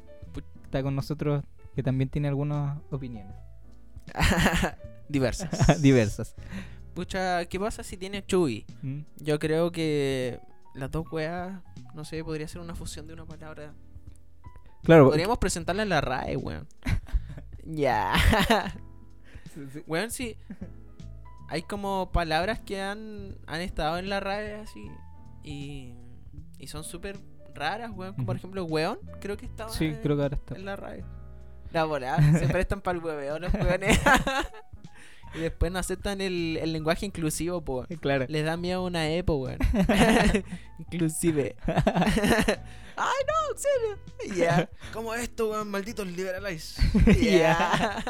está 0.64 0.82
con 0.82 0.94
nosotros, 0.94 1.42
que 1.74 1.82
también 1.82 2.10
tiene 2.10 2.28
algunas 2.28 2.78
opiniones 2.90 3.32
Diversas. 5.08 5.80
diversas. 5.82 6.34
Pucha, 6.94 7.44
¿qué 7.46 7.58
pasa 7.58 7.82
si 7.82 7.96
tiene 7.96 8.24
chuy? 8.26 8.66
¿Mm? 8.82 9.00
Yo 9.18 9.38
creo 9.38 9.70
que 9.72 10.40
las 10.74 10.90
dos 10.90 11.06
weas, 11.12 11.60
no 11.94 12.04
sé, 12.04 12.22
podría 12.24 12.48
ser 12.48 12.60
una 12.60 12.74
fusión 12.74 13.06
de 13.06 13.14
una 13.14 13.26
palabra. 13.26 13.74
Claro, 14.82 15.06
Podríamos 15.06 15.38
presentarla 15.38 15.82
en 15.82 15.88
la 15.88 16.00
RAE, 16.00 16.36
weón. 16.36 16.66
Ya. 17.64 18.12
Weón, 19.86 20.10
sí. 20.10 20.36
Hay 21.48 21.62
como 21.62 22.10
palabras 22.10 22.60
que 22.60 22.80
han, 22.80 23.36
han 23.46 23.60
estado 23.60 23.98
en 23.98 24.08
la 24.08 24.18
RAE 24.18 24.54
así. 24.56 24.90
Y, 25.44 25.94
y 26.58 26.66
son 26.66 26.82
súper 26.82 27.20
raras, 27.54 27.92
weón. 27.94 28.14
Como 28.14 28.26
por 28.26 28.36
ejemplo, 28.36 28.64
weón, 28.64 28.98
creo 29.20 29.36
que 29.36 29.46
estaba 29.46 29.70
sí, 29.70 29.86
en, 29.86 29.96
creo 30.02 30.16
que 30.16 30.22
ahora 30.22 30.36
está. 30.36 30.54
en 30.56 30.64
la 30.64 30.74
RAE. 30.76 31.04
La 31.72 31.84
volada, 31.84 32.20
se 32.38 32.48
prestan 32.52 32.80
para 32.80 32.98
el 32.98 33.04
hueveo 33.04 33.38
los 33.38 33.52
weones. 33.54 34.00
Y 35.34 35.40
después 35.40 35.72
no 35.72 35.78
aceptan 35.78 36.20
el, 36.20 36.58
el 36.60 36.72
lenguaje 36.72 37.06
inclusivo, 37.06 37.62
po. 37.62 37.86
Claro. 38.00 38.26
Les 38.28 38.44
da 38.44 38.56
miedo 38.56 38.84
una 38.84 39.10
epo, 39.10 39.36
weón. 39.36 39.58
Inclusive. 40.78 41.56
Ay, 41.66 43.22
no, 43.26 43.52
en 43.52 43.58
serio. 43.58 44.36
Ya. 44.36 44.68
¿Cómo 44.92 45.14
esto, 45.14 45.50
weón? 45.50 45.70
Malditos 45.70 46.06
liberales. 46.06 46.76
Ya. 47.20 48.02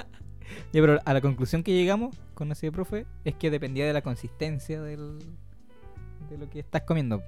Ya, 0.73 0.81
pero 0.81 0.99
a 1.05 1.15
la 1.15 1.21
conclusión 1.21 1.63
que 1.63 1.73
llegamos 1.73 2.17
con 2.35 2.51
ese 2.53 2.71
profe 2.73 3.07
es 3.25 3.35
que 3.37 3.51
dependía 3.51 3.87
de 3.87 3.93
la 3.93 4.03
consistencia 4.03 4.83
del, 4.83 5.19
de 6.29 6.39
lo 6.39 6.51
que 6.51 6.61
estás 6.61 6.83
comiendo. 6.83 7.23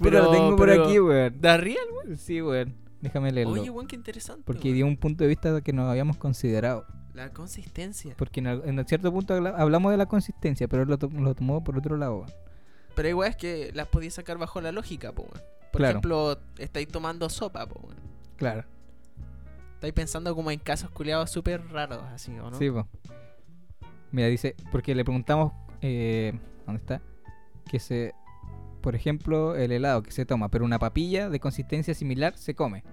Pero 0.00 0.22
lo 0.24 0.30
tengo 0.30 0.56
por 0.56 0.68
pero- 0.68 0.84
aquí, 0.84 0.98
weón. 0.98 1.40
¿Da 1.40 1.56
real, 1.56 1.84
weón? 2.04 2.16
Sí, 2.16 2.40
weón. 2.42 2.74
Déjame 3.00 3.32
leerlo. 3.32 3.52
Oye, 3.54 3.70
weón, 3.70 3.86
qué 3.86 3.96
interesante. 3.96 4.42
porque 4.46 4.68
weón. 4.68 4.74
dio 4.74 4.86
un 4.86 4.96
punto 4.96 5.24
de 5.24 5.28
vista 5.28 5.60
que 5.60 5.72
no 5.72 5.88
habíamos 5.90 6.16
considerado. 6.16 6.86
La 7.14 7.30
consistencia. 7.30 8.14
Porque 8.16 8.40
en, 8.40 8.86
cierto 8.86 9.12
punto 9.12 9.34
habla- 9.34 9.54
hablamos 9.56 9.90
de 9.92 9.98
la 9.98 10.06
consistencia, 10.06 10.66
pero 10.68 10.84
él 10.84 10.88
lo, 10.88 10.98
to- 10.98 11.10
lo 11.10 11.34
tomó 11.34 11.62
por 11.62 11.76
otro 11.76 11.96
lado. 11.96 12.18
weón. 12.20 12.30
Pero 12.94 13.08
igual 13.08 13.28
es 13.30 13.36
que 13.36 13.70
las 13.74 13.86
podías 13.88 14.14
sacar 14.14 14.38
bajo 14.38 14.60
la 14.60 14.72
lógica, 14.72 15.12
po, 15.12 15.22
weón. 15.22 15.42
Por 15.72 15.78
Claro. 15.80 15.90
ejemplo, 15.90 16.38
estáis 16.58 16.88
tomando 16.88 17.28
sopa, 17.28 17.66
po, 17.66 17.80
weón. 17.80 17.96
Claro. 18.36 18.64
Estáis 19.74 19.92
pensando 19.94 20.34
como 20.36 20.50
en 20.50 20.58
casos 20.60 20.90
culiados 20.90 21.30
súper 21.30 21.66
raros, 21.68 22.02
así, 22.14 22.30
¿o 22.38 22.50
no? 22.50 22.56
Sí, 22.58 22.70
po. 22.70 22.86
Mira, 24.12 24.28
dice, 24.28 24.54
porque 24.70 24.94
le 24.94 25.04
preguntamos, 25.04 25.52
eh, 25.80 26.38
¿dónde 26.66 26.80
está? 26.80 27.00
Que 27.70 27.78
se, 27.80 28.12
por 28.82 28.94
ejemplo, 28.94 29.54
el 29.56 29.72
helado 29.72 30.02
que 30.02 30.10
se 30.12 30.26
toma, 30.26 30.48
pero 30.50 30.64
una 30.64 30.78
papilla 30.78 31.30
de 31.30 31.40
consistencia 31.40 31.94
similar 31.94 32.36
se 32.36 32.54
come. 32.54 32.84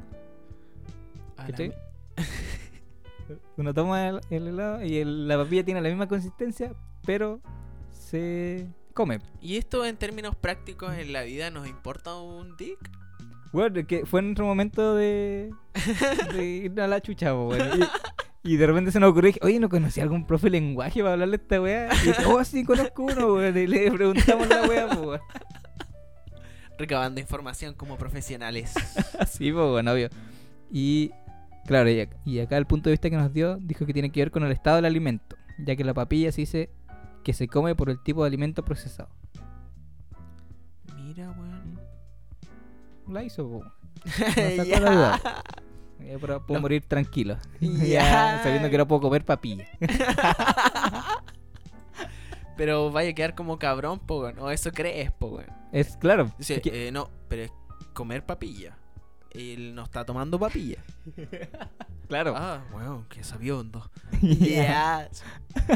Uno 3.57 3.73
toma 3.73 4.07
el, 4.07 4.21
el 4.29 4.47
helado 4.47 4.83
y 4.83 4.97
el- 4.97 5.27
la 5.27 5.37
papilla 5.37 5.63
tiene 5.63 5.81
la 5.81 5.89
misma 5.89 6.07
consistencia, 6.07 6.73
pero 7.05 7.41
se 7.91 8.67
come. 8.93 9.19
¿Y 9.41 9.57
esto 9.57 9.85
en 9.85 9.97
términos 9.97 10.35
prácticos 10.35 10.93
en 10.95 11.13
la 11.13 11.23
vida 11.23 11.51
nos 11.51 11.67
importa 11.67 12.15
un 12.15 12.55
dick? 12.57 12.79
Bueno, 13.51 13.85
que 13.87 14.05
fue 14.05 14.19
en 14.21 14.31
otro 14.31 14.45
momento 14.45 14.95
de, 14.95 15.51
de 16.33 16.45
ir 16.45 16.79
a 16.81 16.87
la 16.87 17.01
chucha, 17.01 17.35
weón. 17.35 17.81
Y, 18.43 18.53
y 18.53 18.57
de 18.57 18.67
repente 18.67 18.91
se 18.91 18.99
nos 18.99 19.11
ocurrió, 19.11 19.33
oye, 19.41 19.59
¿no 19.59 19.69
conocí 19.69 19.99
algún 20.01 20.25
profe 20.25 20.47
de 20.47 20.51
lenguaje 20.51 21.01
para 21.01 21.13
hablarle 21.13 21.35
a 21.35 21.39
esta 21.39 21.61
weá? 21.61 21.89
Y 22.03 22.07
dije, 22.07 22.25
oh, 22.25 22.43
sí, 22.43 22.63
conozco 22.63 23.03
uno, 23.03 23.33
weón. 23.33 23.57
Y 23.57 23.67
le 23.67 23.91
preguntamos 23.91 24.47
la 24.47 24.63
weá, 24.63 24.87
weón. 24.87 25.19
Recabando 26.79 27.19
información 27.21 27.75
como 27.75 27.97
profesionales. 27.97 28.73
Sí, 29.29 29.51
pues 29.51 29.67
bueno, 29.69 29.91
obvio. 29.91 30.09
Y 30.71 31.11
claro, 31.67 31.89
y, 31.89 31.95
ac- 31.99 32.15
y 32.25 32.39
acá 32.39 32.57
el 32.57 32.65
punto 32.65 32.89
de 32.89 32.93
vista 32.93 33.09
que 33.09 33.17
nos 33.17 33.31
dio 33.33 33.57
dijo 33.57 33.85
que 33.85 33.93
tiene 33.93 34.11
que 34.11 34.21
ver 34.21 34.31
con 34.31 34.43
el 34.43 34.51
estado 34.51 34.77
del 34.77 34.85
alimento, 34.85 35.35
ya 35.59 35.75
que 35.75 35.83
la 35.83 35.93
papilla 35.93 36.31
se 36.31 36.41
dice 36.41 36.69
que 37.23 37.33
se 37.33 37.47
come 37.47 37.75
por 37.75 37.89
el 37.89 38.01
tipo 38.01 38.23
de 38.23 38.27
alimento 38.27 38.63
procesado. 38.63 39.09
Mira, 40.95 41.29
weón. 41.31 41.79
La 43.09 43.23
hizo, 43.23 43.61
sacó 44.05 44.63
Ya. 44.63 44.79
la 44.79 44.91
duda. 44.91 45.21
Eh, 45.99 46.17
puedo 46.17 46.43
No. 46.47 46.59
morir 46.61 46.83
tranquilo. 46.87 47.37
Ya. 47.59 48.39
sabiendo 48.41 48.69
que 48.69 48.77
no 48.77 48.87
puedo 48.87 49.01
comer 49.01 49.25
papilla. 49.25 49.67
Pero 52.59 52.91
vaya 52.91 53.11
a 53.11 53.13
quedar 53.13 53.35
como 53.35 53.57
cabrón, 53.57 53.99
po, 53.99 54.19
weón. 54.19 54.37
O 54.39 54.51
eso 54.51 54.69
crees, 54.73 55.13
po, 55.13 55.27
weón. 55.27 55.47
Es 55.71 55.95
claro. 55.95 56.29
Dice, 56.37 56.55
es 56.55 56.61
que- 56.61 56.89
eh, 56.89 56.91
no, 56.91 57.09
pero 57.29 57.43
es 57.43 57.51
comer 57.93 58.25
papilla. 58.25 58.77
Él 59.31 59.73
no 59.73 59.83
está 59.83 60.03
tomando 60.03 60.37
papilla. 60.37 60.83
claro. 62.09 62.33
Ah, 62.35 62.61
weón, 62.73 63.05
que 63.05 63.23
sabiondo. 63.23 63.89
Ya. 64.21 65.07
Ya. 65.07 65.09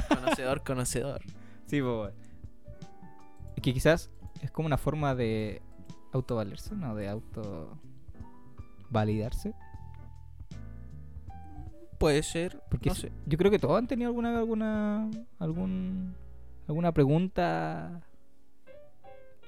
Conocedor, 0.10 0.64
conocedor. 0.64 1.22
Sí, 1.68 1.80
po, 1.82 2.02
weón. 2.02 2.14
Es 3.56 3.62
que 3.64 3.74
quizás 3.74 4.10
es 4.42 4.52
como 4.52 4.66
una 4.66 4.78
forma 4.78 5.16
de 5.16 5.62
autovalerse, 6.12 6.76
¿no? 6.76 6.96
De 6.96 7.08
auto 7.08 7.78
validarse. 8.90 9.54
puede 11.98 12.24
ser. 12.24 12.62
Porque 12.70 12.90
no 12.90 12.96
sé. 12.96 13.10
yo 13.26 13.38
creo 13.38 13.50
que 13.50 13.60
todos 13.60 13.78
han 13.78 13.88
tenido 13.88 14.10
alguna 14.10 14.38
alguna 14.40 15.10
algún 15.40 16.16
alguna 16.68 16.92
pregunta 16.92 18.02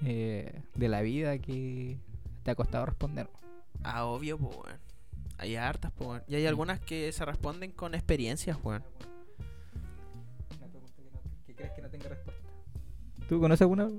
eh, 0.04 0.62
de 0.76 0.90
la 0.90 1.02
vida 1.02 1.38
que 1.40 1.98
te 2.44 2.52
ha 2.52 2.56
costado 2.56 2.86
responder. 2.86 3.30
Ah, 3.84 4.06
obvio, 4.06 4.38
pues, 4.38 4.56
weón. 4.56 4.80
Hay 5.38 5.56
hartas, 5.56 5.92
pues, 5.92 6.10
weón. 6.10 6.24
Y 6.28 6.36
hay 6.36 6.46
algunas 6.46 6.80
que 6.80 7.12
se 7.12 7.26
responden 7.26 7.72
con 7.72 7.96
experiencias, 7.96 8.58
weón. 8.64 8.84
Una 10.58 10.68
pregunta 10.68 11.02
que, 11.02 11.12
no, 11.12 11.22
que 11.46 11.56
crees 11.56 11.72
que 11.74 11.82
no 11.82 11.90
tenga 11.90 12.10
respuesta. 12.10 12.42
¿Tú 13.28 13.40
conoces 13.40 13.62
alguna? 13.62 13.90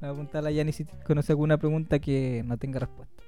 Le 0.00 0.10
voy 0.10 0.28
a 0.32 0.42
la 0.42 0.50
Yani 0.50 0.72
si 0.72 0.84
conoce 0.84 1.32
alguna 1.32 1.58
pregunta 1.58 2.00
que 2.00 2.42
no 2.44 2.58
tenga 2.58 2.80
respuesta. 2.80 3.22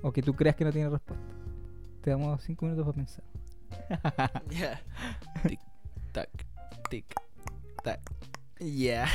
O 0.00 0.10
que 0.12 0.22
tú 0.22 0.34
creas 0.34 0.56
que 0.56 0.64
no 0.64 0.72
tiene 0.72 0.88
respuesta. 0.88 1.26
Te 2.00 2.10
damos 2.10 2.42
cinco 2.42 2.64
minutos 2.64 2.86
para 2.86 2.96
pensar. 2.96 3.24
Ya. 4.48 4.80
Tic, 5.46 5.60
tac, 6.12 6.45
tic, 6.88 7.06
tac. 7.82 8.00
Ya. 8.58 9.06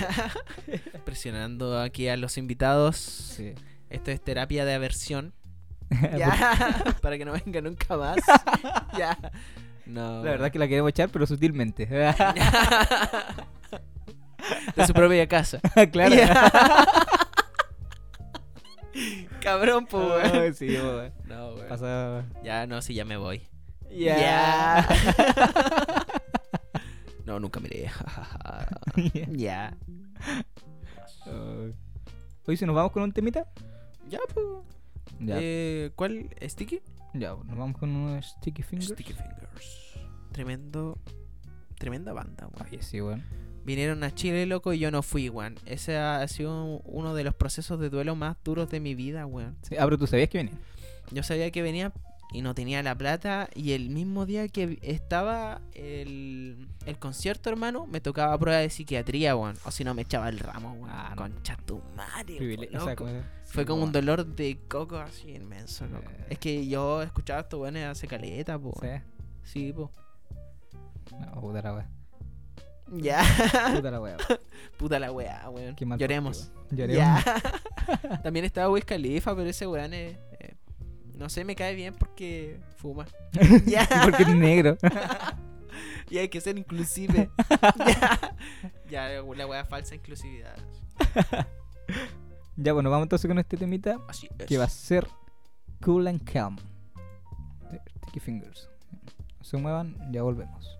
Presionando 1.06 1.80
aquí 1.80 2.08
a 2.08 2.18
los 2.18 2.38
invitados. 2.38 2.98
Sí. 2.98 3.54
Esto 3.90 4.12
es 4.12 4.24
terapia 4.24 4.66
de 4.66 4.74
aversión. 4.74 5.34
Ya. 6.18 6.86
Para 7.02 7.18
que 7.18 7.26
no 7.26 7.34
venga 7.34 7.60
nunca 7.60 7.98
más. 7.98 8.16
Ya. 8.98 9.18
No. 9.86 10.24
La 10.24 10.32
verdad 10.32 10.50
que 10.50 10.58
la 10.58 10.70
queremos 10.70 10.88
echar, 10.88 11.10
pero 11.10 11.28
sutilmente. 11.28 11.86
De 11.86 12.16
su 14.88 14.94
propia 14.94 15.28
casa. 15.28 15.60
claro. 15.92 16.16
Cabrón, 19.42 19.86
pues, 19.86 20.58
sí. 20.58 20.78
No. 21.26 21.56
Pasa. 21.68 22.24
Ya, 22.42 22.66
no, 22.68 22.82
sí, 22.82 22.94
ya 22.94 23.04
me 23.04 23.18
voy. 23.18 23.42
Ya. 23.90 24.88
No, 27.32 27.40
nunca 27.40 27.60
miré. 27.60 27.90
ya. 29.32 29.78
Ay. 31.26 31.74
Oye, 32.46 32.58
si 32.58 32.66
nos 32.66 32.76
vamos 32.76 32.92
con 32.92 33.04
un 33.04 33.12
temita. 33.12 33.48
Ya, 34.10 34.20
pues. 34.34 34.46
Ya, 35.20 35.38
Eh, 35.40 35.92
¿Cuál? 35.96 36.30
¿Sticky? 36.42 36.82
ya 37.14 37.30
nos 37.32 37.58
vamos 37.58 37.78
con 37.78 37.90
unos 37.92 38.26
Sticky 38.26 38.64
Fingers. 38.64 38.92
Sticky 38.92 39.14
Fingers. 39.14 39.98
Tremendo. 40.32 40.98
Tremenda 41.78 42.14
banda, 42.14 42.48
weón. 42.48 42.68
Oye, 42.68 42.82
sí, 42.82 43.02
weón. 43.02 43.24
Vinieron 43.64 44.04
a 44.04 44.14
Chile, 44.14 44.46
loco, 44.48 44.74
y 44.74 44.80
yo 44.80 44.90
no 44.92 45.02
fui, 45.04 45.30
weón. 45.30 45.56
Ese 45.66 45.98
ha 45.98 46.28
sido 46.28 46.80
uno 46.80 47.14
de 47.14 47.24
los 47.24 47.36
procesos 47.36 47.80
de 47.80 47.90
duelo 47.90 48.16
más 48.16 48.38
duros 48.44 48.70
de 48.70 48.80
mi 48.80 48.96
vida, 48.96 49.26
weón. 49.26 49.56
Sí, 49.62 49.76
ah, 49.78 49.84
pero 49.86 49.98
tú 49.98 50.08
sabías 50.08 50.30
que 50.30 50.40
venía. 50.40 50.58
Yo 51.12 51.24
sabía 51.24 51.52
que 51.52 51.62
venía 51.62 51.92
y 52.32 52.42
no 52.42 52.56
tenía 52.56 52.82
la 52.84 52.96
plata. 52.96 53.50
Y 53.54 53.74
el 53.74 53.90
mismo 53.90 54.26
día 54.26 54.48
que 54.48 54.80
estaba 54.82 55.62
el, 55.74 56.68
el 56.86 56.98
concierto, 56.98 57.50
hermano, 57.50 57.86
me 57.88 58.00
tocaba 58.02 58.38
prueba 58.38 58.60
de 58.60 58.70
psiquiatría, 58.70 59.36
weón. 59.36 59.58
O 59.66 59.72
si 59.72 59.84
no, 59.84 59.94
me 59.94 60.04
echaba 60.04 60.30
el 60.30 60.40
ramo, 60.40 60.74
weón. 60.74 61.16
Concha 61.16 61.58
tu 61.66 61.82
madre, 61.96 62.70
Fue 63.46 63.66
como 63.66 63.84
un 63.84 63.92
dolor 63.92 64.26
de 64.26 64.60
coco 64.68 64.98
así 64.98 65.32
inmenso, 65.32 65.86
loco. 65.88 66.10
Eh. 66.10 66.28
Es 66.32 66.40
que 66.40 66.68
yo 66.68 67.02
escuchaba 67.02 67.40
a 67.40 67.44
estos 67.44 67.60
weones 67.60 67.86
hace 67.86 68.08
caleta, 68.08 68.58
po. 68.58 68.74
Sí. 68.82 68.88
Sí, 69.44 69.74
po. 69.74 69.92
No, 71.12 71.42
puta 71.42 71.62
la 71.62 71.74
wea. 71.74 71.90
Ya. 72.94 73.24
Puta 73.76 73.92
la 73.92 74.02
weón. 74.02 74.18
Puta 74.78 75.00
la 75.00 75.12
weá, 75.12 75.50
weón. 75.50 75.76
Lloremos. 75.98 76.52
Lloremos. 76.70 76.98
Ya. 76.98 77.24
También 78.24 78.46
estaba 78.46 78.70
Wiz 78.70 78.86
Khalifa, 78.86 79.36
pero 79.36 79.50
ese 79.50 79.68
weón 79.68 79.94
es, 79.94 80.18
no 81.16 81.30
sé, 81.30 81.46
me 81.46 81.56
cae 81.56 81.76
bien 81.76 81.94
porque 81.94 82.60
fuma. 82.78 83.06
ya. 83.66 83.88
Porque 84.04 84.24
es 84.24 84.36
negro. 84.36 84.78
y 86.10 86.18
hay 86.18 86.30
que 86.30 86.42
ser 86.42 86.58
inclusive. 86.58 87.30
ya. 87.86 88.36
Ya, 88.90 89.22
la 89.22 89.48
weá 89.48 89.66
falsa 89.66 89.96
inclusividad. 89.96 90.56
ya, 92.56 92.74
bueno, 92.74 92.90
vamos 92.90 93.06
entonces 93.06 93.28
con 93.28 93.40
este 93.40 93.58
temita. 93.58 93.98
Así 94.08 94.28
es. 94.38 94.46
Que 94.46 94.58
va 94.58 94.66
a 94.66 94.70
ser 94.70 95.08
Cool 95.82 96.08
and 96.08 96.24
Calm. 96.24 96.58
Sticky 98.04 98.20
Fingers. 98.20 98.70
No 99.40 99.46
se 99.46 99.58
muevan, 99.58 99.96
ya 100.12 100.24
volvemos. 100.24 100.78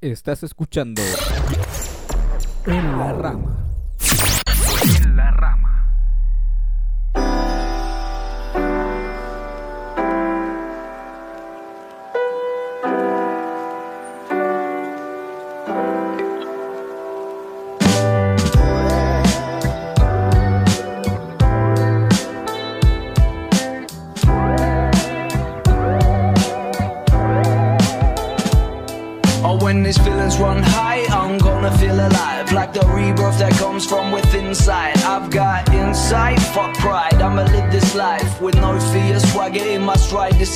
Estás 0.00 0.42
escuchando 0.42 1.02
En 2.66 2.98
la 2.98 3.12
Rama. 3.12 3.63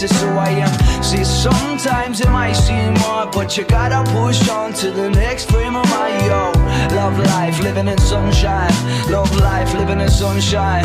Is 0.03 0.23
who 0.23 0.29
I 0.29 0.51
am. 0.51 1.03
See, 1.03 1.25
sometimes 1.25 2.21
it 2.21 2.29
might 2.29 2.53
seem 2.53 2.95
hard, 2.97 3.33
but 3.33 3.57
you 3.57 3.65
gotta 3.65 4.09
push 4.13 4.49
on 4.49 4.73
to 4.75 4.91
the 4.91 5.11
next 5.11 5.51
frame 5.51 5.75
of 5.75 5.89
my 5.91 6.09
yo. 6.27 6.53
Love 6.95 7.19
life, 7.19 7.61
living 7.63 7.89
in 7.89 7.99
sunshine. 7.99 8.73
Love 9.11 9.35
life, 9.37 9.75
living 9.75 10.01
in 10.01 10.11
sunshine. 10.11 10.85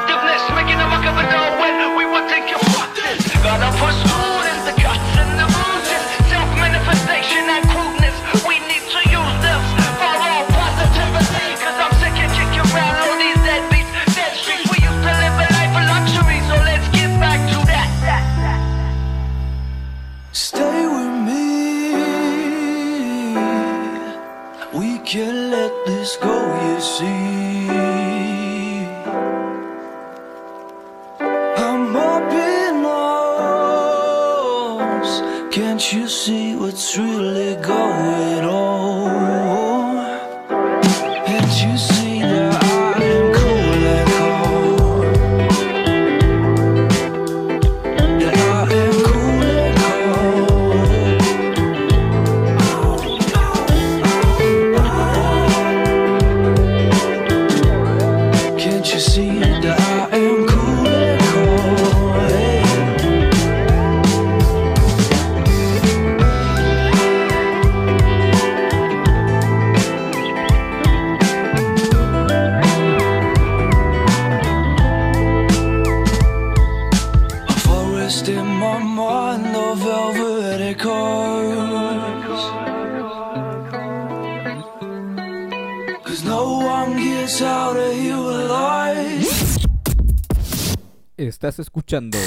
escuchando 91.91 92.17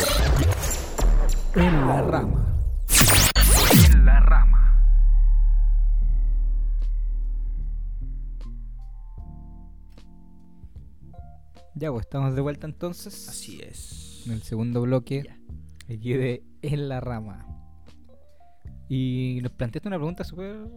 En 1.54 1.86
la 1.86 2.02
Rama. 2.02 2.54
En 3.86 4.04
la 4.04 4.20
rama. 4.20 4.84
Ya, 11.74 11.90
pues 11.90 12.04
estamos 12.04 12.34
de 12.34 12.42
vuelta 12.42 12.66
entonces. 12.66 13.26
Así 13.26 13.60
es. 13.62 14.24
En 14.26 14.32
el 14.32 14.42
segundo 14.42 14.82
bloque. 14.82 15.22
Ya. 15.24 15.38
Aquí 15.94 16.12
de 16.12 16.44
En 16.60 16.90
la 16.90 17.00
Rama. 17.00 17.46
Y 18.90 19.38
nos 19.42 19.52
planteaste 19.52 19.88
una 19.88 19.96
pregunta 19.96 20.24
súper. 20.24 20.68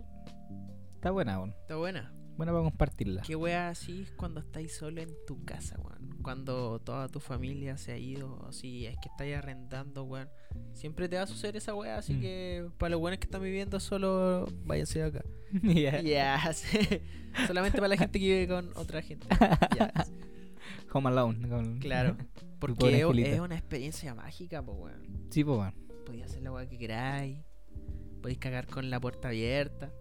Está 0.95 1.11
buena, 1.11 1.39
weón. 1.39 1.51
Está 1.61 1.75
buena. 1.75 2.13
Buena 2.37 2.53
para 2.53 2.63
compartirla. 2.63 3.23
¿Qué 3.23 3.35
wea 3.35 3.67
así 3.67 4.03
es 4.03 4.11
cuando 4.11 4.39
estáis 4.39 4.77
solo 4.77 5.01
en 5.01 5.09
tu 5.25 5.43
casa, 5.43 5.75
weón? 5.77 5.96
Cuando 6.27 6.79
toda 6.79 7.07
tu 7.07 7.21
familia 7.21 7.77
se 7.77 7.93
ha 7.93 7.97
ido, 7.97 8.51
si 8.51 8.85
es 8.85 8.97
que 9.01 9.07
estáis 9.07 9.33
arrendando, 9.37 10.03
weón. 10.03 10.27
Siempre 10.73 11.07
te 11.07 11.15
va 11.15 11.21
a 11.21 11.25
suceder 11.27 11.55
esa 11.55 11.73
wea, 11.73 11.97
así 11.99 12.15
Mm. 12.15 12.19
que 12.19 12.67
para 12.77 12.89
los 12.89 12.99
buenos 12.99 13.17
que 13.19 13.27
están 13.27 13.41
viviendo 13.41 13.79
solo, 13.79 14.45
váyanse 14.65 15.03
acá. 15.03 15.23
Ya. 16.03 16.51
Solamente 17.47 17.77
para 17.77 17.87
la 17.87 17.95
gente 17.95 18.19
que 18.19 18.25
vive 18.25 18.45
con 18.49 18.69
otra 18.75 19.01
gente. 19.01 19.25
Home 20.91 21.07
Alone. 21.07 21.47
con- 21.47 21.79
claro. 21.79 22.17
Porque 22.59 22.97
es 22.99 23.39
una 23.39 23.55
experiencia 23.55 24.13
mágica, 24.13 24.61
pues, 24.61 24.77
weón. 24.77 25.27
Sí, 25.29 25.45
pues, 25.45 25.59
weón. 25.59 25.75
Podéis 26.05 26.25
hacer 26.25 26.41
la 26.41 26.51
weá 26.51 26.67
que 26.67 26.77
queráis. 26.77 27.39
Podéis 28.21 28.39
cagar 28.39 28.67
con 28.67 28.89
la 28.89 28.99
puerta 28.99 29.29
abierta. 29.29 29.93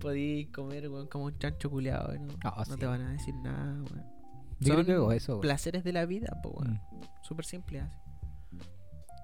Podéis 0.00 0.48
comer, 0.48 0.88
weón, 0.88 1.06
como 1.08 1.24
un 1.26 1.38
chancho 1.38 1.70
culeado. 1.70 2.16
¿no? 2.18 2.34
Ah, 2.44 2.64
no 2.68 2.74
sí. 2.74 2.80
te 2.80 2.86
van 2.86 3.00
a 3.02 3.10
decir 3.12 3.34
nada, 3.36 3.82
weón. 3.82 4.04
Yo 4.60 4.74
creo 4.74 5.00
Son 5.02 5.10
que 5.10 5.16
eso, 5.16 5.32
weón. 5.32 5.40
Placeres 5.42 5.84
de 5.84 5.92
la 5.92 6.06
vida, 6.06 6.38
pues, 6.42 6.54
weón. 6.56 6.74
Mm. 6.92 7.00
Súper 7.22 7.44
simple 7.44 7.80
así. 7.80 7.96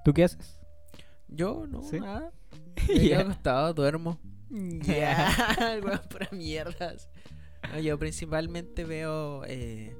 ¿Tú 0.05 0.13
qué 0.13 0.25
haces? 0.25 0.61
Yo, 1.29 1.67
no, 1.67 1.83
¿Sí? 1.83 2.01
nada. 2.01 2.31
Me 2.89 3.09
Ya. 3.09 3.21
acostado, 3.21 3.73
duermo. 3.75 4.19
Ya, 4.51 5.29
weón, 5.85 6.01
pura 6.11 6.29
mierdas. 6.33 7.09
No, 7.73 7.79
yo 7.79 7.99
principalmente 7.99 8.85
veo 8.85 9.45
eh, 9.47 9.97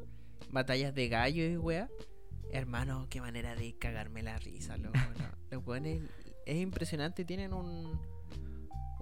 batallas 0.51 0.95
de 0.95 1.09
gallo 1.09 1.45
y 1.45 1.57
weá. 1.57 1.89
Hermano, 2.51 3.07
qué 3.09 3.21
manera 3.23 3.55
de 3.55 3.79
cagarme 3.79 4.23
la 4.23 4.39
risa, 4.39 4.77
loco. 4.77 4.99
no. 5.19 5.25
Los 5.51 5.67
weones 5.67 6.03
es 6.45 6.57
impresionante, 6.57 7.25
tienen 7.25 7.55
un, 7.55 7.99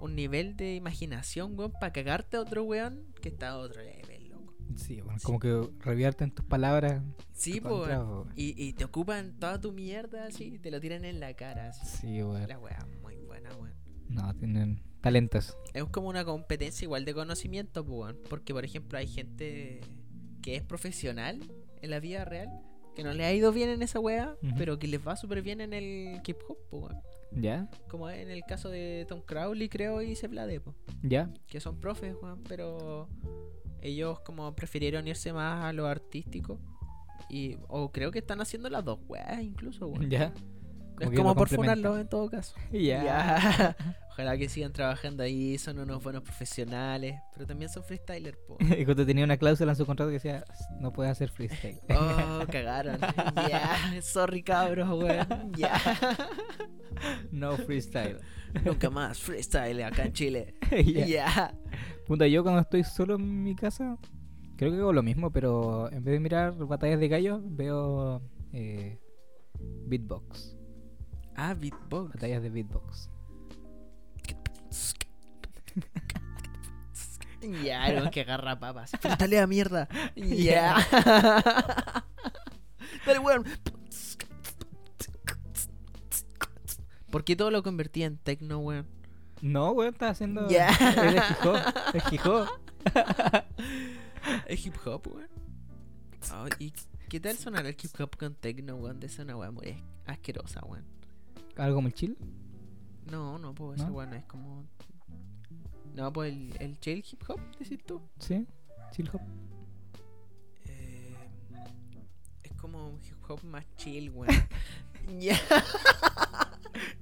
un 0.01 0.15
nivel 0.15 0.57
de 0.57 0.75
imaginación, 0.75 1.57
weón, 1.57 1.71
para 1.71 1.93
cagarte 1.93 2.37
a 2.37 2.41
otro 2.41 2.63
weón 2.63 3.05
que 3.21 3.29
está 3.29 3.49
a 3.49 3.57
otro 3.57 3.81
level, 3.81 4.29
loco. 4.29 4.53
Sí, 4.75 5.01
bueno, 5.01 5.19
como 5.23 5.39
que 5.39 5.69
revierten 5.79 6.31
tus 6.31 6.45
palabras. 6.45 7.01
Sí, 7.33 7.61
po. 7.61 8.25
Y, 8.35 8.61
y 8.61 8.73
te 8.73 8.85
ocupan 8.85 9.39
toda 9.39 9.59
tu 9.61 9.71
mierda 9.71 10.25
así, 10.25 10.59
te 10.59 10.71
lo 10.71 10.79
tiran 10.79 11.05
en 11.05 11.19
la 11.19 11.33
cara, 11.35 11.69
así. 11.69 11.85
Sí, 11.85 12.23
weón. 12.23 12.47
La 12.47 12.57
weá, 12.57 12.85
muy 13.01 13.15
buena, 13.17 13.49
weón. 13.55 13.73
No, 14.09 14.33
tienen 14.35 14.81
talentos. 15.01 15.57
Es 15.73 15.83
como 15.85 16.09
una 16.09 16.25
competencia 16.25 16.85
igual 16.85 17.05
de 17.05 17.13
conocimiento, 17.13 17.85
pues, 17.85 17.99
weón. 17.99 18.19
Porque, 18.29 18.53
por 18.53 18.65
ejemplo, 18.65 18.97
hay 18.97 19.07
gente 19.07 19.81
que 20.41 20.55
es 20.55 20.63
profesional 20.63 21.39
en 21.81 21.89
la 21.89 21.99
vida 21.99 22.25
real, 22.25 22.49
que 22.95 23.03
no 23.03 23.13
le 23.13 23.25
ha 23.25 23.33
ido 23.33 23.51
bien 23.51 23.69
en 23.69 23.83
esa 23.83 23.99
weá, 23.99 24.35
pero 24.57 24.79
que 24.79 24.87
les 24.87 25.05
va 25.05 25.15
súper 25.15 25.41
bien 25.41 25.61
en 25.61 25.73
el 25.73 26.21
hip 26.25 26.37
hop, 26.47 26.57
pues, 26.69 26.83
weón. 26.83 27.01
¿Ya? 27.31 27.69
Como 27.87 28.09
en 28.09 28.29
el 28.29 28.43
caso 28.43 28.69
de 28.69 29.05
Tom 29.07 29.21
Crowley, 29.21 29.69
creo, 29.69 30.01
y 30.01 30.15
Seblade, 30.15 30.59
pues. 30.59 30.75
¿Ya? 31.01 31.29
Que 31.47 31.59
son 31.59 31.79
profes, 31.79 32.15
weón, 32.21 32.43
pero 32.47 33.07
ellos 33.81 34.19
como 34.21 34.53
prefirieron 34.55 35.07
irse 35.07 35.33
más 35.33 35.65
a 35.65 35.73
lo 35.73 35.87
artístico. 35.87 36.59
Y, 37.29 37.57
o 37.69 37.91
creo 37.91 38.11
que 38.11 38.19
están 38.19 38.41
haciendo 38.41 38.69
las 38.69 38.83
dos 38.83 38.99
weas, 39.07 39.41
incluso, 39.41 39.87
weón. 39.87 40.09
¿Ya? 40.09 40.33
Es 40.99 41.09
como 41.11 41.33
por 41.35 41.49
funarlos 41.49 41.99
en 41.99 42.07
todo 42.07 42.29
caso. 42.29 42.55
Ya. 42.71 43.03
Ya. 43.03 43.75
Ojalá 44.11 44.37
que 44.37 44.49
sigan 44.49 44.73
trabajando 44.73 45.23
ahí, 45.23 45.57
son 45.57 45.79
unos 45.79 46.03
buenos 46.03 46.21
profesionales, 46.21 47.15
pero 47.33 47.47
también 47.47 47.69
son 47.69 47.81
freestylers, 47.81 48.37
po. 48.45 48.57
Y 48.77 48.83
cuando 48.83 49.05
tenía 49.05 49.23
una 49.23 49.37
cláusula 49.37 49.71
en 49.71 49.77
su 49.77 49.85
contrato 49.85 50.09
que 50.09 50.15
decía, 50.15 50.43
no 50.81 50.91
puedes 50.91 51.13
hacer 51.13 51.29
freestyle. 51.29 51.79
Oh, 51.89 52.45
cagaron. 52.51 52.99
Ya, 53.49 54.01
sorry 54.01 54.43
cabros, 54.43 54.89
weón. 54.89 55.53
Ya. 55.55 55.79
no 57.31 57.55
freestyle. 57.55 58.17
Nunca 58.65 58.89
más 58.89 59.17
freestyle 59.17 59.81
acá 59.81 60.03
en 60.03 60.13
Chile. 60.13 60.55
Ya. 60.71 61.05
Ya. 61.05 61.55
Puta, 62.05 62.27
yo 62.27 62.43
cuando 62.43 62.59
estoy 62.61 62.83
solo 62.83 63.15
en 63.15 63.43
mi 63.43 63.55
casa, 63.55 63.97
creo 64.57 64.71
que 64.71 64.77
hago 64.77 64.91
lo 64.91 65.03
mismo, 65.03 65.31
pero 65.31 65.89
en 65.89 66.03
vez 66.03 66.13
de 66.13 66.19
mirar 66.19 66.53
batallas 66.53 66.99
de 66.99 67.07
gallos, 67.07 67.39
veo 67.43 68.21
eh, 68.51 68.99
beatbox. 69.87 70.57
Ah, 71.37 71.53
beatbox. 71.53 72.13
Batallas 72.15 72.43
de 72.43 72.49
beatbox. 72.49 73.09
Ya, 77.63 77.83
algo 77.85 78.11
que 78.11 78.21
agarra 78.21 78.59
papas. 78.59 78.91
Dale 79.17 79.39
a 79.39 79.47
mierda. 79.47 79.87
Ya. 80.15 80.77
Dale, 83.05 83.19
weón. 83.19 83.45
¿Por 87.09 87.23
qué 87.23 87.35
todo 87.35 87.51
lo 87.51 87.61
convertía 87.63 88.05
en 88.05 88.17
techno, 88.17 88.59
weón? 88.59 88.87
No, 89.41 89.71
weón, 89.71 89.93
estás 89.93 90.11
haciendo. 90.11 90.47
Ya. 90.49 90.69
Hip 90.71 91.45
hop. 91.45 91.57
Es 91.93 92.13
hip 92.13 92.21
hop. 92.25 92.47
Es 94.47 94.63
hip 94.65 94.75
hop, 94.85 95.07
weón. 95.07 95.27
Ay, 96.31 96.51
¿Y 96.59 96.73
qué 97.09 97.19
tal 97.19 97.35
sonar 97.37 97.65
el 97.65 97.75
hip 97.81 97.99
hop 97.99 98.15
con 98.17 98.35
techno, 98.35 98.75
weón? 98.75 98.99
De 98.99 99.07
esa 99.07 99.23
una 99.23 99.35
weón 99.35 99.55
muy 99.55 99.69
as- 99.69 99.83
asquerosa, 100.13 100.61
weón. 100.65 100.85
Algo 101.57 101.75
como 101.75 101.87
el 101.87 101.93
chill. 101.95 102.15
No, 103.09 103.39
no, 103.39 103.53
pues 103.55 103.79
ese 103.79 103.89
¿No? 103.89 103.95
weón 103.95 104.13
es 104.13 104.23
como. 104.25 104.63
No, 105.95 106.11
pues 106.13 106.31
el, 106.33 106.53
el 106.59 106.79
chill 106.79 107.03
hip 107.09 107.21
hop, 107.27 107.39
decís 107.59 107.79
tú. 107.85 108.01
Sí, 108.19 108.45
chill 108.91 109.09
hop. 109.13 109.21
Eh, 110.65 111.15
es 112.43 112.51
como 112.53 112.87
un 112.87 112.99
hip 113.01 113.17
hop 113.29 113.43
más 113.43 113.65
chill, 113.75 114.09
weón. 114.11 114.33
Ya. 115.19 115.35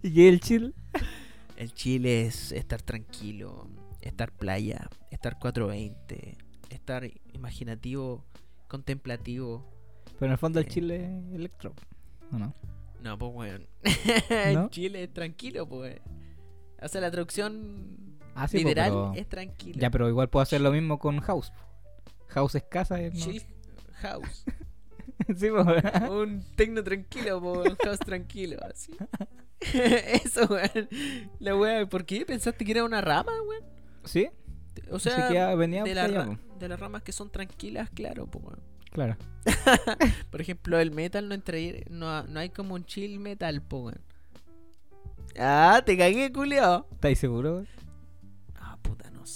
¿Y 0.02 0.14
qué 0.14 0.28
es 0.30 0.34
el 0.34 0.40
chill? 0.40 0.76
El 1.58 1.74
chill 1.74 2.06
es 2.06 2.54
estar 2.54 2.82
tranquilo, 2.82 3.68
estar 4.02 4.32
playa, 4.32 4.90
estar 5.12 5.38
420, 5.38 6.38
estar 6.70 7.04
imaginativo, 7.34 8.24
contemplativo. 8.70 9.70
Pero 10.18 10.28
en 10.28 10.32
el 10.32 10.38
fondo 10.38 10.60
el 10.62 10.66
Eh. 10.66 10.70
chill 10.70 10.92
es 10.92 11.10
electro. 11.34 11.74
¿O 12.32 12.38
no? 12.38 12.56
No, 13.04 13.18
pues 13.20 13.32
weón. 13.36 13.68
¿No? 14.54 14.64
El 14.64 14.70
chill 14.70 14.96
es 14.96 15.14
tranquilo, 15.14 15.68
pues. 15.68 16.00
O 16.82 16.88
sea, 16.88 17.02
la 17.02 17.12
traducción 17.12 18.18
Ah, 18.40 18.48
sí, 18.48 18.60
po, 18.60 18.70
literal 18.70 18.90
pero- 18.90 19.14
es 19.16 19.28
tranquilo. 19.28 19.80
Ya, 19.80 19.90
pero 19.90 20.08
igual 20.08 20.30
puedo 20.30 20.44
hacer 20.44 20.62
lo 20.62 20.72
mismo 20.72 20.98
con 20.98 21.20
house. 21.20 21.52
House 22.28 22.56
es 22.56 22.64
casa, 22.64 23.02
¿eh? 23.02 23.12
Chill 23.12 23.44
house. 23.96 24.46
sí, 25.36 25.50
po. 25.50 25.64
Un 26.14 26.44
tecno 26.56 26.84
tranquilo, 26.84 27.42
po, 27.42 27.64
un 27.64 27.76
house 27.76 28.00
tranquilo, 28.00 28.58
así. 28.64 28.96
Eso, 30.24 30.46
weón. 30.46 30.88
La 31.40 31.56
weá, 31.56 31.86
¿por 31.86 32.06
qué 32.06 32.26
pensaste 32.26 32.64
que 32.64 32.72
era 32.72 32.86
una 32.86 33.02
rama, 33.02 33.34
weón? 33.46 33.64
¿Sí? 34.06 34.30
O 34.90 35.00
sea, 35.00 35.28
que 35.28 35.56
venía 35.56 35.84
de, 35.84 35.94
la 35.94 36.06
allá, 36.06 36.40
de 36.58 36.70
las 36.70 36.80
ramas 36.80 37.04
que 37.04 37.12
son 37.12 37.30
tranquilas, 37.30 37.90
claro, 37.90 38.26
po, 38.26 38.40
weón. 38.40 38.62
Claro. 38.92 39.18
Por 40.32 40.40
ejemplo, 40.40 40.80
el 40.80 40.92
metal 40.92 41.28
no 41.28 41.36
entre, 41.36 41.86
no, 41.90 42.24
no 42.24 42.40
hay 42.40 42.50
como 42.50 42.76
un 42.76 42.86
chill 42.86 43.20
metal, 43.20 43.62
po, 43.62 43.80
weón. 43.80 44.02
Ah, 45.38 45.84
te 45.86 45.98
cagué, 45.98 46.32
culio. 46.32 46.88
¿Estáis 46.94 47.20
seguros? 47.20 47.68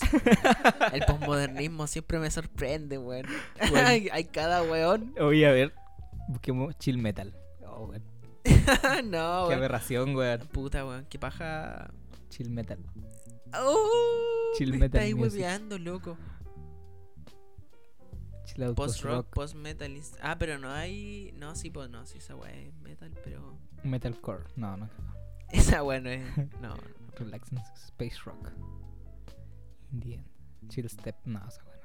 El 0.94 1.02
posmodernismo 1.06 1.88
siempre 1.88 2.20
me 2.20 2.30
sorprende, 2.32 2.98
weón. 2.98 3.26
Bueno. 3.72 3.88
hay, 3.88 4.26
cada 4.26 4.64
weón. 4.64 5.14
Oye, 5.20 5.48
a 5.48 5.52
ver. 5.52 5.74
Busquemos 6.28 6.78
chill 6.78 6.98
metal. 6.98 7.36
Oh, 7.66 7.86
weón. 7.88 8.04
no, 9.12 9.44
Qué 9.44 9.48
weón. 9.50 9.54
aberración, 9.54 10.16
weón. 10.16 10.40
Puta, 10.52 10.86
weón, 10.86 11.06
qué 11.10 11.20
paja. 11.20 11.92
Chill 12.30 12.50
metal. 12.50 12.80
Oh, 13.56 14.52
Chill 14.58 14.72
me 14.72 14.80
metal 14.80 15.02
estáis 15.02 15.14
hueveando, 15.14 15.78
loco. 15.78 16.18
Post-rock, 18.76 19.28
post-metal. 19.34 19.92
is- 19.98 20.16
Ah, 20.22 20.38
pero 20.38 20.60
no 20.60 20.70
hay. 20.72 21.32
No, 21.36 21.56
sí, 21.56 21.70
pues 21.72 21.90
no, 21.90 22.06
sí, 22.06 22.20
esa 22.20 22.36
weá 22.36 22.52
es 22.52 22.74
metal, 22.82 23.12
pero. 23.24 23.58
Metalcore. 23.84 24.44
No, 24.56 24.78
no. 24.78 24.90
Esa 25.52 25.84
weá 25.84 26.00
no 26.00 26.10
es. 26.10 26.24
No, 26.62 26.76
Relaxing 27.18 27.60
Space 27.76 28.18
Rock. 28.26 28.50
Indian. 29.94 30.24
Chill 30.70 30.90
Step. 30.90 31.16
No, 31.26 31.40
esa 31.48 31.64
bueno. 31.64 31.82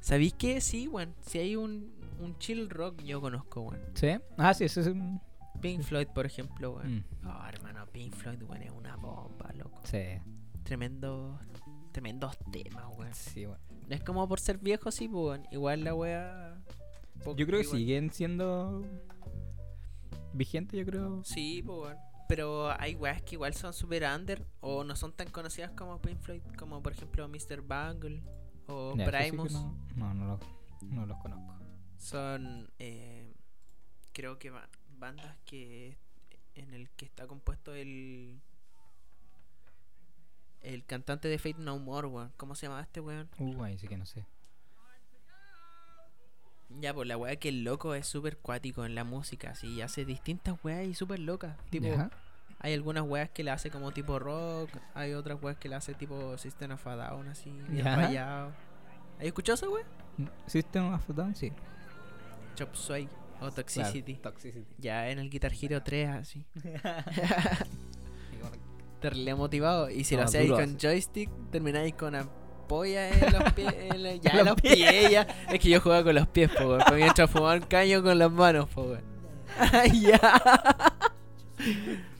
¿Sabéis 0.00 0.34
qué? 0.34 0.60
Sí, 0.60 0.88
weón. 0.88 1.14
Si 1.20 1.38
hay 1.38 1.56
un, 1.56 1.92
un 2.20 2.38
chill 2.38 2.70
rock, 2.70 3.02
yo 3.02 3.20
conozco, 3.20 3.62
weón. 3.62 3.82
¿Sí? 3.94 4.08
Ah, 4.36 4.54
sí, 4.54 4.64
ese 4.64 4.80
es 4.82 4.86
un. 4.86 5.20
Pink 5.60 5.82
Floyd, 5.82 6.06
por 6.14 6.24
ejemplo, 6.24 6.76
weón. 6.76 6.98
Mm, 6.98 7.26
Oh, 7.26 7.46
hermano, 7.48 7.84
Pink 7.92 8.14
Floyd, 8.14 8.42
weón, 8.44 8.62
es 8.62 8.70
una 8.70 8.96
bomba, 8.96 9.50
loco. 9.56 9.80
sí. 9.84 10.02
Tremendo. 10.62 11.38
Tremendos 11.92 12.36
temas, 12.52 12.84
weón. 12.96 13.12
Sí, 13.14 13.46
bueno. 13.46 13.60
No 13.88 13.94
es 13.94 14.02
como 14.04 14.28
por 14.28 14.38
ser 14.38 14.58
viejo, 14.58 14.90
sí, 14.90 15.08
pues, 15.08 15.24
weón. 15.38 15.46
Igual 15.50 15.82
la 15.84 15.94
weá. 15.94 16.58
Yo 17.24 17.34
creo 17.34 17.46
que 17.46 17.60
igual- 17.62 17.78
siguen 17.78 18.10
siendo 18.12 18.84
vigentes, 20.32 20.78
yo 20.78 20.86
creo. 20.86 21.24
Sí, 21.24 21.62
pues, 21.64 21.78
weón. 21.78 21.96
Pero 22.28 22.70
hay 22.78 22.94
weas 22.94 23.22
que 23.22 23.34
igual 23.36 23.54
son 23.54 23.72
super 23.72 24.04
under 24.04 24.46
o 24.60 24.84
no 24.84 24.94
son 24.96 25.12
tan 25.12 25.30
conocidas 25.30 25.70
como 25.72 26.00
Pink 26.00 26.20
Floyd, 26.20 26.42
como 26.58 26.82
por 26.82 26.92
ejemplo 26.92 27.26
Mr. 27.28 27.62
Bungle 27.62 28.22
o 28.66 28.94
sí 28.96 29.02
Primus. 29.04 29.52
no, 29.52 29.74
no, 29.96 30.14
no, 30.14 30.26
lo- 30.26 30.40
no 30.82 31.06
los 31.06 31.16
conozco. 31.18 31.54
Son, 31.98 32.70
eh, 32.78 33.32
creo 34.12 34.38
que 34.38 34.50
ba- 34.50 34.68
bandas 34.98 35.36
que 35.46 35.96
en 36.54 36.74
el 36.74 36.90
que 36.90 37.04
está 37.06 37.26
compuesto 37.26 37.74
el 37.74 38.40
el 40.60 40.84
cantante 40.84 41.28
de 41.28 41.38
Fate 41.38 41.58
No 41.58 41.78
More, 41.78 42.08
weón. 42.08 42.32
¿Cómo 42.36 42.54
se 42.54 42.66
llama 42.66 42.80
este 42.82 43.00
weón? 43.00 43.28
Uh, 43.38 43.62
ahí 43.62 43.78
sí 43.78 43.86
que 43.88 43.96
no 43.96 44.04
sé. 44.06 44.26
Ya, 46.80 46.92
pues 46.92 47.08
la 47.08 47.16
wea 47.16 47.36
que 47.36 47.48
el 47.48 47.64
loco 47.64 47.94
es 47.94 48.06
súper 48.06 48.36
cuático 48.36 48.84
en 48.84 48.94
la 48.94 49.04
música, 49.04 49.50
así, 49.50 49.80
hace 49.80 50.04
distintas 50.04 50.56
weas 50.62 50.86
y 50.86 50.94
súper 50.94 51.18
locas. 51.18 51.56
Tipo, 51.70 51.88
hay 52.60 52.74
algunas 52.74 53.04
weas 53.04 53.30
que 53.30 53.42
la 53.42 53.54
hace 53.54 53.70
como 53.70 53.92
tipo 53.92 54.18
rock, 54.18 54.70
hay 54.94 55.14
otras 55.14 55.42
weas 55.42 55.56
que 55.56 55.68
la 55.68 55.78
hace 55.78 55.94
tipo 55.94 56.36
System 56.36 56.72
of 56.72 56.86
a 56.86 56.96
Down, 56.96 57.28
así, 57.28 57.50
bien 57.68 57.84
rayado. 57.84 58.52
¿Has 59.18 59.24
escuchado 59.24 59.54
esa 59.54 59.68
wea? 59.68 59.84
System 60.46 60.92
of 60.92 61.08
a 61.08 61.12
Down, 61.12 61.34
sí. 61.34 61.52
Chop 62.54 62.74
Suey 62.74 63.08
o 63.40 63.50
Toxicity. 63.50 64.14
Toxicity. 64.14 64.66
Ya 64.78 65.08
en 65.08 65.20
el 65.20 65.30
Guitar 65.30 65.52
Hero 65.52 65.82
3, 65.82 66.08
así. 66.08 66.44
Terrible 69.00 69.34
motivado. 69.36 69.90
Y 69.90 70.04
si 70.04 70.16
lo 70.16 70.22
hacéis 70.22 70.50
con 70.50 70.60
así. 70.60 70.76
joystick, 70.76 71.30
termináis 71.50 71.94
con 71.94 72.14
ampolla 72.68 73.08
en 73.08 73.32
los 73.32 73.52
pies. 73.54 73.74
en 73.78 74.20
ya 74.20 74.42
los 74.42 74.60
pies, 74.60 75.10
ya. 75.10 75.26
Es 75.50 75.58
que 75.58 75.70
yo 75.70 75.80
jugaba 75.80 76.04
con 76.04 76.14
los 76.14 76.28
pies, 76.28 76.50
po, 76.50 76.68
weón. 76.68 76.82
Mientras 76.94 77.30
fumaba 77.30 77.54
un 77.54 77.62
caño 77.62 78.02
con 78.02 78.18
las 78.18 78.30
manos, 78.30 78.68
po, 78.68 78.82
weón. 78.82 79.02
Ay, 79.72 80.00
ya. 80.02 80.20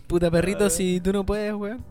Puta 0.07 0.31
perrito, 0.31 0.71
si 0.71 1.01
tú 1.01 1.13
no 1.13 1.25
puedes, 1.25 1.53
weón. 1.53 1.85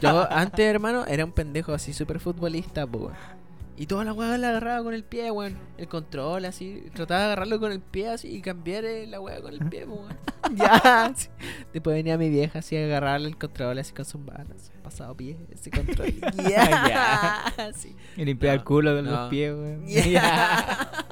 Yo 0.00 0.30
antes, 0.30 0.66
hermano, 0.66 1.04
era 1.06 1.24
un 1.24 1.32
pendejo 1.32 1.72
así, 1.72 1.92
súper 1.92 2.18
futbolista, 2.18 2.86
po, 2.86 2.98
weón. 2.98 3.42
Y 3.76 3.86
toda 3.86 4.04
la 4.04 4.12
weá 4.12 4.36
la 4.36 4.50
agarraba 4.50 4.84
con 4.84 4.94
el 4.94 5.04
pie, 5.04 5.30
weón. 5.30 5.56
El 5.78 5.88
control, 5.88 6.44
así. 6.44 6.84
Trataba 6.94 7.20
de 7.20 7.26
agarrarlo 7.26 7.58
con 7.58 7.72
el 7.72 7.80
pie, 7.80 8.08
así. 8.08 8.28
Y 8.28 8.42
cambiar 8.42 8.84
eh, 8.84 9.06
la 9.06 9.20
weá 9.20 9.40
con 9.40 9.54
el 9.54 9.60
pie, 9.68 9.86
weón. 9.86 10.16
ya. 10.54 11.12
sí. 11.16 11.28
Después 11.72 11.94
venía 11.94 12.18
mi 12.18 12.28
vieja, 12.28 12.58
así, 12.58 12.76
a 12.76 12.84
agarrarle 12.84 13.28
el 13.28 13.38
control, 13.38 13.78
así 13.78 13.92
con 13.94 14.04
sus 14.04 14.20
manos. 14.20 14.70
Pasado 14.82 15.16
pie, 15.16 15.38
ese 15.50 15.70
control. 15.70 16.12
Ya. 16.50 17.72
sí. 17.74 17.96
Y 18.16 18.24
limpiar 18.24 18.56
el 18.56 18.64
culo 18.64 18.94
con 18.94 19.04
no. 19.06 19.10
los 19.10 19.30
pies, 19.30 19.52
weón. 19.54 19.86
Ya. 19.86 21.06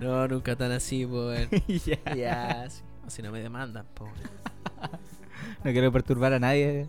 No, 0.00 0.26
nunca 0.28 0.56
tan 0.56 0.72
así, 0.72 1.04
weón. 1.04 1.48
Ya. 2.16 2.68
Sí. 2.68 2.82
O 3.06 3.10
si 3.10 3.22
no 3.22 3.32
me 3.32 3.40
demandan, 3.40 3.86
po. 3.94 4.04
weón. 4.04 5.00
No 5.64 5.70
quiero 5.72 5.90
perturbar 5.92 6.32
a 6.34 6.38
nadie. 6.38 6.88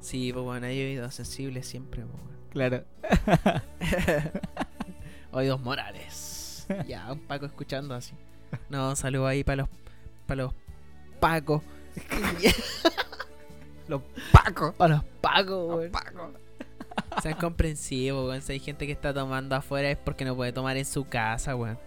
Sí, 0.00 0.32
pues 0.32 0.44
bueno, 0.44 0.66
hay 0.66 0.80
oídos 0.82 1.14
sensibles 1.14 1.66
siempre, 1.66 2.02
po, 2.04 2.16
weón. 2.16 2.38
claro. 2.50 2.84
Oídos 5.32 5.60
morales. 5.60 6.66
Ya, 6.86 7.12
un 7.12 7.20
Paco 7.20 7.46
escuchando 7.46 7.94
así. 7.94 8.14
No, 8.68 8.94
saludo 8.96 9.26
ahí 9.26 9.44
para 9.44 9.62
los 9.62 9.68
para 10.26 10.42
los 10.42 10.54
Pacos. 11.20 11.62
Los 13.88 14.02
pacos. 14.32 14.74
Para 14.76 14.96
los 14.96 15.04
Pacos, 15.20 15.68
weón. 15.68 16.38
Sean 17.22 17.38
comprensivos, 17.38 18.28
weón. 18.28 18.40
Si 18.42 18.52
hay 18.52 18.60
gente 18.60 18.86
que 18.86 18.92
está 18.92 19.12
tomando 19.12 19.56
afuera 19.56 19.90
es 19.90 19.98
porque 19.98 20.24
no 20.24 20.36
puede 20.36 20.52
tomar 20.52 20.76
en 20.76 20.84
su 20.84 21.08
casa, 21.08 21.56
weón. 21.56 21.78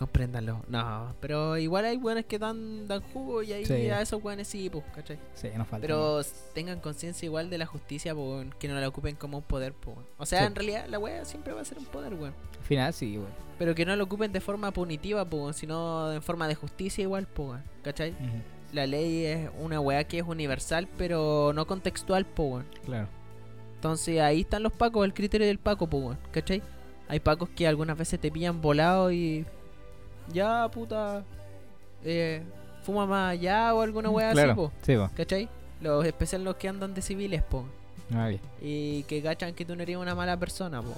Compréndanlo. 0.00 0.62
No, 0.66 1.14
pero 1.20 1.58
igual 1.58 1.84
hay 1.84 1.98
weones 1.98 2.24
que 2.24 2.38
dan, 2.38 2.88
dan 2.88 3.02
jugo 3.12 3.42
y 3.42 3.52
ahí 3.52 3.66
Sí. 3.66 3.74
a 3.90 4.00
esos 4.00 4.24
weones 4.24 4.48
sí, 4.48 4.70
pues, 4.70 4.82
¿cachai? 4.94 5.18
Sí, 5.34 5.48
nos 5.58 5.68
falta. 5.68 5.82
Pero 5.86 6.22
tengan 6.54 6.80
conciencia 6.80 7.26
igual 7.26 7.50
de 7.50 7.58
la 7.58 7.66
justicia, 7.66 8.14
weón, 8.14 8.54
que 8.58 8.66
no 8.66 8.80
la 8.80 8.88
ocupen 8.88 9.14
como 9.16 9.36
un 9.36 9.44
poder, 9.44 9.74
po, 9.74 9.90
weón. 9.90 10.06
O 10.16 10.24
sea, 10.24 10.38
Sí. 10.40 10.46
en 10.46 10.54
realidad 10.54 10.86
la 10.88 10.98
wea 10.98 11.22
siempre 11.26 11.52
va 11.52 11.60
a 11.60 11.64
ser 11.66 11.76
un 11.76 11.84
poder, 11.84 12.14
weón. 12.14 12.32
Al 12.58 12.64
final 12.64 12.94
sí, 12.94 13.18
weón. 13.18 13.28
Pero 13.58 13.74
que 13.74 13.84
no 13.84 13.94
lo 13.94 14.04
ocupen 14.04 14.32
de 14.32 14.40
forma 14.40 14.70
punitiva, 14.70 15.22
weón, 15.30 15.52
sino 15.52 16.10
en 16.14 16.22
forma 16.22 16.48
de 16.48 16.54
justicia 16.54 17.02
igual, 17.02 17.28
weón, 17.36 17.62
¿cachai? 17.82 18.14
La 18.72 18.86
ley 18.86 19.26
es 19.26 19.50
una 19.58 19.80
weá 19.80 20.04
que 20.04 20.20
es 20.20 20.24
universal, 20.26 20.88
pero 20.96 21.52
no 21.54 21.66
contextual, 21.66 22.26
weón. 22.38 22.64
Claro. 22.86 23.06
Entonces 23.74 24.18
ahí 24.20 24.40
están 24.40 24.62
los 24.62 24.72
pacos, 24.72 25.04
el 25.04 25.12
criterio 25.12 25.46
del 25.46 25.58
paco, 25.58 25.84
weón, 25.92 26.16
¿cachai? 26.30 26.62
Hay 27.06 27.20
pacos 27.20 27.50
que 27.50 27.66
algunas 27.66 27.98
veces 27.98 28.18
te 28.18 28.30
pillan 28.30 28.62
volado 28.62 29.12
y... 29.12 29.44
Ya, 30.32 30.68
puta... 30.70 31.24
Eh, 32.02 32.42
fuma 32.82 33.04
más 33.06 33.32
allá 33.32 33.74
o 33.74 33.82
alguna 33.82 34.08
weá 34.10 34.32
claro. 34.32 34.52
así, 34.52 34.56
po. 34.56 34.72
Sí, 34.82 34.96
po. 34.96 35.10
¿Cachai? 35.14 35.48
Los 35.80 36.04
especiales 36.06 36.44
los 36.44 36.56
que 36.56 36.68
andan 36.68 36.94
de 36.94 37.02
civiles, 37.02 37.42
po. 37.42 37.64
Ah, 38.12 38.28
bien. 38.28 38.40
Y 38.60 39.02
que 39.04 39.22
cachan 39.22 39.54
que 39.54 39.64
tú 39.64 39.76
no 39.76 39.82
eres 39.82 39.96
una 39.96 40.14
mala 40.14 40.36
persona, 40.38 40.80
po. 40.82 40.94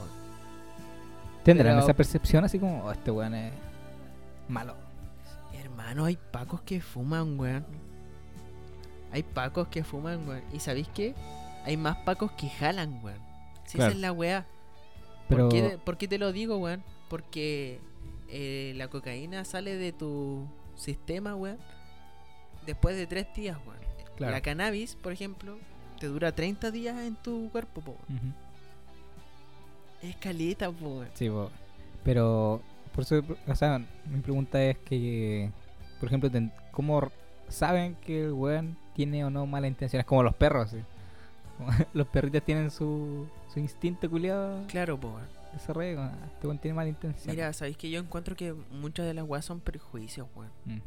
¿Tendrán 1.44 1.74
Pero- 1.74 1.84
esa 1.84 1.94
percepción 1.94 2.44
así 2.44 2.58
como, 2.58 2.84
oh, 2.84 2.92
este 2.92 3.10
weón 3.10 3.34
es 3.34 3.52
malo? 4.48 4.74
Hermano, 5.60 6.04
hay 6.04 6.16
pacos 6.16 6.60
que 6.62 6.80
fuman, 6.80 7.38
weón. 7.38 7.66
Hay 9.10 9.22
pacos 9.24 9.68
que 9.68 9.82
fuman, 9.84 10.26
weón. 10.28 10.42
¿Y 10.52 10.60
sabéis 10.60 10.88
qué? 10.94 11.14
Hay 11.64 11.76
más 11.76 11.96
pacos 11.98 12.30
que 12.32 12.48
jalan, 12.48 13.00
weón. 13.02 13.18
Si 13.64 13.76
Claro. 13.76 13.90
esa 13.90 13.96
es 13.96 14.00
la 14.02 14.12
weá. 14.12 14.46
Pero. 15.28 15.48
¿Por, 15.48 15.52
qué, 15.52 15.78
por 15.84 15.96
qué 15.98 16.08
te 16.08 16.18
lo 16.18 16.32
digo, 16.32 16.56
weón? 16.58 16.82
Porque 17.08 17.80
eh, 18.32 18.72
la 18.76 18.88
cocaína 18.88 19.44
sale 19.44 19.76
de 19.76 19.92
tu 19.92 20.48
sistema, 20.74 21.36
weón. 21.36 21.58
Después 22.64 22.96
de 22.96 23.06
tres 23.06 23.26
días, 23.34 23.58
weón. 23.66 23.78
Claro. 24.16 24.32
La 24.32 24.40
cannabis, 24.40 24.96
por 24.96 25.12
ejemplo, 25.12 25.58
te 26.00 26.06
dura 26.06 26.32
30 26.32 26.70
días 26.70 26.98
en 26.98 27.14
tu 27.16 27.50
cuerpo, 27.50 27.82
po. 27.82 27.96
weón. 28.08 28.18
Ujú. 28.18 28.32
Es 30.02 30.16
po. 30.72 31.04
Sí, 31.14 31.28
po. 31.28 31.50
Pero, 32.04 32.62
por 32.94 33.04
eso, 33.04 33.22
o 33.46 33.54
sea, 33.54 33.78
mi 34.06 34.20
pregunta 34.20 34.62
es 34.64 34.78
que, 34.78 35.50
por 36.00 36.08
ejemplo, 36.08 36.30
¿cómo 36.70 37.12
saben 37.48 37.96
que 37.96 38.24
el 38.24 38.32
weón 38.32 38.78
tiene 38.94 39.24
o 39.26 39.30
no 39.30 39.46
mala 39.46 39.68
intención? 39.68 40.00
Es 40.00 40.06
como 40.06 40.22
los 40.22 40.34
perros, 40.34 40.70
¿sí? 40.70 40.78
Los 41.92 42.06
perritos 42.08 42.42
tienen 42.42 42.70
su, 42.70 43.28
su 43.52 43.60
instinto 43.60 44.08
culiado 44.10 44.66
Claro, 44.68 44.98
po, 44.98 45.20
desarrollado. 45.52 45.96
como, 45.96 46.08
"Ah, 46.22 46.26
Este 46.32 46.46
weón 46.46 46.58
tiene 46.58 46.74
mala 46.74 46.88
intención. 46.88 47.34
Mira, 47.34 47.52
sabéis 47.52 47.76
que 47.76 47.90
yo 47.90 48.00
encuentro 48.00 48.34
que 48.36 48.52
muchas 48.52 49.06
de 49.06 49.14
las 49.14 49.24
weas 49.24 49.44
son 49.44 49.60
prejuicios, 49.60 50.28
weón. 50.34 50.50
Mm. 50.64 50.78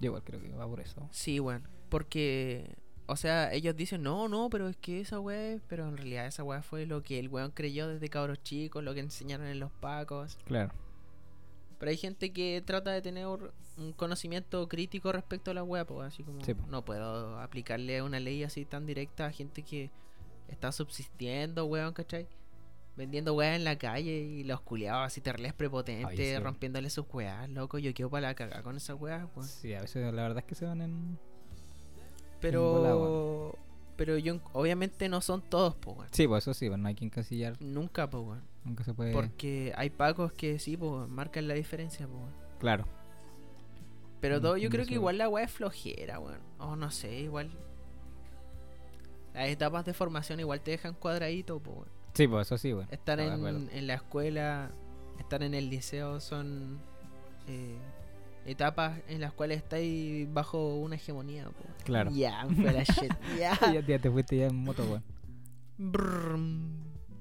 Yo 0.00 0.06
igual 0.06 0.22
creo 0.24 0.40
que 0.40 0.50
va 0.52 0.66
por 0.66 0.80
eso. 0.80 1.08
Sí, 1.10 1.40
weón. 1.40 1.66
Porque, 1.88 2.74
o 3.06 3.16
sea, 3.16 3.52
ellos 3.52 3.76
dicen, 3.76 4.02
no, 4.02 4.28
no, 4.28 4.50
pero 4.50 4.68
es 4.68 4.76
que 4.76 5.00
esa 5.00 5.18
es-", 5.32 5.62
pero 5.68 5.88
en 5.88 5.96
realidad 5.96 6.26
esa 6.26 6.42
weá 6.44 6.62
fue 6.62 6.86
lo 6.86 7.02
que 7.02 7.18
el 7.18 7.28
weón 7.28 7.50
creyó 7.52 7.88
desde 7.88 8.08
cabros 8.08 8.42
chicos, 8.42 8.82
lo 8.82 8.94
que 8.94 9.00
enseñaron 9.00 9.46
en 9.46 9.60
los 9.60 9.70
pacos. 9.72 10.38
Claro. 10.44 10.72
Pero 11.78 11.90
hay 11.90 11.96
gente 11.96 12.32
que 12.32 12.62
trata 12.64 12.92
de 12.92 13.02
tener 13.02 13.26
un 13.26 13.92
conocimiento 13.94 14.68
crítico 14.68 15.10
respecto 15.12 15.50
a 15.50 15.54
la 15.54 15.62
weá, 15.64 15.84
pues 15.84 16.06
así 16.06 16.22
como 16.22 16.42
Sí, 16.44 16.54
no 16.68 16.84
puedo 16.84 17.38
aplicarle 17.40 18.00
una 18.02 18.20
ley 18.20 18.44
así 18.44 18.64
tan 18.64 18.86
directa 18.86 19.26
a 19.26 19.32
gente 19.32 19.62
que 19.62 19.90
está 20.48 20.70
subsistiendo, 20.72 21.66
weón, 21.66 21.92
¿cachai? 21.92 22.26
Vendiendo 22.96 23.34
weas 23.34 23.56
en 23.56 23.64
la 23.64 23.76
calle 23.76 24.18
y 24.18 24.44
los 24.44 24.60
culiados 24.60 25.04
así 25.06 25.20
terribles 25.20 25.52
prepotentes, 25.52 26.06
Ay, 26.06 26.16
sí. 26.16 26.38
rompiéndole 26.38 26.88
sus 26.90 27.04
weas, 27.12 27.48
loco. 27.50 27.78
Yo 27.78 27.92
quedo 27.92 28.08
para 28.08 28.28
la 28.28 28.34
cagada 28.34 28.62
con 28.62 28.76
esas 28.76 29.00
weas, 29.00 29.26
weón. 29.34 29.48
Sí, 29.48 29.74
a 29.74 29.80
veces 29.80 30.12
la 30.14 30.22
verdad 30.22 30.38
es 30.38 30.44
que 30.44 30.54
se 30.54 30.64
van 30.64 30.80
en. 30.80 31.18
Pero. 32.40 33.58
Pero 33.96 34.18
yo, 34.18 34.40
obviamente 34.52 35.08
no 35.08 35.20
son 35.20 35.40
todos, 35.42 35.76
po, 35.76 35.92
weón. 35.92 36.08
Sí, 36.10 36.26
pues 36.26 36.42
eso 36.44 36.52
sí, 36.54 36.68
pues 36.68 36.80
no 36.80 36.88
hay 36.88 36.94
que 36.96 37.04
encasillar. 37.04 37.60
Nunca, 37.60 38.10
po, 38.10 38.20
weón. 38.20 38.42
Nunca 38.64 38.82
se 38.84 38.92
puede. 38.92 39.12
Porque 39.12 39.72
hay 39.76 39.90
pacos 39.90 40.32
que 40.32 40.58
sí, 40.58 40.76
po, 40.76 41.06
marcan 41.08 41.46
la 41.48 41.54
diferencia, 41.54 42.06
po, 42.06 42.14
weón. 42.18 42.32
Claro. 42.58 42.86
Pero 44.20 44.38
Mm, 44.38 44.42
todo, 44.42 44.56
yo 44.56 44.68
mm, 44.68 44.72
creo 44.72 44.86
que 44.86 44.94
igual 44.94 45.18
la 45.18 45.28
weá 45.28 45.44
es 45.44 45.50
flojera, 45.52 46.18
weón. 46.18 46.40
O 46.58 46.74
no 46.76 46.90
sé, 46.90 47.20
igual. 47.20 47.50
Las 49.32 49.48
etapas 49.48 49.84
de 49.84 49.94
formación 49.94 50.40
igual 50.40 50.60
te 50.60 50.72
dejan 50.72 50.94
cuadradito, 50.94 51.60
po, 51.60 51.70
weón. 51.72 51.88
Sí, 52.14 52.28
pues 52.28 52.46
eso 52.46 52.58
sí. 52.58 52.72
Estar 52.90 53.20
en, 53.20 53.68
en 53.72 53.86
la 53.86 53.94
escuela, 53.94 54.70
estar 55.18 55.42
en 55.42 55.54
el 55.54 55.68
liceo 55.68 56.20
son 56.20 56.80
eh, 57.48 57.76
etapas 58.46 59.00
en 59.08 59.20
las 59.20 59.32
cuales 59.32 59.58
estáis 59.58 60.32
bajo 60.32 60.76
una 60.76 60.94
hegemonía. 60.96 61.44
po. 61.46 61.64
Claro. 61.84 62.10
Ya, 62.12 62.46
fuera 62.46 62.82
shit. 62.84 63.12
Ya. 63.38 63.58
ya, 63.72 63.80
ya 63.80 63.98
te 63.98 64.10
fuiste 64.10 64.36
ya 64.38 64.46
en 64.46 64.56
moto, 64.56 64.84
weón. 64.84 65.02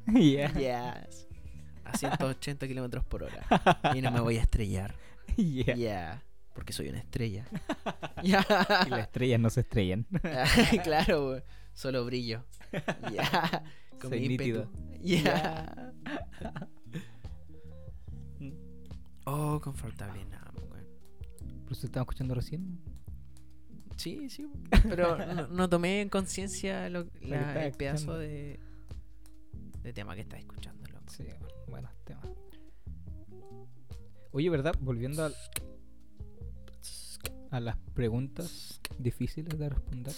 Ya. 0.14 0.54
Yes. 0.54 1.28
A 1.86 1.98
180 1.98 2.68
kilómetros 2.68 3.04
por 3.06 3.24
hora. 3.24 3.46
Y 3.96 4.02
no 4.02 4.12
me 4.12 4.20
voy 4.20 4.38
a 4.38 4.42
estrellar. 4.42 4.96
Ya. 5.38 5.74
Ya. 5.76 6.24
Porque 6.54 6.74
soy 6.74 6.90
una 6.90 7.00
estrella. 7.00 7.46
Ya. 8.22 8.46
Y 8.86 8.90
las 8.90 9.00
estrellas 9.00 9.40
no 9.40 9.50
se 9.50 9.62
estrellan. 9.62 10.06
claro. 10.84 11.42
Solo 11.74 12.06
brillo. 12.06 12.44
Ya. 13.12 13.64
Con 14.00 14.10
Soy 14.10 14.28
mi. 14.28 14.38
Ya. 15.02 15.94
Oh, 19.26 19.60
confortable 19.62 20.26
nada, 20.26 20.52
weón. 20.70 20.86
Por 21.64 21.72
eso 21.74 21.86
estaba 21.88 22.04
escuchando 22.04 22.36
recién. 22.36 22.80
Sí, 23.96 24.30
sí. 24.30 24.48
Pero 24.90 25.18
no, 25.18 25.48
no 25.48 25.70
tomé 25.70 26.02
en 26.02 26.10
conciencia 26.10 26.88
el 26.88 27.10
pedazo 27.78 28.18
de, 28.18 28.60
de 29.82 29.94
tema 29.94 30.16
que 30.16 30.22
estás 30.22 30.40
escuchando, 30.40 30.84
loco. 30.90 31.04
Sí, 31.10 31.24
bueno, 31.70 31.90
tema. 32.04 32.22
Oye, 34.32 34.50
¿verdad? 34.50 34.76
Volviendo 34.82 35.24
al- 35.26 35.36
a 37.52 37.60
las 37.60 37.78
preguntas 37.94 38.82
difíciles 38.98 39.58
de 39.60 39.70
responder. 39.70 40.14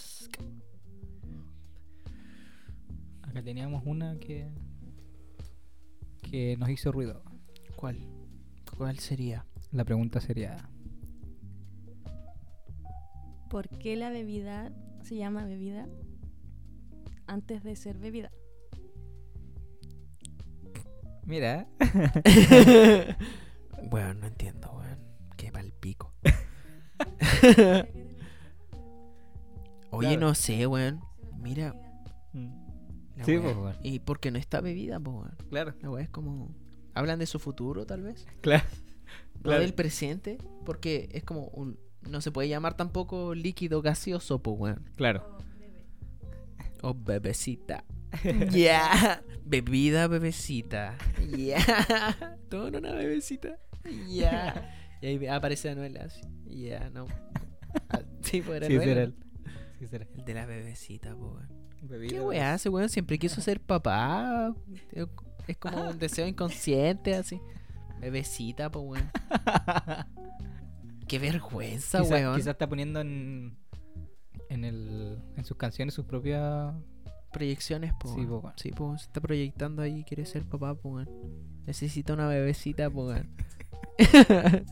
Acá 3.36 3.43
teníamos 3.43 3.83
una 3.86 4.17
que 4.17 4.47
que 6.31 6.55
nos 6.55 6.69
hizo 6.69 6.93
ruido. 6.93 7.21
¿Cuál? 7.75 7.99
¿Cuál 8.77 8.97
sería? 8.99 9.45
La 9.73 9.83
pregunta 9.83 10.21
sería, 10.21 10.69
¿Por 13.49 13.67
qué 13.67 13.97
la 13.97 14.09
bebida 14.09 14.71
se 15.03 15.17
llama 15.17 15.43
bebida 15.43 15.86
antes 17.27 17.61
de 17.63 17.75
ser 17.75 17.97
bebida? 17.97 18.31
mira, 21.25 21.67
Bueno, 23.89 24.13
no 24.13 24.27
entiendo, 24.27 24.71
weón. 24.77 24.99
Qué 25.36 25.51
pa'l 25.51 25.73
pico. 25.73 26.13
Oye, 29.91 30.07
Claro. 30.07 30.19
no 30.21 30.36
sé, 30.36 30.65
weón. 30.67 31.01
Mira. 31.38 31.75
La 33.28 33.39
Sí, 33.41 33.45
weá. 33.45 33.53
pues. 33.55 33.76
Y 33.84 33.99
porque 33.99 34.32
no 34.32 34.38
está 34.39 34.61
bebida, 34.61 34.99
pues, 34.99 35.32
claro, 35.49 35.73
La 35.82 35.89
weá 35.89 36.03
es 36.03 36.09
como. 36.09 36.53
Hablan 36.93 37.19
de 37.19 37.26
su 37.26 37.39
futuro, 37.39 37.86
tal 37.86 38.03
vez. 38.03 38.26
claro, 38.41 38.63
No 39.36 39.41
Claro. 39.43 39.61
del 39.61 39.73
presente. 39.73 40.38
Porque 40.65 41.09
es 41.11 41.23
como 41.23 41.47
un. 41.49 41.78
No 42.09 42.21
se 42.21 42.32
puede 42.32 42.47
llamar 42.49 42.78
tampoco 42.78 43.34
líquido 43.36 43.82
gaseoso, 43.82 44.39
pues, 44.41 44.57
weón. 44.59 44.89
claro. 44.95 45.38
O 46.82 46.93
bebecita. 46.93 47.84
Ya. 48.51 49.23
Bebida, 49.45 50.07
bebecita. 50.07 50.97
Ya. 51.36 51.57
Todo 52.49 52.67
en 52.69 52.76
una 52.78 52.93
bebecita. 52.93 53.59
Ya. 54.07 54.71
Y 55.01 55.07
ahí 55.07 55.28
aparece 55.28 55.69
Anuel 55.69 55.97
así. 55.97 56.21
Ya, 56.47 56.89
no. 56.91 57.05
Ah, 57.89 58.01
Sí, 58.21 58.41
pues 58.41 58.57
era 58.57 58.67
Sí, 58.67 58.73
Anuel, 58.73 58.88
será 58.89 59.03
el, 59.03 59.15
sí, 59.78 59.88
será. 59.88 60.07
El 60.15 60.26
de 60.26 60.34
la 60.34 60.45
bebecita, 60.45 61.13
po, 61.15 61.34
weón. 61.36 61.64
Bebida, 61.88 62.11
¿Qué 62.11 62.21
weá 62.21 62.53
hace, 62.53 62.69
weón? 62.69 62.89
Siempre 62.89 63.17
quiso 63.17 63.41
ser 63.41 63.59
papá. 63.59 64.53
Es 65.47 65.57
como 65.57 65.89
un 65.89 65.99
deseo 65.99 66.27
inconsciente, 66.27 67.15
así. 67.15 67.39
Bebecita, 67.99 68.71
po, 68.71 68.81
weón. 68.81 69.09
Qué 71.07 71.19
vergüenza, 71.19 72.01
Quizá, 72.01 72.15
weón. 72.15 72.36
quizá 72.36 72.51
está 72.51 72.67
poniendo 72.67 72.99
en 72.99 73.57
en 74.49 74.63
el 74.63 75.19
en 75.36 75.45
sus 75.45 75.57
canciones 75.57 75.93
sus 75.93 76.05
propias 76.05 76.73
Proyecciones, 77.36 77.93
po. 77.99 78.15
Sí, 78.15 78.25
po. 78.25 78.53
Sí, 78.55 78.71
po, 78.71 78.97
se 78.97 79.07
está 79.07 79.19
proyectando 79.19 79.81
ahí, 79.81 80.05
quiere 80.05 80.25
ser 80.25 80.43
papá, 80.45 80.71
weón. 80.83 81.09
Necesita 81.65 82.13
una 82.13 82.27
bebecita, 82.27 82.88
weón. 82.88 83.29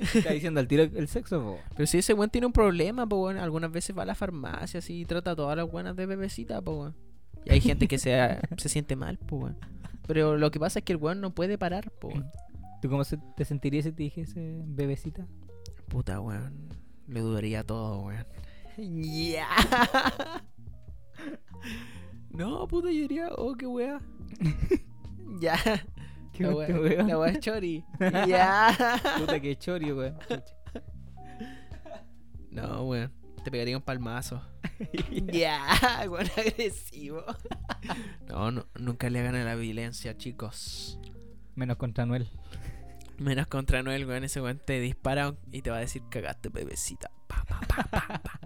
está 0.14 0.32
diciendo 0.32 0.60
al 0.60 0.66
tiro 0.68 0.82
el 0.82 1.08
sexo, 1.08 1.40
po. 1.42 1.58
Pero 1.76 1.86
si 1.86 1.98
ese 1.98 2.14
weón 2.14 2.30
tiene 2.30 2.46
un 2.46 2.52
problema, 2.52 3.06
po, 3.06 3.22
weón. 3.24 3.38
Algunas 3.38 3.70
veces 3.70 3.96
va 3.96 4.02
a 4.02 4.06
la 4.06 4.14
farmacia, 4.14 4.78
así, 4.78 5.00
y 5.00 5.04
trata 5.04 5.32
a 5.32 5.36
todas 5.36 5.56
las 5.56 5.70
buenas 5.70 5.94
de 5.96 6.06
bebecita, 6.06 6.60
po, 6.62 6.72
weón. 6.80 6.96
Y 7.44 7.52
hay 7.52 7.60
gente 7.60 7.86
que 7.88 7.98
se, 7.98 8.16
se 8.56 8.68
siente 8.68 8.96
mal, 8.96 9.18
po, 9.18 9.36
weón. 9.36 9.56
Pero 10.06 10.36
lo 10.36 10.50
que 10.50 10.58
pasa 10.58 10.80
es 10.80 10.84
que 10.84 10.92
el 10.94 10.98
weón 10.98 11.20
no 11.20 11.34
puede 11.34 11.58
parar, 11.58 11.90
po, 11.92 12.08
weón. 12.08 12.30
¿Tú 12.82 12.88
cómo 12.88 13.04
se- 13.04 13.18
te 13.36 13.44
sentirías 13.44 13.84
si 13.84 13.92
te 13.92 14.02
dijese 14.04 14.62
bebecita? 14.64 15.26
Puta, 15.88 16.20
weón. 16.20 16.68
Le 17.06 17.20
dudaría 17.20 17.62
todo, 17.64 18.02
weón. 18.06 18.24
Ya. 18.78 19.46
No, 22.30 22.66
puta, 22.68 22.88
yo 22.90 23.00
diría, 23.02 23.28
oh, 23.36 23.54
qué 23.54 23.66
wea. 23.66 24.00
ya. 25.40 25.56
Qué 26.40 26.46
la 26.46 26.54
wea, 26.54 26.68
wea, 26.68 26.80
weón. 26.80 27.08
la 27.08 27.18
wea 27.18 27.32
es 27.32 27.40
chori. 27.40 27.84
ya. 28.26 28.98
Puta 29.18 29.40
que 29.40 29.56
chorio, 29.56 29.96
weón. 29.96 30.18
No, 32.50 32.84
weón. 32.84 33.12
Te 33.44 33.50
pegaría 33.50 33.76
un 33.76 33.82
palmazo. 33.82 34.42
Ya, 35.10 35.76
weón, 36.08 36.26
agresivo. 36.36 37.22
no, 38.28 38.50
no, 38.50 38.66
nunca 38.78 39.10
le 39.10 39.20
hagan 39.20 39.34
a 39.34 39.44
la 39.44 39.54
violencia, 39.54 40.16
chicos. 40.16 40.98
Menos 41.54 41.76
contra 41.76 42.04
Anuel. 42.04 42.30
Menos 43.18 43.46
contra 43.46 43.82
Noel, 43.82 44.06
weón. 44.06 44.24
Ese 44.24 44.40
weón 44.40 44.60
te 44.64 44.80
dispara 44.80 45.34
y 45.52 45.60
te 45.60 45.70
va 45.70 45.76
a 45.76 45.80
decir, 45.80 46.02
cagaste, 46.10 46.48
bebecita. 46.48 47.10
Pa, 47.28 47.44
pa, 47.46 47.60
pa, 47.68 47.82
pa, 47.90 48.22
pa. 48.22 48.40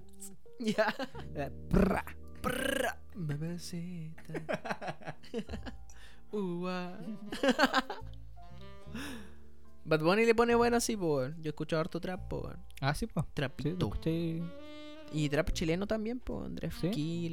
ya. 0.58 0.92
Prra. 1.70 2.04
Prra, 2.42 2.98
bebecita. 3.14 4.22
Ua. 6.34 6.98
Bad 9.86 10.00
Bunny 10.00 10.24
le 10.24 10.34
pone 10.34 10.54
bueno 10.54 10.76
así, 10.78 10.96
po, 10.96 11.16
weón. 11.16 11.36
Yo 11.42 11.50
escucho 11.50 11.78
harto 11.78 12.00
trap, 12.00 12.28
po, 12.28 12.40
weón. 12.40 12.56
Ah, 12.80 12.94
sí, 12.94 13.06
pues. 13.06 13.24
Sí, 13.26 13.32
Trapito. 13.34 13.86
escuché. 13.86 14.42
y 15.12 15.28
trap 15.28 15.50
chileno 15.52 15.86
también, 15.86 16.20
po. 16.20 16.42
Andrés 16.44 16.74
¿Sí? 16.80 17.28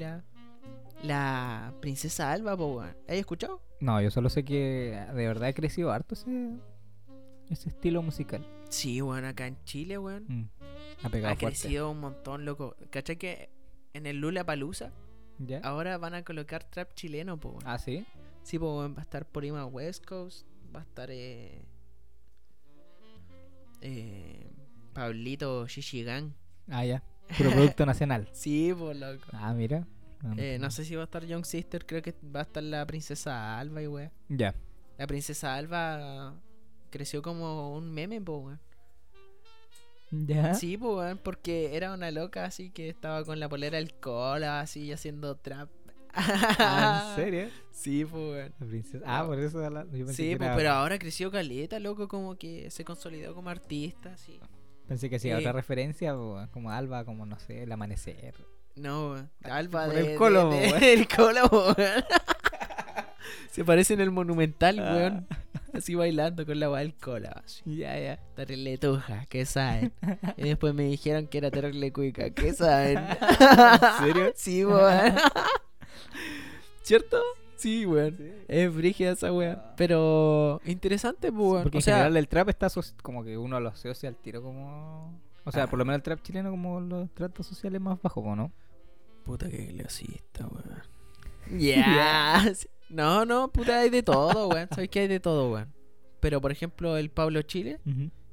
La 1.04 1.74
princesa 1.82 2.32
Alba, 2.32 2.56
po, 2.58 2.76
weón. 2.78 2.96
¿Has 3.08 3.16
escuchado? 3.16 3.62
No, 3.80 4.02
yo 4.02 4.12
solo 4.12 4.30
sé 4.30 4.44
que 4.44 5.00
de 5.08 5.28
verdad 5.28 5.50
ha 5.50 5.54
crecido 5.54 5.92
harto 5.92 6.14
ese, 6.14 6.52
ese 7.50 7.70
estilo 7.70 8.02
musical. 8.02 8.46
Sí, 8.70 9.02
weón, 9.02 9.26
acá 9.26 9.48
en 9.48 9.58
Chile, 9.64 9.98
weón. 9.98 10.26
Mm. 10.28 10.50
Ha 11.04 11.10
pegado 11.10 11.34
Ha 11.34 11.38
fuerte. 11.38 11.58
crecido 11.60 11.90
un 11.90 12.00
montón, 12.02 12.44
loco. 12.46 12.76
¿Cachai 12.90 13.16
que 13.18 13.50
en 13.94 14.06
el 14.06 14.18
Lula 14.20 14.46
Palusa 14.46 14.92
¿Ya? 15.40 15.60
ahora 15.64 15.98
van 15.98 16.14
a 16.14 16.24
colocar 16.24 16.64
trap 16.66 16.94
chileno, 16.94 17.40
po, 17.40 17.50
weón? 17.52 17.64
Ah, 17.66 17.80
sí. 17.80 18.06
Sí, 18.44 18.58
pues 18.60 18.92
va 18.92 18.94
a 18.98 19.02
estar 19.02 19.26
Porima 19.26 19.66
West 19.66 20.06
Coast, 20.06 20.46
va 20.76 20.80
a 20.80 20.84
estar 20.84 21.10
eh, 21.12 21.62
eh, 23.82 24.52
Pablito 24.94 25.68
Shishigan. 25.68 26.34
Ah, 26.70 26.86
ya. 26.86 27.04
Puro 27.38 27.50
producto 27.52 27.86
nacional. 27.86 28.28
Sí, 28.34 28.74
pues 28.78 28.98
loco. 28.98 29.26
Ah, 29.34 29.54
mira. 29.54 29.88
Ah, 30.24 30.34
Eh, 30.38 30.58
no 30.60 30.70
sé 30.70 30.86
si 30.86 30.96
va 30.96 31.02
a 31.02 31.06
estar 31.06 31.26
Young 31.26 31.46
Sister, 31.46 31.86
creo 31.86 32.02
que 32.02 32.14
va 32.36 32.42
a 32.42 32.44
estar 32.44 32.62
la 32.64 32.86
princesa 32.86 33.58
Alba 33.58 33.82
y 33.82 33.88
weón. 33.88 34.12
Ya. 34.30 34.54
La 34.98 35.08
princesa 35.08 35.56
Alba 35.56 36.36
creció 36.90 37.22
como 37.22 37.76
un 37.76 37.92
meme, 37.92 38.22
po, 38.22 38.38
weón. 38.38 38.60
Ya. 40.12 40.54
Sí, 40.56 40.78
pues 40.78 40.94
weón, 40.98 41.18
porque 41.24 41.76
era 41.76 41.94
una 41.94 42.12
loca 42.12 42.44
así 42.46 42.70
que 42.70 42.90
estaba 42.90 43.24
con 43.24 43.40
la 43.40 43.48
polera 43.50 43.78
del 43.78 43.94
cola, 43.94 44.60
así 44.60 44.92
haciendo 44.92 45.38
trap. 45.38 45.70
Ah, 46.14 47.14
¿En 47.16 47.16
serio? 47.24 47.50
Sí, 47.72 48.06
pues. 48.06 48.52
La 48.60 48.66
princesa. 48.68 49.06
Ah, 49.08 49.26
por 49.26 49.40
eso. 49.40 49.58
la- 49.70 49.84
yo 49.86 50.06
pensé 50.06 50.14
Sí, 50.14 50.24
que 50.38 50.46
era- 50.46 50.56
pero 50.56 50.72
ahora 50.72 51.00
creció 51.00 51.32
caleta, 51.32 51.80
loco, 51.80 52.08
como 52.08 52.36
que 52.36 52.70
se 52.72 52.84
consolidó 52.86 53.34
como 53.34 53.50
artista, 53.50 54.16
sí. 54.18 54.40
Pensé 54.88 55.10
que 55.10 55.16
hacía 55.16 55.36
Eh. 55.36 55.40
otra 55.40 55.52
referencia, 55.54 56.14
como 56.52 56.70
Alba, 56.72 57.06
como 57.06 57.26
no 57.26 57.40
sé, 57.40 57.64
el 57.64 57.72
amanecer. 57.72 58.36
No, 58.76 59.12
weón. 59.12 59.30
Alba 59.44 59.86
por 59.86 59.96
de, 59.96 60.12
el 60.14 60.18
colo, 60.18 60.50
de- 60.50 60.94
el 60.94 61.08
colo. 61.08 61.76
Se 63.52 63.66
parece 63.66 63.94
en 63.94 64.02
el 64.02 64.12
monumental, 64.12 64.80
Ah. 64.80 64.94
weón. 64.96 65.28
Así 65.74 65.96
bailando 65.96 66.46
con 66.46 66.60
la 66.60 66.70
weá 66.70 66.82
del 66.82 66.94
cola. 66.96 67.42
Ya, 67.66 67.98
ya. 67.98 68.18
Terrible 68.36 68.78
tuja, 68.78 69.26
¿qué 69.30 69.46
saben? 69.46 69.94
Y 70.36 70.44
después 70.44 70.74
me 70.74 70.84
dijeron 70.84 71.28
que 71.28 71.38
era 71.38 71.50
terrible 71.50 71.94
cuica, 71.94 72.30
¿qué 72.32 72.52
saben? 72.54 72.98
¿En 72.98 74.06
serio? 74.06 74.34
Sí, 74.36 74.66
weón. 74.66 75.16
¿Cierto? 76.82 77.22
Sí, 77.56 77.86
weón. 77.86 78.18
Es 78.48 78.74
brígida 78.74 79.12
esa 79.12 79.32
weá. 79.32 79.74
Pero 79.78 80.60
interesante, 80.66 81.32
pues, 81.32 81.52
weón. 81.52 81.64
Porque 81.64 81.78
o 81.78 81.80
en 81.80 81.84
sea, 81.84 81.96
general 81.98 82.18
el 82.18 82.28
trap 82.28 82.50
está 82.50 82.68
como 83.04 83.24
que 83.24 83.38
uno 83.38 83.60
lo 83.60 83.70
asocia 83.70 84.10
al 84.10 84.16
tiro 84.16 84.42
como... 84.42 85.20
O 85.44 85.52
sea, 85.52 85.64
Ah. 85.64 85.68
por 85.68 85.80
lo 85.80 85.86
menos 85.86 85.98
el 85.98 86.04
trap 86.04 86.22
chileno 86.22 86.52
como 86.52 86.80
los 86.80 87.12
tratos 87.14 87.46
sociales 87.48 87.80
más 87.82 88.02
bajos, 88.02 88.36
¿no? 88.38 88.52
Puta 89.24 89.50
que 89.50 89.68
clasista, 89.68 90.48
weón. 90.48 91.60
Ya. 91.60 92.44
No, 92.90 93.24
no, 93.24 93.50
puta, 93.50 93.80
hay 93.80 93.90
de 93.90 94.04
todo, 94.04 94.50
weón. 94.50 94.68
Sabes 94.70 94.90
que 94.90 95.00
hay 95.00 95.08
de 95.08 95.22
todo, 95.22 95.54
weón. 95.54 95.72
Pero 96.20 96.42
por 96.42 96.52
ejemplo, 96.52 96.98
el 96.98 97.10
Pablo 97.10 97.42
Chile, 97.44 97.80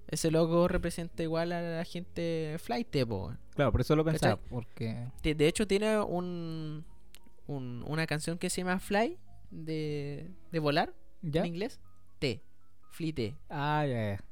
ese 0.09 0.32
loco 0.32 0.66
representa 0.66 1.22
igual 1.22 1.53
a 1.53 1.62
la 1.62 1.84
gente 1.84 2.57
flight, 2.59 2.92
weón. 3.07 3.38
Claro, 3.55 3.70
por 3.70 3.80
eso 3.82 3.94
lo 3.94 4.05
pensaba. 4.05 4.34
¿Cachai? 4.36 4.51
Porque. 4.51 5.07
De 5.22 5.46
hecho, 5.46 5.66
tiene 5.68 6.01
un, 6.01 6.84
un- 7.49 7.82
una 7.88 8.07
canción 8.07 8.38
que 8.38 8.49
se 8.51 8.61
llama 8.61 8.78
Fly, 8.78 9.18
de, 9.51 10.30
de 10.53 10.59
volar, 10.61 10.94
¿Ya? 11.22 11.40
en 11.40 11.46
inglés. 11.49 11.80
T, 12.20 12.42
Fly 12.92 13.12
T. 13.12 13.34
Ah, 13.51 13.84
ya, 13.84 14.12
ya. 14.16 14.24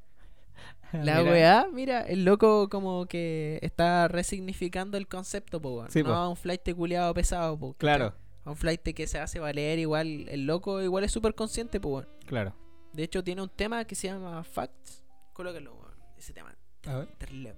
La 0.93 1.19
Mira. 1.19 1.31
weá, 1.31 1.67
mira, 1.73 2.01
el 2.03 2.23
loco 2.23 2.69
como 2.69 3.07
que 3.07 3.59
está 3.61 4.07
resignificando 4.07 4.97
el 4.97 5.05
concepto, 5.07 5.61
po. 5.61 5.85
Sí, 5.89 6.01
no 6.01 6.13
po. 6.13 6.29
un 6.29 6.37
flight 6.37 6.73
culiado 6.73 7.13
pesado, 7.13 7.59
po. 7.59 7.73
Claro, 7.73 8.13
A 8.45 8.51
un 8.51 8.55
flight 8.55 8.81
que 8.81 9.05
se 9.07 9.19
hace 9.19 9.39
valer 9.39 9.79
igual. 9.79 10.29
El 10.29 10.45
loco 10.45 10.81
igual 10.81 11.03
es 11.03 11.11
súper 11.11 11.35
consciente, 11.35 11.81
po, 11.81 12.05
claro. 12.25 12.55
De 12.93 13.03
hecho, 13.03 13.21
tiene 13.23 13.41
un 13.41 13.49
tema 13.49 13.83
que 13.85 13.95
se 13.95 14.07
llama 14.07 14.43
Facts. 14.45 15.03
Colócalo, 15.33 15.73
weón. 15.75 15.93
Ese 16.17 16.31
tema. 16.33 16.55
A 16.85 16.99
ver. 16.99 17.09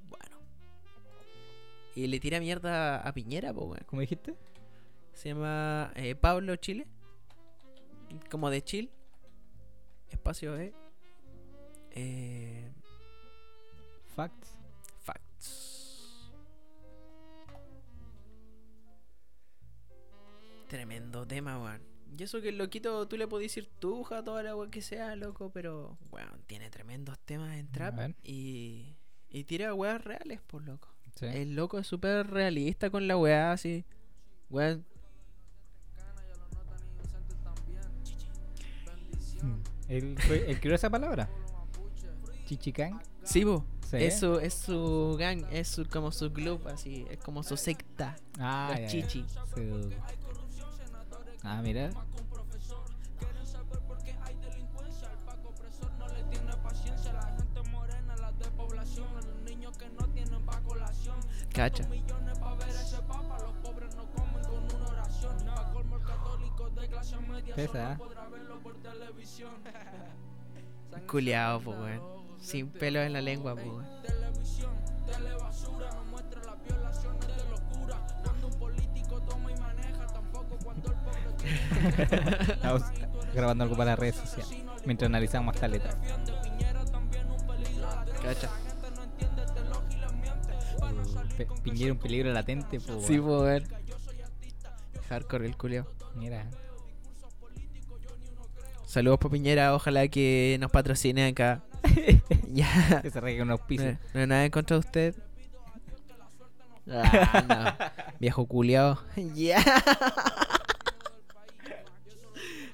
bueno. 0.07 0.39
Y 1.95 2.07
le 2.07 2.19
tira 2.19 2.39
mierda 2.39 2.99
a 3.01 3.13
Piñera, 3.13 3.53
po. 3.53 3.75
¿Cómo 3.85 4.01
dijiste? 4.01 4.33
Se 5.13 5.29
llama 5.29 5.91
eh, 5.95 6.15
Pablo 6.15 6.55
Chile. 6.55 6.87
Como 8.29 8.49
de 8.49 8.63
chill. 8.63 8.89
Espacio 10.09 10.57
E. 10.57 10.73
Eh, 11.91 12.71
Facts. 14.15 14.57
facts. 14.99 16.31
Tremendo 20.67 21.25
tema, 21.25 21.61
weón. 21.61 21.81
Y 22.17 22.23
eso 22.23 22.41
que 22.41 22.49
el 22.49 22.57
loquito 22.57 23.07
tú 23.07 23.17
le 23.17 23.27
podés 23.27 23.45
decir 23.45 23.69
tuja, 23.79 24.23
toda 24.23 24.43
la 24.43 24.55
weón 24.55 24.71
que 24.71 24.81
sea, 24.81 25.15
loco, 25.15 25.51
pero, 25.51 25.97
weón, 26.11 26.43
tiene 26.47 26.69
tremendos 26.69 27.17
temas 27.19 27.55
en 27.57 27.71
trap. 27.71 28.13
Y, 28.23 28.97
y 29.29 29.43
tira 29.45 29.73
weas 29.73 30.03
reales, 30.03 30.41
por 30.41 30.63
loco. 30.63 30.89
Sí. 31.15 31.25
El 31.25 31.55
loco 31.55 31.79
es 31.79 31.87
súper 31.87 32.27
realista 32.27 32.89
con 32.89 33.07
la 33.07 33.17
weá, 33.17 33.51
así. 33.51 33.85
Weón, 34.49 34.85
Él, 39.87 40.15
fue, 40.19 40.49
él 40.51 40.59
creó 40.59 40.75
esa 40.75 40.89
palabra. 40.89 41.29
Chichicang. 42.45 43.01
Sí, 43.23 43.43
po. 43.45 43.63
Sí. 43.89 43.97
Es, 43.97 44.19
su, 44.19 44.37
es 44.39 44.53
su 44.53 45.15
gang, 45.19 45.45
es 45.51 45.67
su, 45.67 45.85
como 45.87 46.11
su 46.11 46.31
club, 46.31 46.67
así. 46.67 47.05
Es 47.09 47.17
como 47.19 47.41
su 47.43 47.57
secta. 47.57 48.15
Ah, 48.39 48.67
Los 48.71 48.79
ya, 48.79 48.85
ya. 48.85 48.87
chichi. 49.07 49.25
Su- 49.55 49.89
Ah, 51.43 51.61
mira. 51.63 51.89
Cacha. 61.53 61.83
Pesa. 67.55 67.97
¿Eh? 68.65 71.01
Culeado, 71.07 71.61
po, 71.61 71.71
weón. 71.71 72.01
Sin 72.41 72.69
pelo 72.69 72.99
en 73.01 73.13
la 73.13 73.21
lengua, 73.21 73.55
po, 73.55 73.61
weón. 73.61 73.85
Estamos 82.49 82.83
grabando 83.33 83.63
algo 83.63 83.75
para 83.77 83.91
las 83.91 83.99
redes 83.99 84.15
sociales. 84.15 84.63
Mientras 84.85 85.07
analizamos 85.09 85.53
más 85.53 85.59
caleta. 85.61 85.89
Cacha. 88.21 88.49
Pe- 91.37 91.47
Piñera 91.63 91.93
un 91.93 91.99
peligro 91.99 92.31
latente, 92.31 92.79
po, 92.79 92.99
Sí, 93.01 93.17
po, 93.17 93.41
weón. 93.41 93.63
Hardcore 95.09 95.47
el 95.47 95.57
culeado. 95.57 95.87
Mira. 96.15 96.45
Saludos 98.89 99.19
pa' 99.19 99.29
Piñera, 99.29 99.75
ojalá 99.75 100.07
que 100.07 100.57
nos 100.59 100.71
patrocine 100.71 101.27
acá. 101.27 101.61
ya. 102.49 103.03
Que 103.03 103.11
se 103.11 103.21
regale 103.21 103.43
un 103.43 103.51
auspicio. 103.51 103.91
No, 103.91 103.99
no 104.15 104.19
hay 104.21 104.25
nada 104.25 104.45
en 104.45 104.49
contra 104.49 104.77
de 104.77 104.79
usted. 104.79 105.15
Ah, 106.89 107.77
no. 108.09 108.13
Viejo 108.19 108.47
culiao. 108.47 108.99
Ya. 109.35 109.63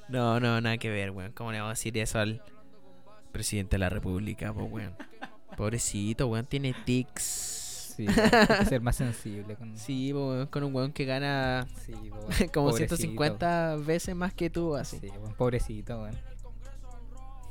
No, 0.07 0.39
no, 0.39 0.61
nada 0.61 0.77
que 0.77 0.89
ver, 0.89 1.11
weón. 1.11 1.33
¿Cómo 1.33 1.51
le 1.51 1.57
vamos 1.57 1.71
a 1.71 1.73
decir 1.73 1.97
eso 1.97 2.17
al 2.17 2.41
presidente 3.33 3.73
de 3.73 3.79
la 3.79 3.89
república, 3.89 4.53
po, 4.53 4.63
weón? 4.63 4.95
Pobrecito, 5.57 6.27
weón. 6.27 6.45
Tiene 6.45 6.73
tics. 6.85 7.44
Sí, 7.95 8.05
weón, 8.07 8.19
hay 8.49 8.57
que 8.59 8.65
ser 8.65 8.81
más 8.81 8.95
sensible 8.95 9.55
con. 9.55 9.77
Sí, 9.77 10.13
con 10.49 10.63
un 10.63 10.75
weón 10.75 10.91
que 10.91 11.05
gana 11.05 11.65
Sí, 11.85 11.93
como 12.53 12.69
Pobrecito. 12.69 12.97
150 12.97 13.75
veces 13.77 14.15
más 14.15 14.33
que 14.33 14.49
tú, 14.49 14.75
así. 14.75 14.99
Sí, 14.99 15.09
pobrecito, 15.37 16.01
weón. 16.01 16.15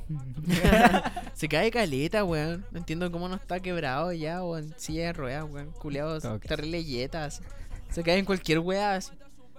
Se 1.33 1.47
cae 1.47 1.71
caleta, 1.71 2.23
weón. 2.23 2.65
No 2.71 2.77
entiendo 2.77 3.11
cómo 3.11 3.27
no 3.27 3.35
está 3.35 3.59
quebrado 3.59 4.11
ya 4.13 4.43
o 4.43 4.57
en 4.57 4.73
silla 4.77 5.05
de 5.07 5.13
ruedas, 5.13 5.45
weón. 5.49 5.71
Culeados, 5.71 6.23
terrible 6.41 6.83
yetas. 6.83 7.41
Se 7.89 8.03
cae 8.03 8.17
en 8.19 8.25
cualquier 8.25 8.59
weá. 8.59 8.99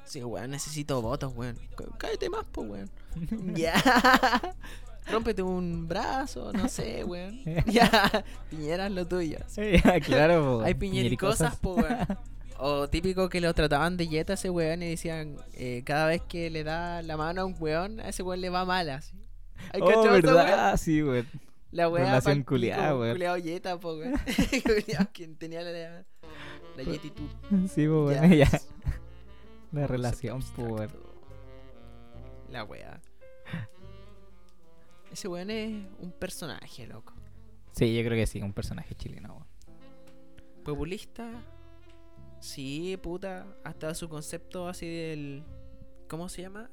Sí, 0.04 0.22
weón, 0.22 0.50
necesito 0.50 1.02
votos, 1.02 1.32
weón. 1.34 1.56
Cá- 1.76 1.84
Cállate 1.98 2.30
más, 2.30 2.44
po, 2.46 2.62
weón. 2.62 2.88
ya. 3.54 3.74
Rómpete 5.10 5.42
un 5.42 5.86
brazo, 5.86 6.52
no 6.52 6.68
sé, 6.68 7.04
weón. 7.04 7.40
ya. 7.66 8.24
Piñera 8.50 8.86
es 8.86 8.92
lo 8.92 9.06
tuyo. 9.06 9.38
claro, 10.04 10.58
po, 10.58 10.64
Hay 10.64 10.74
piñericosas, 10.74 11.56
po, 11.56 11.74
weón. 11.74 12.06
O 12.58 12.88
típico 12.88 13.28
que 13.28 13.40
lo 13.40 13.52
trataban 13.54 13.96
de 13.98 14.08
yeta 14.08 14.32
a 14.32 14.34
ese 14.34 14.48
weón 14.50 14.82
y 14.82 14.88
decían, 14.90 15.36
eh, 15.54 15.82
cada 15.84 16.06
vez 16.06 16.22
que 16.22 16.48
le 16.50 16.64
da 16.64 17.02
la 17.02 17.16
mano 17.16 17.42
a 17.42 17.44
un 17.44 17.54
weón, 17.60 18.00
a 18.00 18.08
ese 18.08 18.22
weón 18.22 18.40
le 18.40 18.48
va 18.50 18.64
mal, 18.64 18.88
así. 18.90 19.14
¿Hay 19.72 19.80
Oh, 19.82 20.02
verdad, 20.04 20.76
sí, 20.76 21.02
weón. 21.02 21.26
La 21.70 21.88
weá 21.88 22.04
Relación 22.04 22.42
culiada, 22.44 22.96
weón. 22.96 23.12
Culiao 23.12 23.36
yeta, 23.36 23.78
po, 23.78 23.96
weón. 23.96 24.14
Quien 25.12 25.36
tenía 25.36 25.60
la, 25.62 26.04
la 26.76 26.82
yetitud. 26.82 27.28
Sí, 27.68 27.86
po, 27.86 28.10
Ya. 28.10 28.20
weón, 28.22 28.32
ya. 28.32 28.48
La 29.72 29.86
relación, 29.86 30.42
po, 30.54 30.62
weón. 30.62 30.90
La 32.50 32.64
weá. 32.64 33.00
Ese 35.16 35.28
weón 35.28 35.48
es 35.50 35.72
un 35.98 36.12
personaje, 36.12 36.86
loco. 36.86 37.14
Sí, 37.72 37.96
yo 37.96 38.02
creo 38.04 38.18
que 38.18 38.26
sí, 38.26 38.42
un 38.42 38.52
personaje 38.52 38.94
chileno, 38.94 39.30
weón. 39.32 39.46
Populista. 40.62 41.30
Sí, 42.38 42.98
puta. 43.02 43.46
Hasta 43.64 43.94
su 43.94 44.10
concepto 44.10 44.68
así 44.68 44.86
del. 44.86 45.42
¿Cómo 46.06 46.28
se 46.28 46.42
llama? 46.42 46.68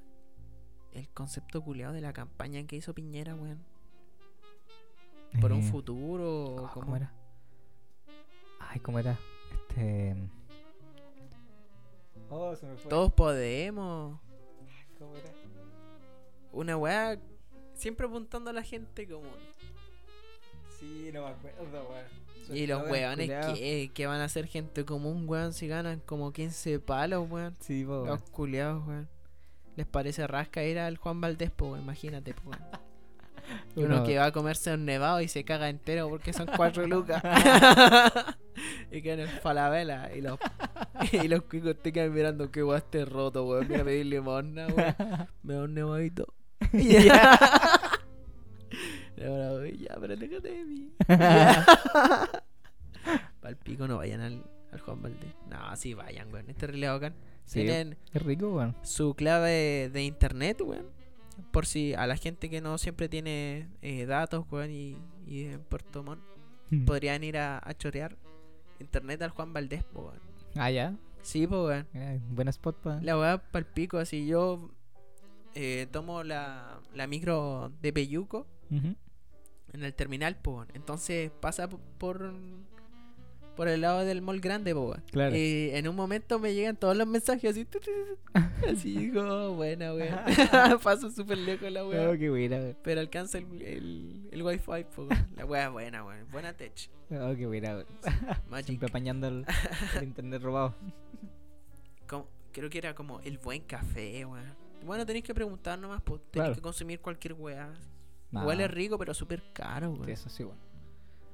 El 0.91 1.07
concepto 1.07 1.61
culiado 1.63 1.93
de 1.93 2.01
la 2.01 2.11
campaña 2.11 2.61
que 2.67 2.75
hizo 2.75 2.93
Piñera, 2.93 3.33
weón. 3.33 3.63
Por 5.39 5.53
un 5.53 5.61
Eh, 5.61 5.71
futuro. 5.71 6.55
oh, 6.55 6.69
¿cómo? 6.73 6.85
¿Cómo 6.87 6.95
era? 6.97 7.13
Ay, 8.59 8.81
¿cómo 8.81 8.99
era? 8.99 9.17
Este. 9.69 10.17
Oh, 12.29 12.53
se 12.57 12.65
me 12.65 12.75
fue. 12.75 12.89
Todos 12.89 13.13
podemos. 13.13 14.19
¿Cómo 14.99 15.15
era? 15.15 15.31
Una 16.51 16.75
weá. 16.75 17.17
Siempre 17.75 18.07
apuntando 18.07 18.49
a 18.49 18.53
la 18.53 18.63
gente 18.63 19.07
común. 19.07 19.31
Sí, 20.79 21.11
no 21.13 21.23
me 21.23 21.29
acuerdo, 21.29 21.87
weón. 21.89 22.23
Y 22.51 22.67
los 22.67 22.89
weones 22.89 23.29
que, 23.55 23.91
que 23.93 24.07
van 24.07 24.21
a 24.21 24.27
ser 24.27 24.47
gente 24.47 24.83
común, 24.85 25.23
weón, 25.27 25.53
si 25.53 25.67
ganan 25.67 26.01
como 26.05 26.33
15 26.33 26.79
palos, 26.79 27.29
weón. 27.29 27.55
Sí, 27.59 27.85
po, 27.85 28.05
Los 28.05 28.21
culiados, 28.23 28.85
weón. 28.85 29.07
Les 29.75 29.87
parece 29.87 30.27
rasca 30.27 30.63
ir 30.63 30.77
al 30.77 30.97
Juan 30.97 31.21
Valdés, 31.21 31.51
po, 31.51 31.67
weón, 31.67 31.81
imagínate, 31.81 32.33
po, 32.33 32.49
weón. 32.49 32.63
Y 33.75 33.83
uno 33.83 34.05
que 34.05 34.17
va 34.17 34.27
a 34.27 34.31
comerse 34.31 34.73
un 34.73 34.85
nevado 34.85 35.19
y 35.19 35.27
se 35.27 35.43
caga 35.43 35.67
entero 35.67 36.07
porque 36.07 36.31
son 36.31 36.47
cuatro 36.55 36.87
lucas. 36.87 37.21
y 38.91 39.01
quedan 39.01 39.19
en 39.19 39.27
falabela. 39.27 40.15
Y 40.15 40.21
los, 40.21 40.39
y 41.11 41.27
los 41.27 41.41
cuicos 41.43 41.75
te 41.81 41.91
quedan 41.91 42.13
mirando 42.13 42.49
que 42.49 42.63
weón 42.63 42.77
esté 42.77 43.03
roto, 43.03 43.45
weón. 43.45 43.67
Mira 43.67 43.83
pedir 43.83 44.05
limosna, 44.05 44.67
weón. 44.67 44.95
Me 45.43 45.55
da 45.55 45.63
un 45.63 45.73
nevadito. 45.73 46.33
Ya. 46.79 47.39
Y 49.15 49.23
ahora, 49.23 49.53
weón, 49.53 49.77
ya, 49.77 49.95
pero 49.99 50.15
déjate 50.15 50.49
de 50.51 50.65
mí. 50.65 50.91
Pal 53.41 53.57
pico 53.57 53.87
no 53.87 53.97
vayan 53.97 54.21
al, 54.21 54.43
al 54.71 54.79
Juan 54.79 55.01
Valdés. 55.01 55.35
No, 55.49 55.75
sí 55.75 55.93
vayan, 55.93 56.31
weón. 56.33 56.49
Este 56.49 56.67
relé 56.67 56.87
bacán. 56.87 57.13
Sí, 57.45 57.61
Tienen 57.61 57.97
es 58.13 58.21
rico, 58.23 58.55
weón. 58.55 58.75
su 58.83 59.13
clave 59.15 59.89
de 59.91 60.03
internet, 60.03 60.61
weón. 60.61 60.85
Por 61.51 61.65
si 61.65 61.93
a 61.93 62.07
la 62.07 62.15
gente 62.15 62.49
que 62.49 62.61
no 62.61 62.77
siempre 62.77 63.09
tiene 63.09 63.67
eh, 63.81 64.05
datos, 64.05 64.45
weón, 64.49 64.71
y, 64.71 64.97
y 65.27 65.45
en 65.45 65.61
Puerto 65.61 66.03
Montt, 66.03 66.21
podrían 66.85 67.23
ir 67.23 67.37
a, 67.37 67.59
a 67.63 67.73
chorear 67.75 68.17
internet 68.79 69.21
al 69.21 69.29
Juan 69.29 69.53
Valdés, 69.53 69.83
weón. 69.93 70.19
Ah, 70.55 70.71
ya. 70.71 70.95
Sí, 71.21 71.45
po, 71.47 71.65
weón. 71.65 71.85
Eh, 71.93 72.19
buen 72.29 72.47
spot, 72.47 72.77
pa. 72.81 72.99
La 73.01 73.17
weá 73.17 73.37
pa'l 73.37 73.65
pico, 73.65 73.97
así 73.97 74.25
yo 74.25 74.71
eh, 75.55 75.87
tomo 75.91 76.23
la, 76.23 76.79
la 76.93 77.07
micro 77.07 77.71
de 77.81 77.93
Peyuco 77.93 78.47
en 78.71 79.83
el 79.83 79.93
terminal. 79.93 80.37
Entonces 80.73 81.31
pasa 81.41 81.67
por 81.69 82.33
por 83.55 83.67
el 83.67 83.81
lado 83.81 84.03
del 84.03 84.23
mall 84.23 84.39
grande, 84.39 84.73
po. 84.73 84.95
Claro. 85.11 85.35
Y 85.35 85.69
en 85.73 85.87
un 85.87 85.95
momento 85.95 86.39
me 86.39 86.55
llegan 86.55 86.75
todos 86.75 86.97
los 86.97 87.05
mensajes 87.05 87.51
así. 87.51 87.67
Así 88.67 88.97
digo, 88.97 89.21
"Oh, 89.21 89.53
buena, 89.53 89.93
weón. 89.93 90.17
Paso 90.83 91.11
súper 91.11 91.37
lejos 91.37 91.71
la 91.71 91.83
Oh, 91.85 91.89
weón. 91.89 92.17
qué 92.17 92.29
buena, 92.31 92.55
weón. 92.57 92.77
Pero 92.81 93.01
alcanza 93.01 93.37
el, 93.37 93.61
el, 93.61 94.27
el 94.31 94.41
wifi, 94.41 94.85
po. 94.95 95.07
La 95.35 95.45
weá 95.45 95.65
es 95.67 95.71
buena, 95.71 96.03
weón. 96.03 96.25
Buena 96.31 96.53
tech. 96.53 96.89
Oh, 97.11 97.35
qué 97.35 97.45
buena, 97.45 97.75
weón. 97.75 97.85
Magic. 98.49 98.65
Siempre 98.67 98.89
apañando 98.89 99.27
el, 99.27 99.45
el 99.97 100.03
internet 100.03 100.41
robado. 100.41 100.73
Como- 102.07 102.27
creo 102.53 102.69
que 102.71 102.77
era 102.79 102.95
como 102.95 103.19
el 103.21 103.37
buen 103.37 103.61
café, 103.61 104.25
weón. 104.25 104.55
Bueno, 104.83 105.05
tenéis 105.05 105.25
que 105.25 105.33
preguntar 105.33 105.77
nomás, 105.79 106.01
pues. 106.01 106.19
Tenéis 106.21 106.31
Claro. 106.33 106.55
que 106.55 106.61
consumir 106.61 106.99
cualquier 107.01 107.33
weá. 107.33 107.73
Nah, 108.31 108.41
Igual 108.41 108.61
es 108.61 108.71
rico, 108.71 108.97
pero 108.97 109.13
súper 109.13 109.43
caro, 109.53 109.91
weón. 109.91 110.05
sí, 110.05 110.11
eso 110.11 110.29
sí, 110.29 110.43
weón. 110.43 110.57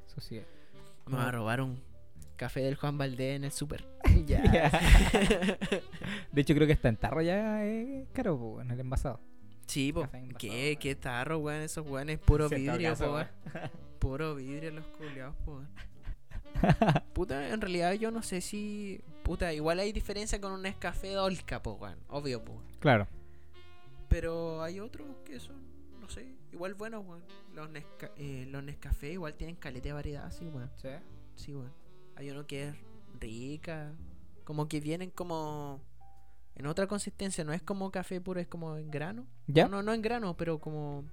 Eso 0.07 0.21
sí. 0.21 0.41
Me 1.05 1.15
va 1.17 1.27
a 1.27 1.31
robar 1.31 1.61
un 1.61 1.81
café 2.35 2.61
del 2.61 2.75
Juan 2.75 2.97
Valdés 2.97 3.35
en 3.37 3.43
el 3.45 3.51
súper. 3.51 3.85
ya. 4.25 4.41
De 6.31 6.41
hecho, 6.41 6.53
creo 6.55 6.67
que 6.67 6.73
está 6.73 6.89
en 6.89 6.97
tarro 6.97 7.21
ya 7.21 7.65
es 7.65 8.07
caro, 8.13 8.37
po, 8.37 8.61
en 8.61 8.71
el 8.71 8.79
envasado. 8.79 9.19
sí, 9.67 9.91
po. 9.93 10.01
Envasado, 10.13 10.37
¿Qué? 10.37 10.49
weón. 10.49 10.75
¿Qué 10.77 10.95
tarro, 10.95 11.37
weón? 11.39 11.61
Esos 11.61 11.87
weones 11.87 12.19
puro 12.19 12.49
vidrio, 12.49 12.89
caso, 12.91 13.05
po, 13.05 13.13
weón. 13.13 13.27
Puro 13.99 14.35
vidrio 14.35 14.71
los 14.71 14.85
culiados, 14.87 15.35
po. 15.45 15.51
weón. 15.53 15.69
Puta, 17.13 17.49
en 17.49 17.61
realidad 17.61 17.93
yo 17.93 18.11
no 18.11 18.21
sé 18.23 18.41
si. 18.41 19.01
Puta, 19.23 19.53
igual 19.53 19.79
hay 19.79 19.91
diferencia 19.91 20.41
con 20.41 20.51
un 20.51 20.63
Nescafé 20.63 21.11
Dolca, 21.13 21.61
po, 21.61 21.73
weón. 21.73 21.97
Obvio, 22.09 22.43
po. 22.43 22.53
weón. 22.53 22.65
Claro. 22.79 23.07
Pero 24.09 24.61
hay 24.63 24.79
otros 24.79 25.07
que 25.23 25.39
son, 25.39 25.57
no 25.99 26.09
sé, 26.09 26.35
igual 26.51 26.73
buenos, 26.73 27.05
weón. 27.05 27.23
Los, 27.53 27.69
Nesca 27.69 28.11
eh, 28.17 28.45
los 28.49 28.63
Nescafé 28.63 29.11
igual 29.13 29.35
tienen 29.35 29.55
caleta 29.55 29.89
de 29.89 29.93
variedad, 29.93 30.31
sí, 30.31 30.45
weón. 30.47 30.71
Sí. 30.77 30.89
Sí, 31.35 31.55
weón. 31.55 31.71
Hay 32.15 32.29
uno 32.31 32.45
que 32.47 32.69
es 32.69 32.75
rica. 33.19 33.93
Como 34.43 34.67
que 34.67 34.79
vienen 34.79 35.11
como 35.11 35.79
en 36.55 36.65
otra 36.65 36.87
consistencia. 36.87 37.43
No 37.43 37.53
es 37.53 37.61
como 37.61 37.91
café 37.91 38.19
puro, 38.19 38.39
es 38.39 38.47
como 38.47 38.77
en 38.77 38.89
grano. 38.89 39.27
¿Ya? 39.47 39.65
No, 39.65 39.77
no, 39.77 39.83
no 39.83 39.93
en 39.93 40.01
grano, 40.01 40.35
pero 40.35 40.59
como 40.59 41.05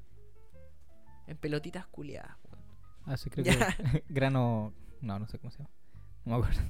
en 1.27 1.37
pelotitas 1.37 1.87
culiadas, 1.87 2.37
weón. 2.51 2.65
Ah, 3.05 3.17
sí, 3.17 3.29
creo 3.31 3.45
Ya. 3.45 3.77
que 3.77 4.05
grano. 4.09 4.73
No, 5.03 5.19
no 5.19 5.29
sé 5.29 5.39
cómo 5.39 5.51
se 5.51 5.59
llama. 5.59 5.71
No 6.25 6.39
me 6.39 6.45
acuerdo. 6.47 6.61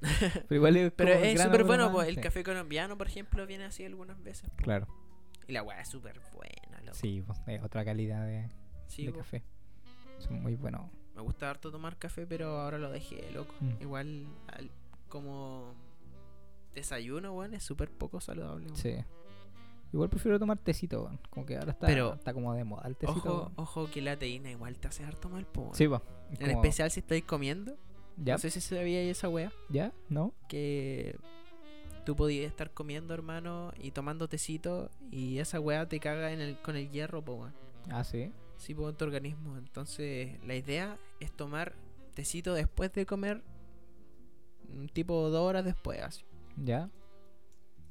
Pero 0.48 0.54
igual 0.54 0.76
es 0.76 0.92
Pero 0.92 1.12
es 1.12 1.40
súper 1.42 1.64
bueno, 1.64 1.92
pues, 1.92 2.08
el 2.08 2.14
sí. 2.14 2.20
café 2.20 2.42
colombiano, 2.44 2.96
por 2.96 3.08
ejemplo, 3.08 3.46
viene 3.46 3.64
así 3.64 3.84
algunas 3.84 4.20
veces. 4.22 4.48
Claro. 4.56 4.86
Y 5.48 5.52
la 5.52 5.62
weá 5.62 5.80
es 5.80 5.88
súper 5.88 6.20
buena, 6.32 6.80
loco. 6.82 6.94
Sí, 6.96 7.22
pues, 7.26 7.40
es 7.46 7.62
otra 7.62 7.84
calidad 7.84 8.24
de, 8.26 8.48
Sí, 8.86 9.06
de 9.06 9.12
po. 9.12 9.18
café. 9.18 9.42
Son 10.18 10.40
muy 10.40 10.54
buenos. 10.54 10.90
Me 11.16 11.22
gusta 11.22 11.50
harto 11.50 11.72
tomar 11.72 11.96
café, 11.96 12.26
pero 12.26 12.60
ahora 12.60 12.78
lo 12.78 12.90
dejé, 12.90 13.30
loco. 13.32 13.52
Mm. 13.60 13.82
Igual, 13.82 14.26
al- 14.48 14.70
como 15.08 15.74
desayuno, 16.74 17.32
weón, 17.34 17.54
es 17.54 17.62
súper 17.64 17.90
poco 17.90 18.20
saludable. 18.20 18.66
weón. 18.66 18.76
Sí. 18.76 18.94
Igual 19.92 20.10
prefiero 20.10 20.38
tomar 20.38 20.58
tecito, 20.58 21.02
weón. 21.04 21.18
Como 21.30 21.46
que 21.46 21.56
ahora 21.56 21.72
está, 21.72 21.86
Pero- 21.86 22.14
está 22.14 22.32
como 22.34 22.52
de 22.54 22.64
moda 22.64 22.86
el 22.86 22.96
tecito. 22.96 23.18
Ojo, 23.18 23.38
weón. 23.38 23.52
ojo 23.56 23.90
que 23.90 24.02
la 24.02 24.16
teína 24.18 24.50
igual 24.50 24.78
te 24.78 24.88
hace 24.88 25.04
harto 25.04 25.28
mal, 25.28 25.46
po. 25.46 25.62
weón. 25.62 25.74
Sí, 25.74 25.88
pues. 25.88 26.02
es 26.32 26.40
En 26.40 26.50
especial 26.50 26.90
si 26.90 27.00
estáis 27.00 27.24
comiendo. 27.24 27.76
¿Ya? 28.18 28.34
No 28.34 28.38
sé 28.38 28.50
si 28.50 28.60
sabía 28.60 29.00
esa 29.02 29.28
wea. 29.28 29.52
¿Ya? 29.70 29.92
¿No? 30.08 30.34
Que 30.48 31.16
tú 32.08 32.16
podías 32.16 32.46
estar 32.46 32.70
comiendo, 32.72 33.12
hermano, 33.12 33.70
y 33.78 33.90
tomando 33.90 34.30
tecito. 34.30 34.90
Y 35.10 35.40
esa 35.40 35.60
wea 35.60 35.86
te 35.86 36.00
caga 36.00 36.32
en 36.32 36.40
el, 36.40 36.56
con 36.62 36.74
el 36.74 36.90
hierro, 36.90 37.22
po, 37.22 37.34
weón. 37.34 37.54
Ah, 37.90 38.02
sí. 38.02 38.32
Sí, 38.56 38.74
po, 38.74 38.88
en 38.88 38.96
tu 38.96 39.04
organismo. 39.04 39.58
Entonces, 39.58 40.42
la 40.42 40.54
idea 40.54 40.98
es 41.20 41.30
tomar 41.30 41.74
tecito 42.14 42.54
después 42.54 42.90
de 42.94 43.04
comer. 43.04 43.42
mm, 44.70 44.86
Tipo 44.86 45.28
dos 45.28 45.42
horas 45.42 45.66
después, 45.66 46.00
así. 46.00 46.24
¿Ya? 46.56 46.88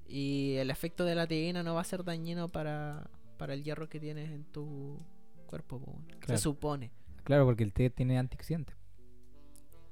Y 0.08 0.56
el 0.56 0.72
efecto 0.72 1.06
de 1.06 1.14
la 1.14 1.28
teína 1.28 1.62
no 1.62 1.76
va 1.76 1.82
a 1.82 1.84
ser 1.84 2.04
dañino 2.04 2.50
para, 2.50 3.12
para 3.38 3.54
el 3.54 3.64
hierro 3.64 3.88
que 3.88 4.00
tienes 4.00 4.32
en 4.32 4.46
tu 4.46 5.00
cuerpo, 5.46 5.80
po, 5.80 5.92
weón. 5.92 6.06
Claro. 6.22 6.26
Se 6.26 6.38
supone. 6.40 6.92
Claro, 7.24 7.46
porque 7.46 7.64
el 7.64 7.72
té 7.72 7.92
tiene 7.92 8.18
antioxidantes. 8.18 8.76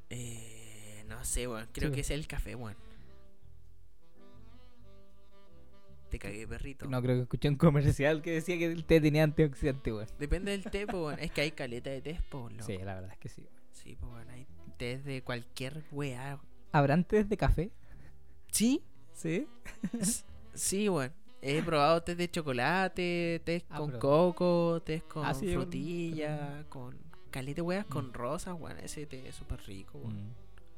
Eh, 0.09 1.05
no 1.07 1.23
sé, 1.23 1.47
weón. 1.47 1.67
Creo 1.71 1.89
Sí, 1.89 1.93
que 1.95 2.01
es 2.01 2.09
el 2.09 2.26
café, 2.26 2.55
weón. 2.55 2.76
Te 6.16 6.20
cagué, 6.20 6.47
perrito. 6.47 6.86
No 6.88 7.01
creo 7.01 7.16
que 7.18 7.22
escuché 7.24 7.49
un 7.49 7.55
comercial 7.57 8.22
que 8.22 8.32
decía 8.32 8.57
que 8.57 8.66
el 8.68 8.86
té 8.86 9.01
tenía 9.01 9.24
antioxidantes, 9.24 9.93
weón. 9.93 10.07
Depende 10.18 10.51
del 10.51 10.63
té, 10.63 10.88
po, 10.88 11.07
weón. 11.07 11.20
Es 11.20 11.32
que 11.32 11.41
hay 11.41 11.51
caleta 11.51 11.89
de 11.89 12.01
té, 12.01 12.20
po, 12.30 12.49
loco. 12.49 12.63
Sí, 12.63 12.78
la 12.78 12.95
verdad 12.95 13.11
es 13.11 13.18
que 13.18 13.28
sí. 13.30 13.41
weón. 13.41 13.63
Sí, 13.74 13.95
po, 13.97 14.07
weón. 14.07 14.30
Hay 14.30 14.47
té 14.78 14.97
de 14.99 15.22
cualquier 15.24 15.84
weá. 15.91 16.39
¿Habrán 16.72 17.03
tés 17.03 17.28
de 17.28 17.36
café? 17.38 17.72
¿Sí? 18.51 18.82
Sí. 19.13 19.47
Sí, 20.53 20.88
weón. 20.88 21.11
He 21.41 21.61
probado 21.61 22.01
té 22.01 22.16
de 22.16 22.32
chocolate, 22.32 23.41
té 23.43 23.66
Ah, 23.70 23.78
con 23.78 23.88
pero- 23.89 23.99
coco, 23.99 24.82
té 24.86 25.01
con 25.01 25.26
Ah, 25.26 25.34
sí, 25.34 25.51
frutilla, 25.53 26.66
con 26.70 26.97
caleta 27.30 27.57
de 27.57 27.61
weas, 27.61 27.86
con 27.86 28.07
Mm. 28.07 28.13
rosas, 28.13 28.55
weón. 28.57 28.80
Ese 28.80 29.05
té 29.05 29.28
es 29.28 29.36
súper 29.36 29.59
rico, 29.68 29.97
weón. 29.99 30.28
Mm, 30.30 30.34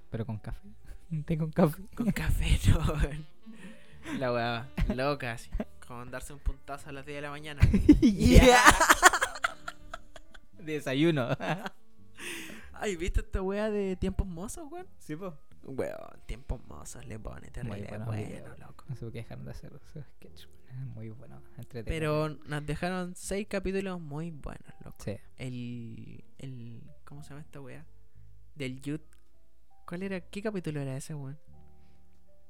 Pero 0.10 0.26
con 0.26 0.38
café. 0.40 0.68
Té 1.28 1.38
con 1.38 1.52
café. 1.52 1.82
Con 1.96 2.12
café, 2.12 2.58
no, 2.70 2.80
weón. 2.94 3.26
La 4.20 4.32
weá, 4.34 4.70
loca, 4.96 5.34
así. 5.34 5.50
Como 5.88 6.06
darse 6.06 6.34
un 6.34 6.40
puntazo 6.40 6.90
a 6.90 6.92
las 6.92 7.06
10 7.06 7.18
de 7.18 7.22
la 7.22 7.30
mañana. 7.30 7.62
Ya. 8.02 8.60
Desayuno. 10.60 11.30
Ay, 12.74 12.96
¿viste 12.96 13.22
esta 13.22 13.42
weá 13.42 13.70
de 13.70 13.96
tiempos 13.96 14.28
mozos, 14.28 14.70
weón? 14.72 14.88
sí, 15.00 15.16
po. 15.16 15.38
Weón, 15.64 16.22
tiempos 16.26 16.66
mozos 16.68 17.06
le 17.06 17.20
pone 17.20 17.50
terrible 17.52 17.88
bueno, 17.90 18.12
videos. 18.12 18.58
loco. 18.60 18.86
No 18.88 18.96
sé 18.96 19.06
qué 19.08 19.18
dejaron 19.20 19.44
de 19.46 19.52
hacer 19.52 19.74
esos 19.74 20.06
sketches. 20.16 20.48
muy 20.96 21.10
bueno. 21.10 21.42
Pero 21.86 22.30
nos 22.30 22.66
dejaron 22.66 23.16
seis 23.16 23.48
capítulos 23.50 24.00
muy 24.00 24.32
buenos, 24.32 24.74
loco. 24.86 24.98
Sí. 25.04 25.18
El, 25.38 26.24
el. 26.38 26.84
¿Cómo 27.04 27.24
se 27.24 27.30
llama 27.32 27.42
esta 27.42 27.60
weá? 27.60 27.86
Del 28.56 28.82
Youth. 28.82 29.02
¿Cuál 29.86 30.04
era? 30.04 30.22
¿Qué 30.22 30.42
capítulo 30.42 30.80
era 30.80 30.96
ese, 30.96 31.16
weón? 31.16 31.38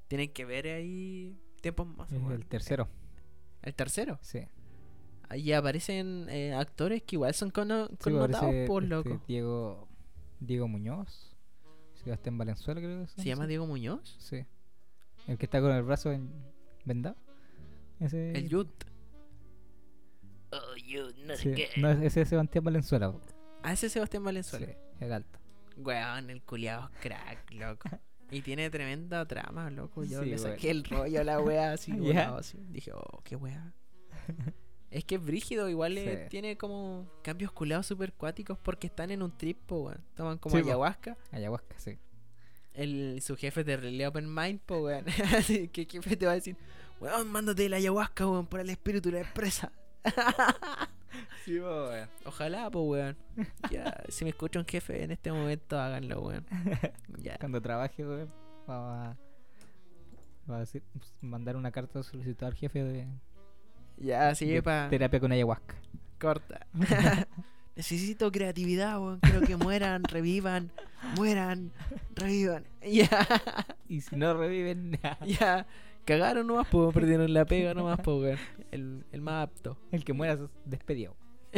Tienen 0.07 0.31
que 0.31 0.45
ver 0.45 0.67
ahí. 0.67 1.39
Tiempos 1.61 1.87
Es 2.11 2.21
el 2.31 2.45
tercero. 2.45 2.87
¿El 3.63 3.73
tercero? 3.73 4.19
Sí. 4.21 4.39
Ahí 5.29 5.51
aparecen 5.51 6.27
eh, 6.29 6.53
actores 6.53 7.03
que 7.03 7.15
igual 7.17 7.33
son 7.33 7.49
cono- 7.51 7.87
Sí, 7.89 7.97
connotados 7.99 8.53
por 8.67 8.83
este, 8.83 8.95
loco. 8.95 9.21
Diego, 9.27 9.87
Diego 10.39 10.67
Muñoz. 10.67 11.35
Sebastián 12.03 12.37
Valenzuela, 12.37 12.79
creo 12.79 13.01
que 13.01 13.07
¿Se 13.21 13.23
llama 13.27 13.47
Diego 13.47 13.65
Muñoz? 13.67 14.15
Sí. 14.19 14.45
El 15.27 15.37
que 15.37 15.45
está 15.45 15.59
con 15.59 15.71
el 15.71 15.83
brazo 15.83 16.11
en- 16.13 16.31
vendado. 16.85 17.17
Ese. 17.99 18.31
El 18.31 18.47
Youth. 18.47 18.69
Oh, 20.51 20.75
you, 20.85 21.07
no 21.25 21.35
Sí, 21.35 21.43
sé 21.49 21.53
qué. 21.55 21.69
No, 21.81 21.89
ese 21.91 22.21
es 22.21 22.29
Sebastián 22.29 22.63
Valenzuela. 22.63 23.13
Ah, 23.63 23.73
ese 23.73 23.87
es 23.87 23.91
Sebastián 23.91 24.23
Valenzuela. 24.23 24.67
Sí, 24.67 24.73
el 25.01 25.11
alto. 25.11 25.39
Weón, 25.75 26.29
el 26.29 26.41
culiado 26.43 26.89
crack, 27.01 27.51
loco. 27.51 27.89
Y 28.29 28.41
tiene 28.41 28.69
tremenda 28.69 29.25
trama, 29.25 29.69
loco. 29.69 30.03
Yo 30.03 30.21
Sí, 30.23 30.29
le 30.29 30.37
saqué 30.37 30.69
el 30.71 30.83
rollo 30.83 31.21
a 31.21 31.23
la 31.23 31.39
wea 31.39 31.71
así, 31.73 31.91
volado, 31.97 32.37
así. 32.37 32.57
Dije, 32.69 32.91
oh, 32.93 33.21
qué 33.23 33.35
wea. 33.35 33.73
Es 34.91 35.03
que 35.05 35.15
es 35.15 35.23
brígido, 35.23 35.69
igual 35.69 35.95
Sí. 35.95 36.09
tiene 36.29 36.57
como 36.57 37.09
cambios 37.23 37.51
culados 37.51 37.85
super 37.87 38.13
cuáticos 38.13 38.57
porque 38.57 38.87
están 38.87 39.11
en 39.11 39.21
un 39.21 39.35
trip, 39.37 39.57
po, 39.65 39.83
weón. 39.83 40.03
Toman 40.15 40.37
como 40.37 40.55
Sí, 40.55 40.61
po. 40.61 40.67
ayahuasca. 40.69 41.17
Ayahuasca, 41.31 41.77
sí. 41.79 41.97
El, 42.73 43.19
su 43.21 43.35
jefe 43.35 43.63
de 43.63 43.75
Relay 43.77 44.05
Open 44.05 44.33
Mind, 44.33 44.59
po, 44.61 44.77
weón. 44.83 45.05
El 45.49 45.69
jefe 45.73 46.15
te 46.17 46.25
va 46.25 46.33
a 46.33 46.35
decir, 46.35 46.55
weón, 46.99 47.29
mándate 47.31 47.67
la 47.69 47.77
ayahuasca, 47.77 48.27
weón, 48.27 48.47
por 48.47 48.59
el 48.59 48.69
espíritu 48.69 49.09
de 49.09 49.21
la 49.21 49.27
empresa. 49.27 49.71
Sí, 51.45 51.59
weón. 51.59 52.09
Ojalá, 52.25 52.69
po, 52.69 52.81
weón. 52.81 53.15
Ya, 53.71 54.03
si 54.09 54.23
me 54.25 54.31
escucha 54.31 54.59
un 54.59 54.65
jefe 54.65 55.03
en 55.03 55.11
este 55.11 55.31
momento, 55.31 55.79
háganlo, 55.79 56.21
weón. 56.21 56.45
Ya. 57.21 57.37
Cuando 57.37 57.61
trabaje, 57.61 58.05
weón, 58.05 58.31
vamos 58.67 58.91
a, 58.97 59.17
va 60.51 60.57
a 60.57 60.59
decir, 60.59 60.83
pues, 60.93 61.13
mandar 61.21 61.55
una 61.55 61.71
carta 61.71 61.99
de 61.99 62.03
solicitud 62.03 62.45
al 62.45 62.53
jefe 62.53 62.83
de, 62.83 63.07
Ya, 63.97 64.33
sí, 64.35 64.61
pa. 64.61 64.87
terapia 64.89 65.19
con 65.19 65.31
ayahuasca. 65.31 65.75
Corta. 66.19 66.65
Necesito 67.75 68.31
creatividad, 68.31 68.99
weón. 68.99 69.19
Quiero 69.19 69.41
que 69.41 69.55
mueran, 69.55 70.03
revivan, 70.03 70.71
mueran, 71.15 71.71
revivan. 72.15 72.65
Ya, 72.81 73.27
Y 73.87 74.01
si 74.01 74.15
no 74.15 74.33
reviven, 74.33 74.97
ya. 75.25 75.67
Cagaron 76.07 76.47
nomás, 76.47 76.67
pues 76.69 76.93
perdieron 76.93 77.33
la 77.33 77.45
pega 77.45 77.73
nomás, 77.73 77.99
pues 78.01 78.17
weón. 78.17 78.37
El, 78.71 79.05
el 79.11 79.21
más 79.21 79.49
apto. 79.49 79.77
El 79.91 80.05
que 80.05 80.13
muera 80.13 80.37
despedido. 80.63 81.17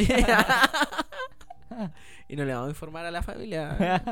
y 2.28 2.36
no 2.36 2.44
le 2.44 2.52
vamos 2.52 2.66
a 2.66 2.70
informar 2.70 3.06
a 3.06 3.12
la 3.12 3.22
familia. 3.22 4.02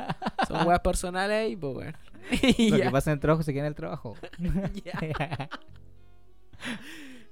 Son 0.46 0.66
weas 0.66 0.80
personales 0.80 1.50
y 1.50 1.56
pues 1.56 1.76
weón. 1.76 1.96
Lo 2.70 2.76
que 2.76 2.90
pasa 2.92 3.10
en 3.10 3.14
el 3.14 3.20
trabajo 3.20 3.42
se 3.42 3.52
queda 3.52 3.62
en 3.62 3.66
el 3.66 3.74
trabajo. 3.74 4.14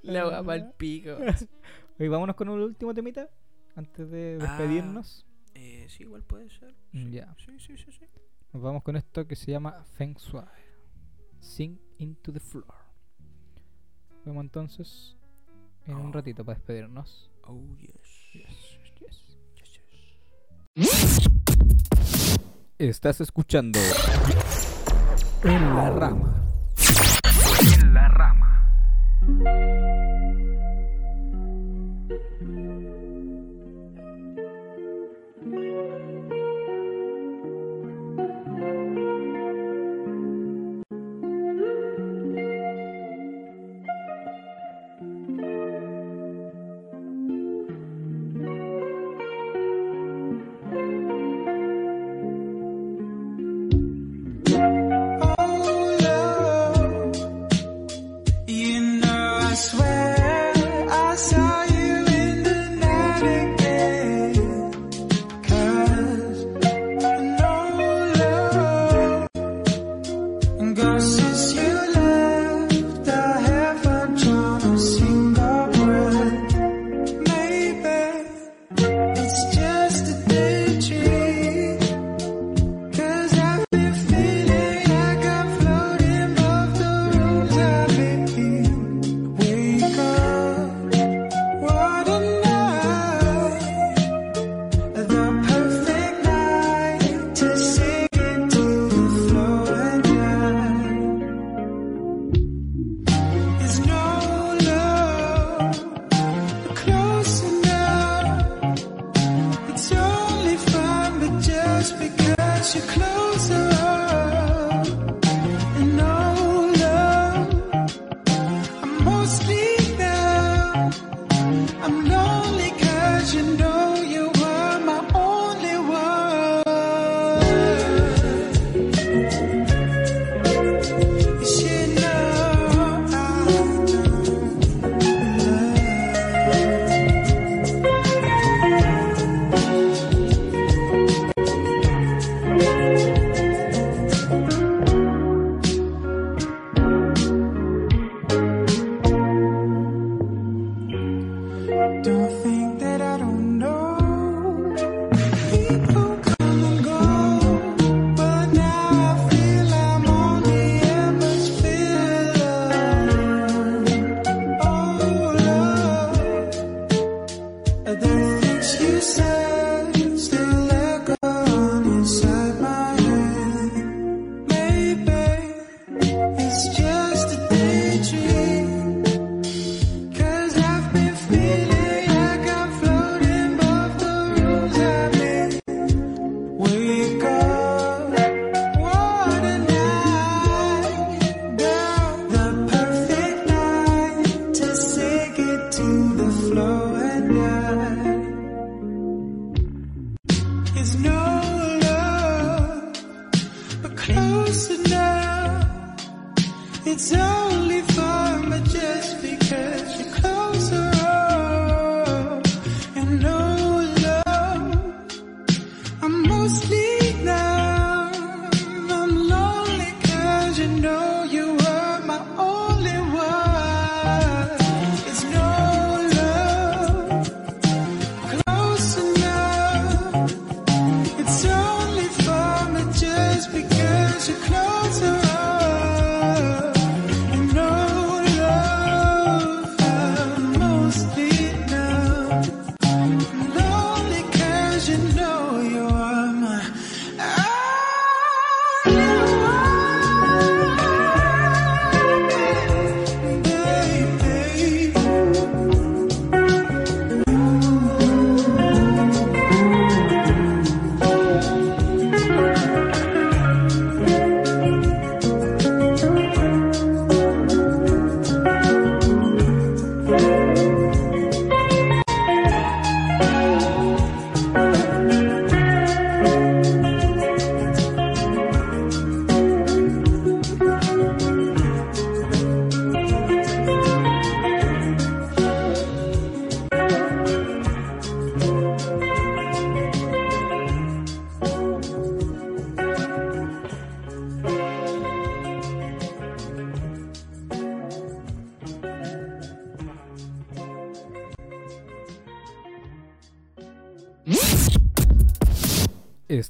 La 0.03 0.41
wea 0.41 0.71
pico. 0.77 1.17
Y 1.99 2.07
vámonos 2.09 2.35
con 2.35 2.49
un 2.49 2.61
último 2.61 2.93
temita 2.93 3.29
antes 3.75 4.11
de 4.11 4.37
ah, 4.41 4.43
despedirnos. 4.43 5.25
Ah, 5.25 5.51
eh, 5.55 5.85
sí, 5.87 6.03
igual 6.03 6.23
puede 6.23 6.49
ser. 6.49 6.75
Ya. 6.91 7.33
Sí, 7.37 7.57
sí, 7.57 7.77
sí, 7.77 7.91
sí. 7.91 8.05
Nos 8.51 8.61
vamos 8.61 8.83
con 8.83 8.97
esto 8.97 9.25
que 9.25 9.37
se 9.37 9.51
llama 9.51 9.81
Feng 9.95 10.15
Shui. 10.15 10.43
Sing 11.39 11.79
into 11.99 12.33
the 12.33 12.39
floor 12.39 12.86
vemos 14.27 14.43
entonces 14.43 15.15
en 15.87 15.95
un 15.95 16.09
oh. 16.09 16.11
ratito 16.11 16.43
para 16.43 16.57
despedirnos. 16.57 17.31
Oh, 17.43 17.57
yes. 17.79 17.93
Yes, 18.33 18.79
yes. 18.99 19.19
yes. 20.75 21.19
Estás 22.77 23.21
escuchando 23.21 23.79
En 25.43 25.75
la 25.75 25.89
Rama. 25.91 26.43
En 27.73 27.93
la 27.93 28.07
Rama. 28.09 29.86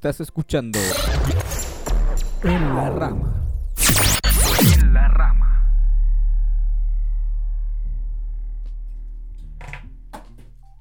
Estás 0.07 0.21
escuchando 0.21 0.79
En 2.41 2.75
la 2.75 2.89
Rama. 2.91 3.43
En 4.71 4.93
la 4.93 5.07
rama. 5.09 5.83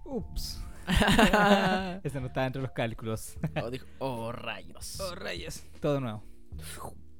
Ups. 0.05 0.63
Ese 2.05 2.21
no 2.21 2.29
estaba 2.29 2.47
entre 2.47 2.63
los 2.63 2.71
cálculos. 2.71 3.37
Oh, 3.61 3.69
dijo, 3.69 3.87
oh, 3.99 4.31
rayos. 4.31 5.03
rayos. 5.17 5.65
Todo 5.81 5.99
nuevo. 5.99 6.23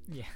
Ya. 0.07 0.27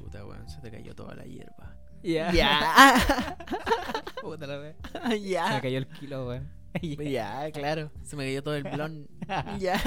Puta, 0.00 0.26
weón, 0.26 0.48
se 0.48 0.60
te 0.60 0.72
cayó 0.72 0.92
toda 0.92 1.14
la 1.14 1.22
hierba. 1.22 1.76
Ya. 2.02 2.32
Ya. 2.32 3.36
Puta 4.20 4.44
la 4.48 4.58
wea. 4.58 4.74
Se 4.92 5.08
me 5.08 5.20
ya. 5.20 5.60
cayó 5.60 5.78
el 5.78 5.86
kilo, 5.86 6.26
weón. 6.26 6.61
Ya, 6.80 7.50
claro. 7.52 7.90
Se 8.02 8.16
me 8.16 8.24
cayó 8.24 8.42
todo 8.42 8.54
el 8.56 8.62
blon. 8.64 9.06
ya. 9.58 9.78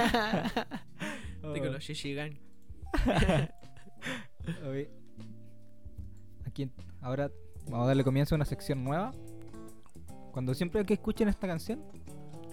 Oh, 1.44 1.52
Tengo 1.54 1.68
los 1.68 1.84
Shishigan. 1.84 2.38
Aquí, 6.46 6.70
ahora 7.02 7.32
vamos 7.66 7.86
a 7.86 7.88
darle 7.88 8.04
comienzo 8.04 8.36
a 8.36 8.38
una 8.38 8.46
sección 8.46 8.84
nueva. 8.84 9.12
Cuando 10.32 10.54
siempre 10.54 10.86
que 10.86 10.94
escuchen 10.94 11.28
esta 11.28 11.48
canción, 11.48 11.82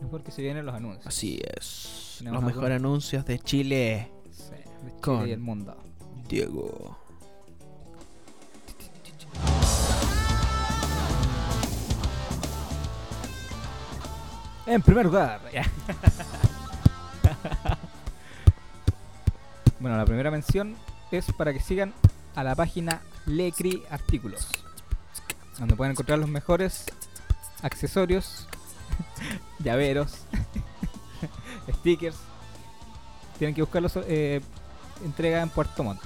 es 0.00 0.06
porque 0.10 0.30
se 0.30 0.40
vienen 0.42 0.64
los 0.66 0.74
anuncios. 0.74 1.06
Así 1.06 1.40
es. 1.56 2.16
Tenemos 2.18 2.42
Los 2.42 2.54
mejores 2.54 2.76
anuncios 2.76 3.24
de 3.26 3.38
Chile. 3.38 4.10
Sí, 4.30 4.50
de 4.52 4.62
Chile 4.90 5.00
Con- 5.00 5.28
y 5.28 5.32
el 5.32 5.40
mundo. 5.40 5.76
Diego. 6.28 6.96
En 14.66 14.82
primer 14.82 15.06
lugar, 15.06 15.40
ya. 15.52 15.62
bueno, 19.80 19.96
la 19.96 20.04
primera 20.04 20.30
mención 20.30 20.76
es 21.10 21.32
para 21.32 21.52
que 21.52 21.60
sigan 21.60 21.92
a 22.36 22.44
la 22.44 22.54
página 22.54 23.00
Lecri 23.26 23.82
Artículos, 23.90 24.48
donde 25.58 25.74
pueden 25.74 25.92
encontrar 25.92 26.18
los 26.18 26.28
mejores 26.28 26.86
accesorios, 27.62 28.46
llaveros, 29.58 30.18
stickers. 31.80 32.16
Tienen 33.38 33.54
que 33.54 33.62
buscarlos 33.62 33.98
eh, 34.06 34.40
entrega 35.04 35.42
en 35.42 35.50
Puerto 35.50 35.82
Montt. 35.82 36.00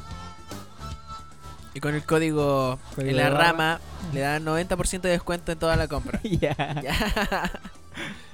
Y 1.75 1.81
con 1.81 1.95
el 1.95 2.05
código, 2.05 2.79
Código 2.95 3.11
en 3.11 3.17
la 3.19 3.29
rama 3.29 3.81
le 4.15 4.21
dan 4.21 4.47
90% 4.47 5.03
de 5.03 5.11
descuento 5.11 5.53
en 5.53 5.59
toda 5.59 5.77
la 5.77 5.89
compra. 5.89 6.21
Ya. 6.23 7.53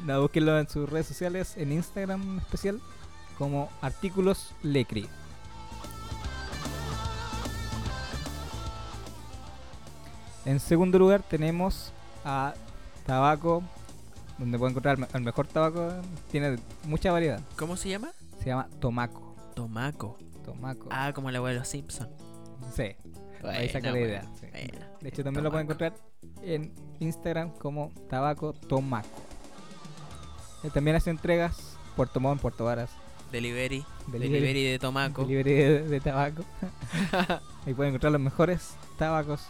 No, 0.05 0.21
búsquenlo 0.23 0.59
en 0.59 0.69
sus 0.69 0.89
redes 0.89 1.07
sociales, 1.07 1.55
en 1.57 1.73
Instagram 1.73 2.23
en 2.23 2.39
especial, 2.39 2.81
como 3.39 3.71
Artículos 3.81 4.55
Lecri. 4.63 5.09
En 10.45 10.59
segundo 10.61 10.99
lugar 10.99 11.23
tenemos 11.23 11.93
a 12.25 12.55
Tabaco, 13.07 13.63
donde 14.39 14.59
pueden 14.59 14.73
encontrar 14.73 14.95
el 14.97 15.01
me- 15.03 15.09
el 15.13 15.23
mejor 15.23 15.47
tabaco, 15.47 15.89
tiene 16.31 16.57
mucha 16.85 17.13
variedad. 17.13 17.41
¿Cómo 17.57 17.77
se 17.77 17.91
llama? 17.91 18.11
Se 18.41 18.47
llama 18.47 18.69
Tomaco. 18.81 19.37
Tomaco. 19.55 20.19
Tomaco. 20.45 20.89
Ah, 20.91 21.13
como 21.15 21.31
la 21.31 21.39
abuelo 21.39 21.65
Simpson. 21.65 22.09
Sí, 22.75 22.95
ahí 23.45 23.69
saca 23.69 23.93
la 23.93 24.01
idea. 24.01 24.25
sí. 24.41 24.47
De 25.01 25.09
hecho 25.09 25.23
también 25.23 25.45
lo 25.45 25.51
pueden 25.51 25.67
encontrar 25.67 25.95
en 26.43 26.73
Instagram 27.01 27.51
como 27.59 27.93
Tabaco 28.09 28.53
Tomaco. 28.53 29.09
Eh, 30.65 30.71
También 30.73 30.97
hace 30.97 31.11
entregas 31.11 31.77
Puerto 31.97 32.21
Montt, 32.21 32.41
Puerto 32.41 32.65
Varas, 32.65 32.91
Delivery. 33.31 33.85
Delivery. 34.09 34.33
Delivery 34.33 34.65
de 34.65 34.79
Tomaco. 34.79 35.23
Delivery 35.23 35.53
de, 35.55 35.83
de 35.89 36.01
tabaco. 36.01 36.45
Ahí 37.67 37.75
pueden 37.75 37.91
encontrar 37.93 38.13
los 38.13 38.21
mejores 38.21 38.75
tabacos, 38.99 39.41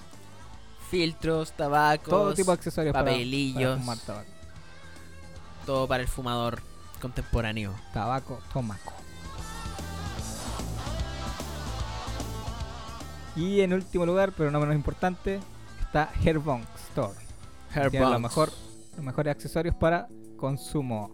Filtros, 0.90 1.52
tabacos. 1.52 2.08
todo 2.08 2.34
tipo 2.34 2.50
de 2.50 2.54
accesorios 2.54 2.92
para- 2.92 3.06
papelillos. 3.06 3.70
para, 3.72 3.80
fumar 3.80 3.98
tabaco. 3.98 4.30
Todo 5.66 5.88
para 5.88 6.02
el 6.02 6.08
fumador 6.08 6.60
contemporáneo. 7.00 7.74
Tabaco 7.92 8.40
Tomaco. 8.52 8.92
Y 13.34 13.60
en 13.62 13.72
último 13.72 14.04
lugar, 14.04 14.32
pero 14.36 14.50
no 14.50 14.60
menos 14.60 14.74
importante, 14.74 15.40
está 15.80 16.10
Herbong 16.22 16.62
Store. 16.90 17.14
Tiene 17.90 18.06
los, 18.10 18.20
mejor, 18.20 18.52
los 18.96 19.04
mejores 19.04 19.30
accesorios 19.34 19.74
para 19.74 20.06
consumo. 20.42 21.08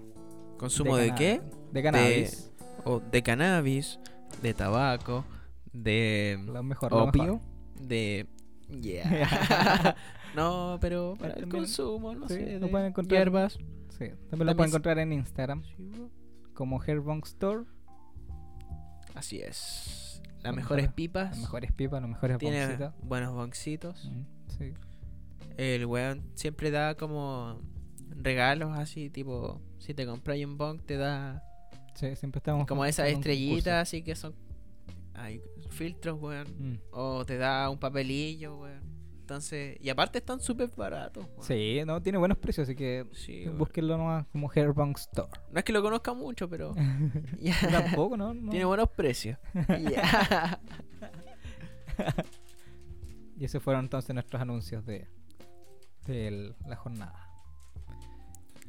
¿Consumo 0.56 0.96
de, 0.96 1.14
qué? 1.14 1.42
cannabis. 1.42 1.72
De 1.72 1.82
cannabis. 1.82 2.52
O 2.84 3.00
de 3.00 3.22
cannabis, 3.22 4.00
de 4.42 4.54
tabaco, 4.54 5.24
de 5.70 6.40
Lo 6.46 6.62
mejor, 6.62 6.90
lo 6.92 7.04
opio, 7.04 7.22
mejor. 7.24 7.40
de... 7.88 8.26
Yeah. 8.80 9.94
no, 10.36 10.78
pero 10.80 11.14
para 11.18 11.34
el 11.34 11.40
También- 11.40 11.62
consumo, 11.64 12.14
no 12.14 12.26
sí, 12.26 12.34
sé, 12.36 12.52
lo 12.58 12.66
de 12.66 12.72
pueden 12.72 12.86
encontrar. 12.88 13.20
hierbas. 13.20 13.58
Sí, 13.98 14.06
también 14.30 14.46
lo 14.46 14.56
pueden 14.56 14.70
encontrar 14.70 14.98
en 14.98 15.12
Instagram 15.12 15.62
como 16.54 16.82
Herbong 16.82 17.22
Store. 17.24 17.64
Así 19.14 19.40
es. 19.40 20.22
Las 20.42 20.54
mejores 20.54 20.88
pipas. 20.92 21.30
Las 21.30 21.40
mejores 21.40 21.72
pipas, 21.72 22.00
los 22.00 22.10
mejores 22.10 22.38
Tiene 22.38 22.78
buenos 23.02 23.34
boncitos. 23.34 24.10
Mm, 24.10 24.22
Sí. 24.56 24.72
El 25.58 25.84
weón 25.86 26.22
siempre 26.34 26.70
da 26.70 26.94
como 26.94 27.60
regalos 28.16 28.76
así, 28.78 29.10
tipo, 29.10 29.60
si 29.78 29.94
te 29.94 30.06
compras 30.06 30.38
un 30.44 30.56
bong 30.58 30.80
te 30.82 30.96
da 30.96 31.42
Sí, 31.94 32.14
siempre 32.16 32.38
estamos 32.38 32.66
como 32.66 32.84
esas 32.84 33.08
estrellitas 33.08 33.74
así 33.82 34.02
que 34.02 34.14
son 34.14 34.34
hay 35.14 35.42
filtros, 35.70 36.20
weón. 36.20 36.46
Mm. 36.58 36.78
O 36.92 37.24
te 37.26 37.36
da 37.38 37.68
un 37.70 37.78
papelillo, 37.78 38.56
weón. 38.60 38.98
Entonces, 39.20 39.76
y 39.80 39.90
aparte 39.90 40.18
están 40.18 40.40
súper 40.40 40.70
baratos, 40.76 41.24
weón. 41.26 41.42
Sí, 41.42 41.80
no, 41.84 42.00
tiene 42.00 42.18
buenos 42.18 42.38
precios, 42.38 42.68
así 42.68 42.76
que 42.76 43.04
Sí, 43.12 43.46
búsquenlo 43.48 43.98
nomás 43.98 44.26
como 44.28 44.50
Herbong 44.52 44.96
Store. 44.96 45.28
No 45.50 45.58
es 45.58 45.64
que 45.64 45.72
lo 45.72 45.82
conozca 45.82 46.14
mucho, 46.14 46.48
pero 46.48 46.72
Tampoco, 47.70 48.16
¿no? 48.16 48.32
No. 48.32 48.50
tiene 48.50 48.64
buenos 48.64 48.88
precios. 48.90 49.36
Y 53.36 53.44
esos 53.44 53.62
fueron 53.62 53.84
entonces 53.84 54.12
nuestros 54.14 54.42
anuncios 54.42 54.84
de, 54.84 55.06
de 56.06 56.28
el- 56.28 56.56
la 56.66 56.76
jornada. 56.76 57.27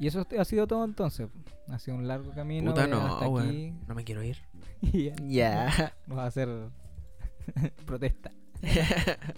Y 0.00 0.06
eso 0.06 0.26
ha 0.38 0.44
sido 0.46 0.66
todo 0.66 0.82
entonces. 0.84 1.28
Ha 1.68 1.78
sido 1.78 1.98
un 1.98 2.08
largo 2.08 2.32
camino. 2.32 2.70
Puta 2.70 2.86
llegar 2.86 3.00
no, 3.02 3.06
hasta 3.14 3.28
weón. 3.28 3.46
aquí. 3.48 3.74
No 3.86 3.94
me 3.94 4.02
quiero 4.02 4.22
ir. 4.22 4.38
Ya 4.80 5.14
Ya. 5.26 5.94
Vamos 6.06 6.24
a 6.24 6.26
hacer 6.26 6.48
protesta. 7.86 8.32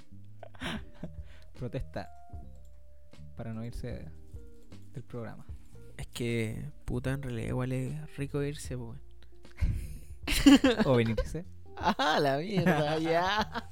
protesta 1.58 2.08
para 3.36 3.52
no 3.52 3.64
irse 3.64 4.08
del 4.92 5.02
programa. 5.02 5.44
es 5.96 6.06
que, 6.06 6.70
puta, 6.84 7.10
en 7.12 7.22
realidad 7.22 7.48
igual 7.48 7.72
es 7.72 8.16
rico 8.16 8.40
irse, 8.42 8.76
weón. 8.76 9.00
O 10.84 10.94
venirse. 10.94 11.44
Ah, 11.76 12.18
la 12.20 12.38
mierda, 12.38 12.98
ya. 12.98 13.68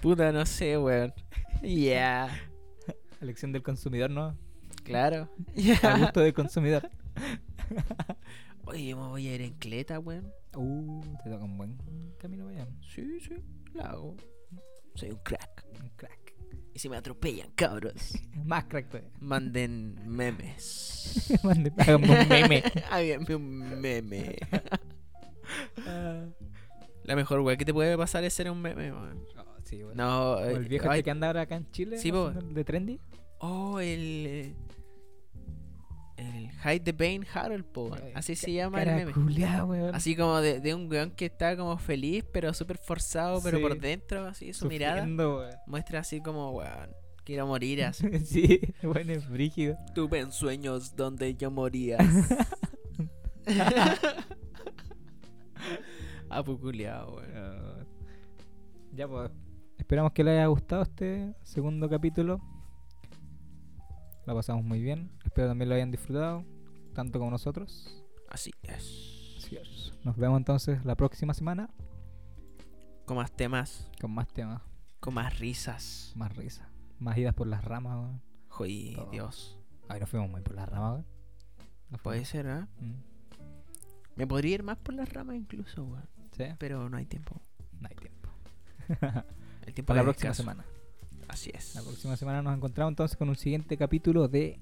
Puta, 0.00 0.32
no 0.32 0.44
sé, 0.44 0.76
weón. 0.76 1.12
Ya. 1.62 2.28
Elección 3.20 3.52
del 3.52 3.62
consumidor, 3.62 4.10
¿no? 4.10 4.36
Claro. 4.84 5.28
A 5.82 5.98
gusto 5.98 6.20
del 6.20 6.34
consumidor. 6.34 6.88
Oye, 8.64 8.94
me 8.94 9.02
voy 9.08 9.26
a 9.28 9.34
ir 9.34 9.42
en 9.42 9.54
cleta, 9.54 9.98
weón. 9.98 10.32
Uh, 10.54 11.00
te 11.24 11.30
toca 11.30 11.44
un 11.44 11.56
buen 11.58 11.78
camino 12.18 12.48
allá. 12.48 12.66
Sí, 12.94 13.20
sí, 13.20 13.34
la 13.74 13.86
hago. 13.90 14.16
Soy 14.94 15.10
un 15.10 15.18
crack. 15.18 15.64
Un 15.82 15.88
crack. 15.96 16.34
Y 16.74 16.78
si 16.78 16.88
me 16.88 16.96
atropellan, 16.96 17.50
cabros, 17.54 18.18
Más 18.44 18.64
crack 18.64 18.88
todavía. 18.88 19.10
manden 19.20 19.96
memes. 20.06 21.30
Mande- 21.42 21.72
Háganme 21.78 22.10
un 22.22 22.28
meme. 22.28 22.62
Háganme 22.90 23.34
un 23.34 23.80
meme. 23.80 24.36
La 27.04 27.16
mejor 27.16 27.40
weá 27.40 27.56
que 27.56 27.64
te 27.64 27.72
puede 27.74 27.96
pasar 27.98 28.22
es 28.24 28.32
ser 28.32 28.50
un 28.50 28.60
meme, 28.62 28.92
weón. 28.92 29.24
Oh, 29.38 29.56
sí, 29.64 29.82
bueno. 29.82 30.02
No, 30.04 30.30
O 30.34 30.44
el 30.44 30.64
eh, 30.64 30.68
viejo 30.68 30.88
ay, 30.88 31.00
este 31.00 31.04
que 31.04 31.10
anda 31.10 31.26
ahora 31.26 31.42
acá 31.42 31.56
en 31.56 31.70
Chile. 31.72 31.98
Sí, 31.98 32.10
de 32.12 32.64
Trendy. 32.64 33.00
Oh, 33.44 33.80
el. 33.80 34.54
El 36.16 36.50
Hide 36.64 36.80
the 36.84 36.94
Pain 36.94 37.26
Harold, 37.34 37.64
po, 37.64 37.90
Así 38.14 38.36
se 38.36 38.52
llama 38.52 38.80
el 38.82 39.12
meme. 39.12 39.12
Así 39.92 40.14
como 40.14 40.40
de, 40.40 40.60
de 40.60 40.72
un 40.74 40.88
weón 40.88 41.10
que 41.10 41.24
está 41.26 41.56
como 41.56 41.76
feliz, 41.78 42.24
pero 42.32 42.54
súper 42.54 42.78
forzado, 42.78 43.42
pero 43.42 43.56
Sí. 43.58 43.62
por 43.62 43.80
dentro, 43.80 44.26
así 44.26 44.52
su 44.52 44.66
mirada 44.68 44.98
Sufriendo, 44.98 45.38
weón. 45.38 45.54
muestra 45.66 45.98
así 46.00 46.20
como, 46.20 46.50
weón, 46.52 46.90
quiero 47.24 47.46
morir 47.48 47.82
así. 47.86 48.06
sí, 48.24 48.60
bueno, 48.84 49.12
es 49.12 49.28
brígido. 49.28 49.76
Tuve 49.94 50.20
en 50.20 50.30
sueños 50.30 50.94
donde 50.94 51.34
yo 51.34 51.50
moría. 51.50 51.98
Apuculeado, 56.28 57.16
weón. 57.16 57.30
Ah, 57.34 57.84
Ya, 58.92 59.08
pues. 59.08 59.30
Esperamos 59.78 60.12
que 60.12 60.22
les 60.22 60.34
haya 60.34 60.46
gustado 60.46 60.82
este 60.82 61.34
segundo 61.42 61.88
capítulo. 61.90 62.40
Lo 64.26 64.34
pasamos 64.34 64.64
muy 64.64 64.80
bien. 64.80 65.10
Espero 65.24 65.48
también 65.48 65.68
lo 65.68 65.74
hayan 65.74 65.90
disfrutado. 65.90 66.44
tanto 66.94 67.18
como 67.18 67.30
nosotros. 67.30 68.02
Así 68.28 68.50
es. 68.62 69.34
Así 69.38 69.56
es. 69.56 69.92
Nos 70.04 70.16
vemos 70.16 70.38
entonces 70.38 70.84
la 70.84 70.94
próxima 70.94 71.34
semana 71.34 71.68
Con 73.06 73.16
más 73.16 73.32
temas, 73.32 73.90
con 74.00 74.10
más 74.12 74.28
temas, 74.28 74.62
con 75.00 75.14
más 75.14 75.38
risas. 75.38 76.12
más 76.16 76.34
risa, 76.36 76.68
más 76.98 77.16
idas 77.18 77.34
por 77.34 77.46
las 77.46 77.64
ramas. 77.64 77.96
weón. 77.96 78.22
Joy, 78.48 78.92
Todo. 78.94 79.10
Dios. 79.10 79.58
Ay, 79.88 80.00
nos 80.00 80.08
fuimos 80.08 80.30
muy 80.30 80.40
por 80.42 80.54
las 80.54 80.68
ramas. 80.68 80.92
weón. 80.92 81.06
Nos 81.90 82.00
Puede 82.00 82.24
ser, 82.24 82.46
¿ah? 82.48 82.68
Mm. 82.80 82.94
Me 84.16 84.26
podría 84.26 84.54
ir 84.54 84.62
más 84.62 84.78
por 84.78 84.94
las 84.94 85.12
ramas 85.12 85.36
incluso, 85.36 85.84
weón. 85.84 86.08
Sí, 86.36 86.44
Pero 86.58 86.88
no 86.88 86.96
hay 86.96 87.06
tiempo. 87.06 87.40
no 87.80 87.88
hay 87.88 87.96
tiempo. 87.96 88.28
El 89.66 89.74
tiempo 89.74 89.88
Para 89.88 90.00
la 90.00 90.04
próxima 90.04 90.34
semana. 90.34 90.64
Así 91.32 91.50
es. 91.54 91.74
La 91.74 91.80
próxima 91.80 92.14
semana 92.14 92.42
nos 92.42 92.54
encontramos 92.54 92.92
entonces 92.92 93.16
con 93.16 93.30
un 93.30 93.36
siguiente 93.36 93.78
capítulo 93.78 94.28
de 94.28 94.60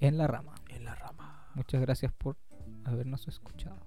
En 0.00 0.18
la 0.18 0.26
Rama. 0.26 0.54
En 0.68 0.84
la 0.84 0.94
rama. 0.94 1.48
Muchas 1.54 1.80
gracias 1.80 2.12
por 2.12 2.36
habernos 2.84 3.26
escuchado. 3.26 3.83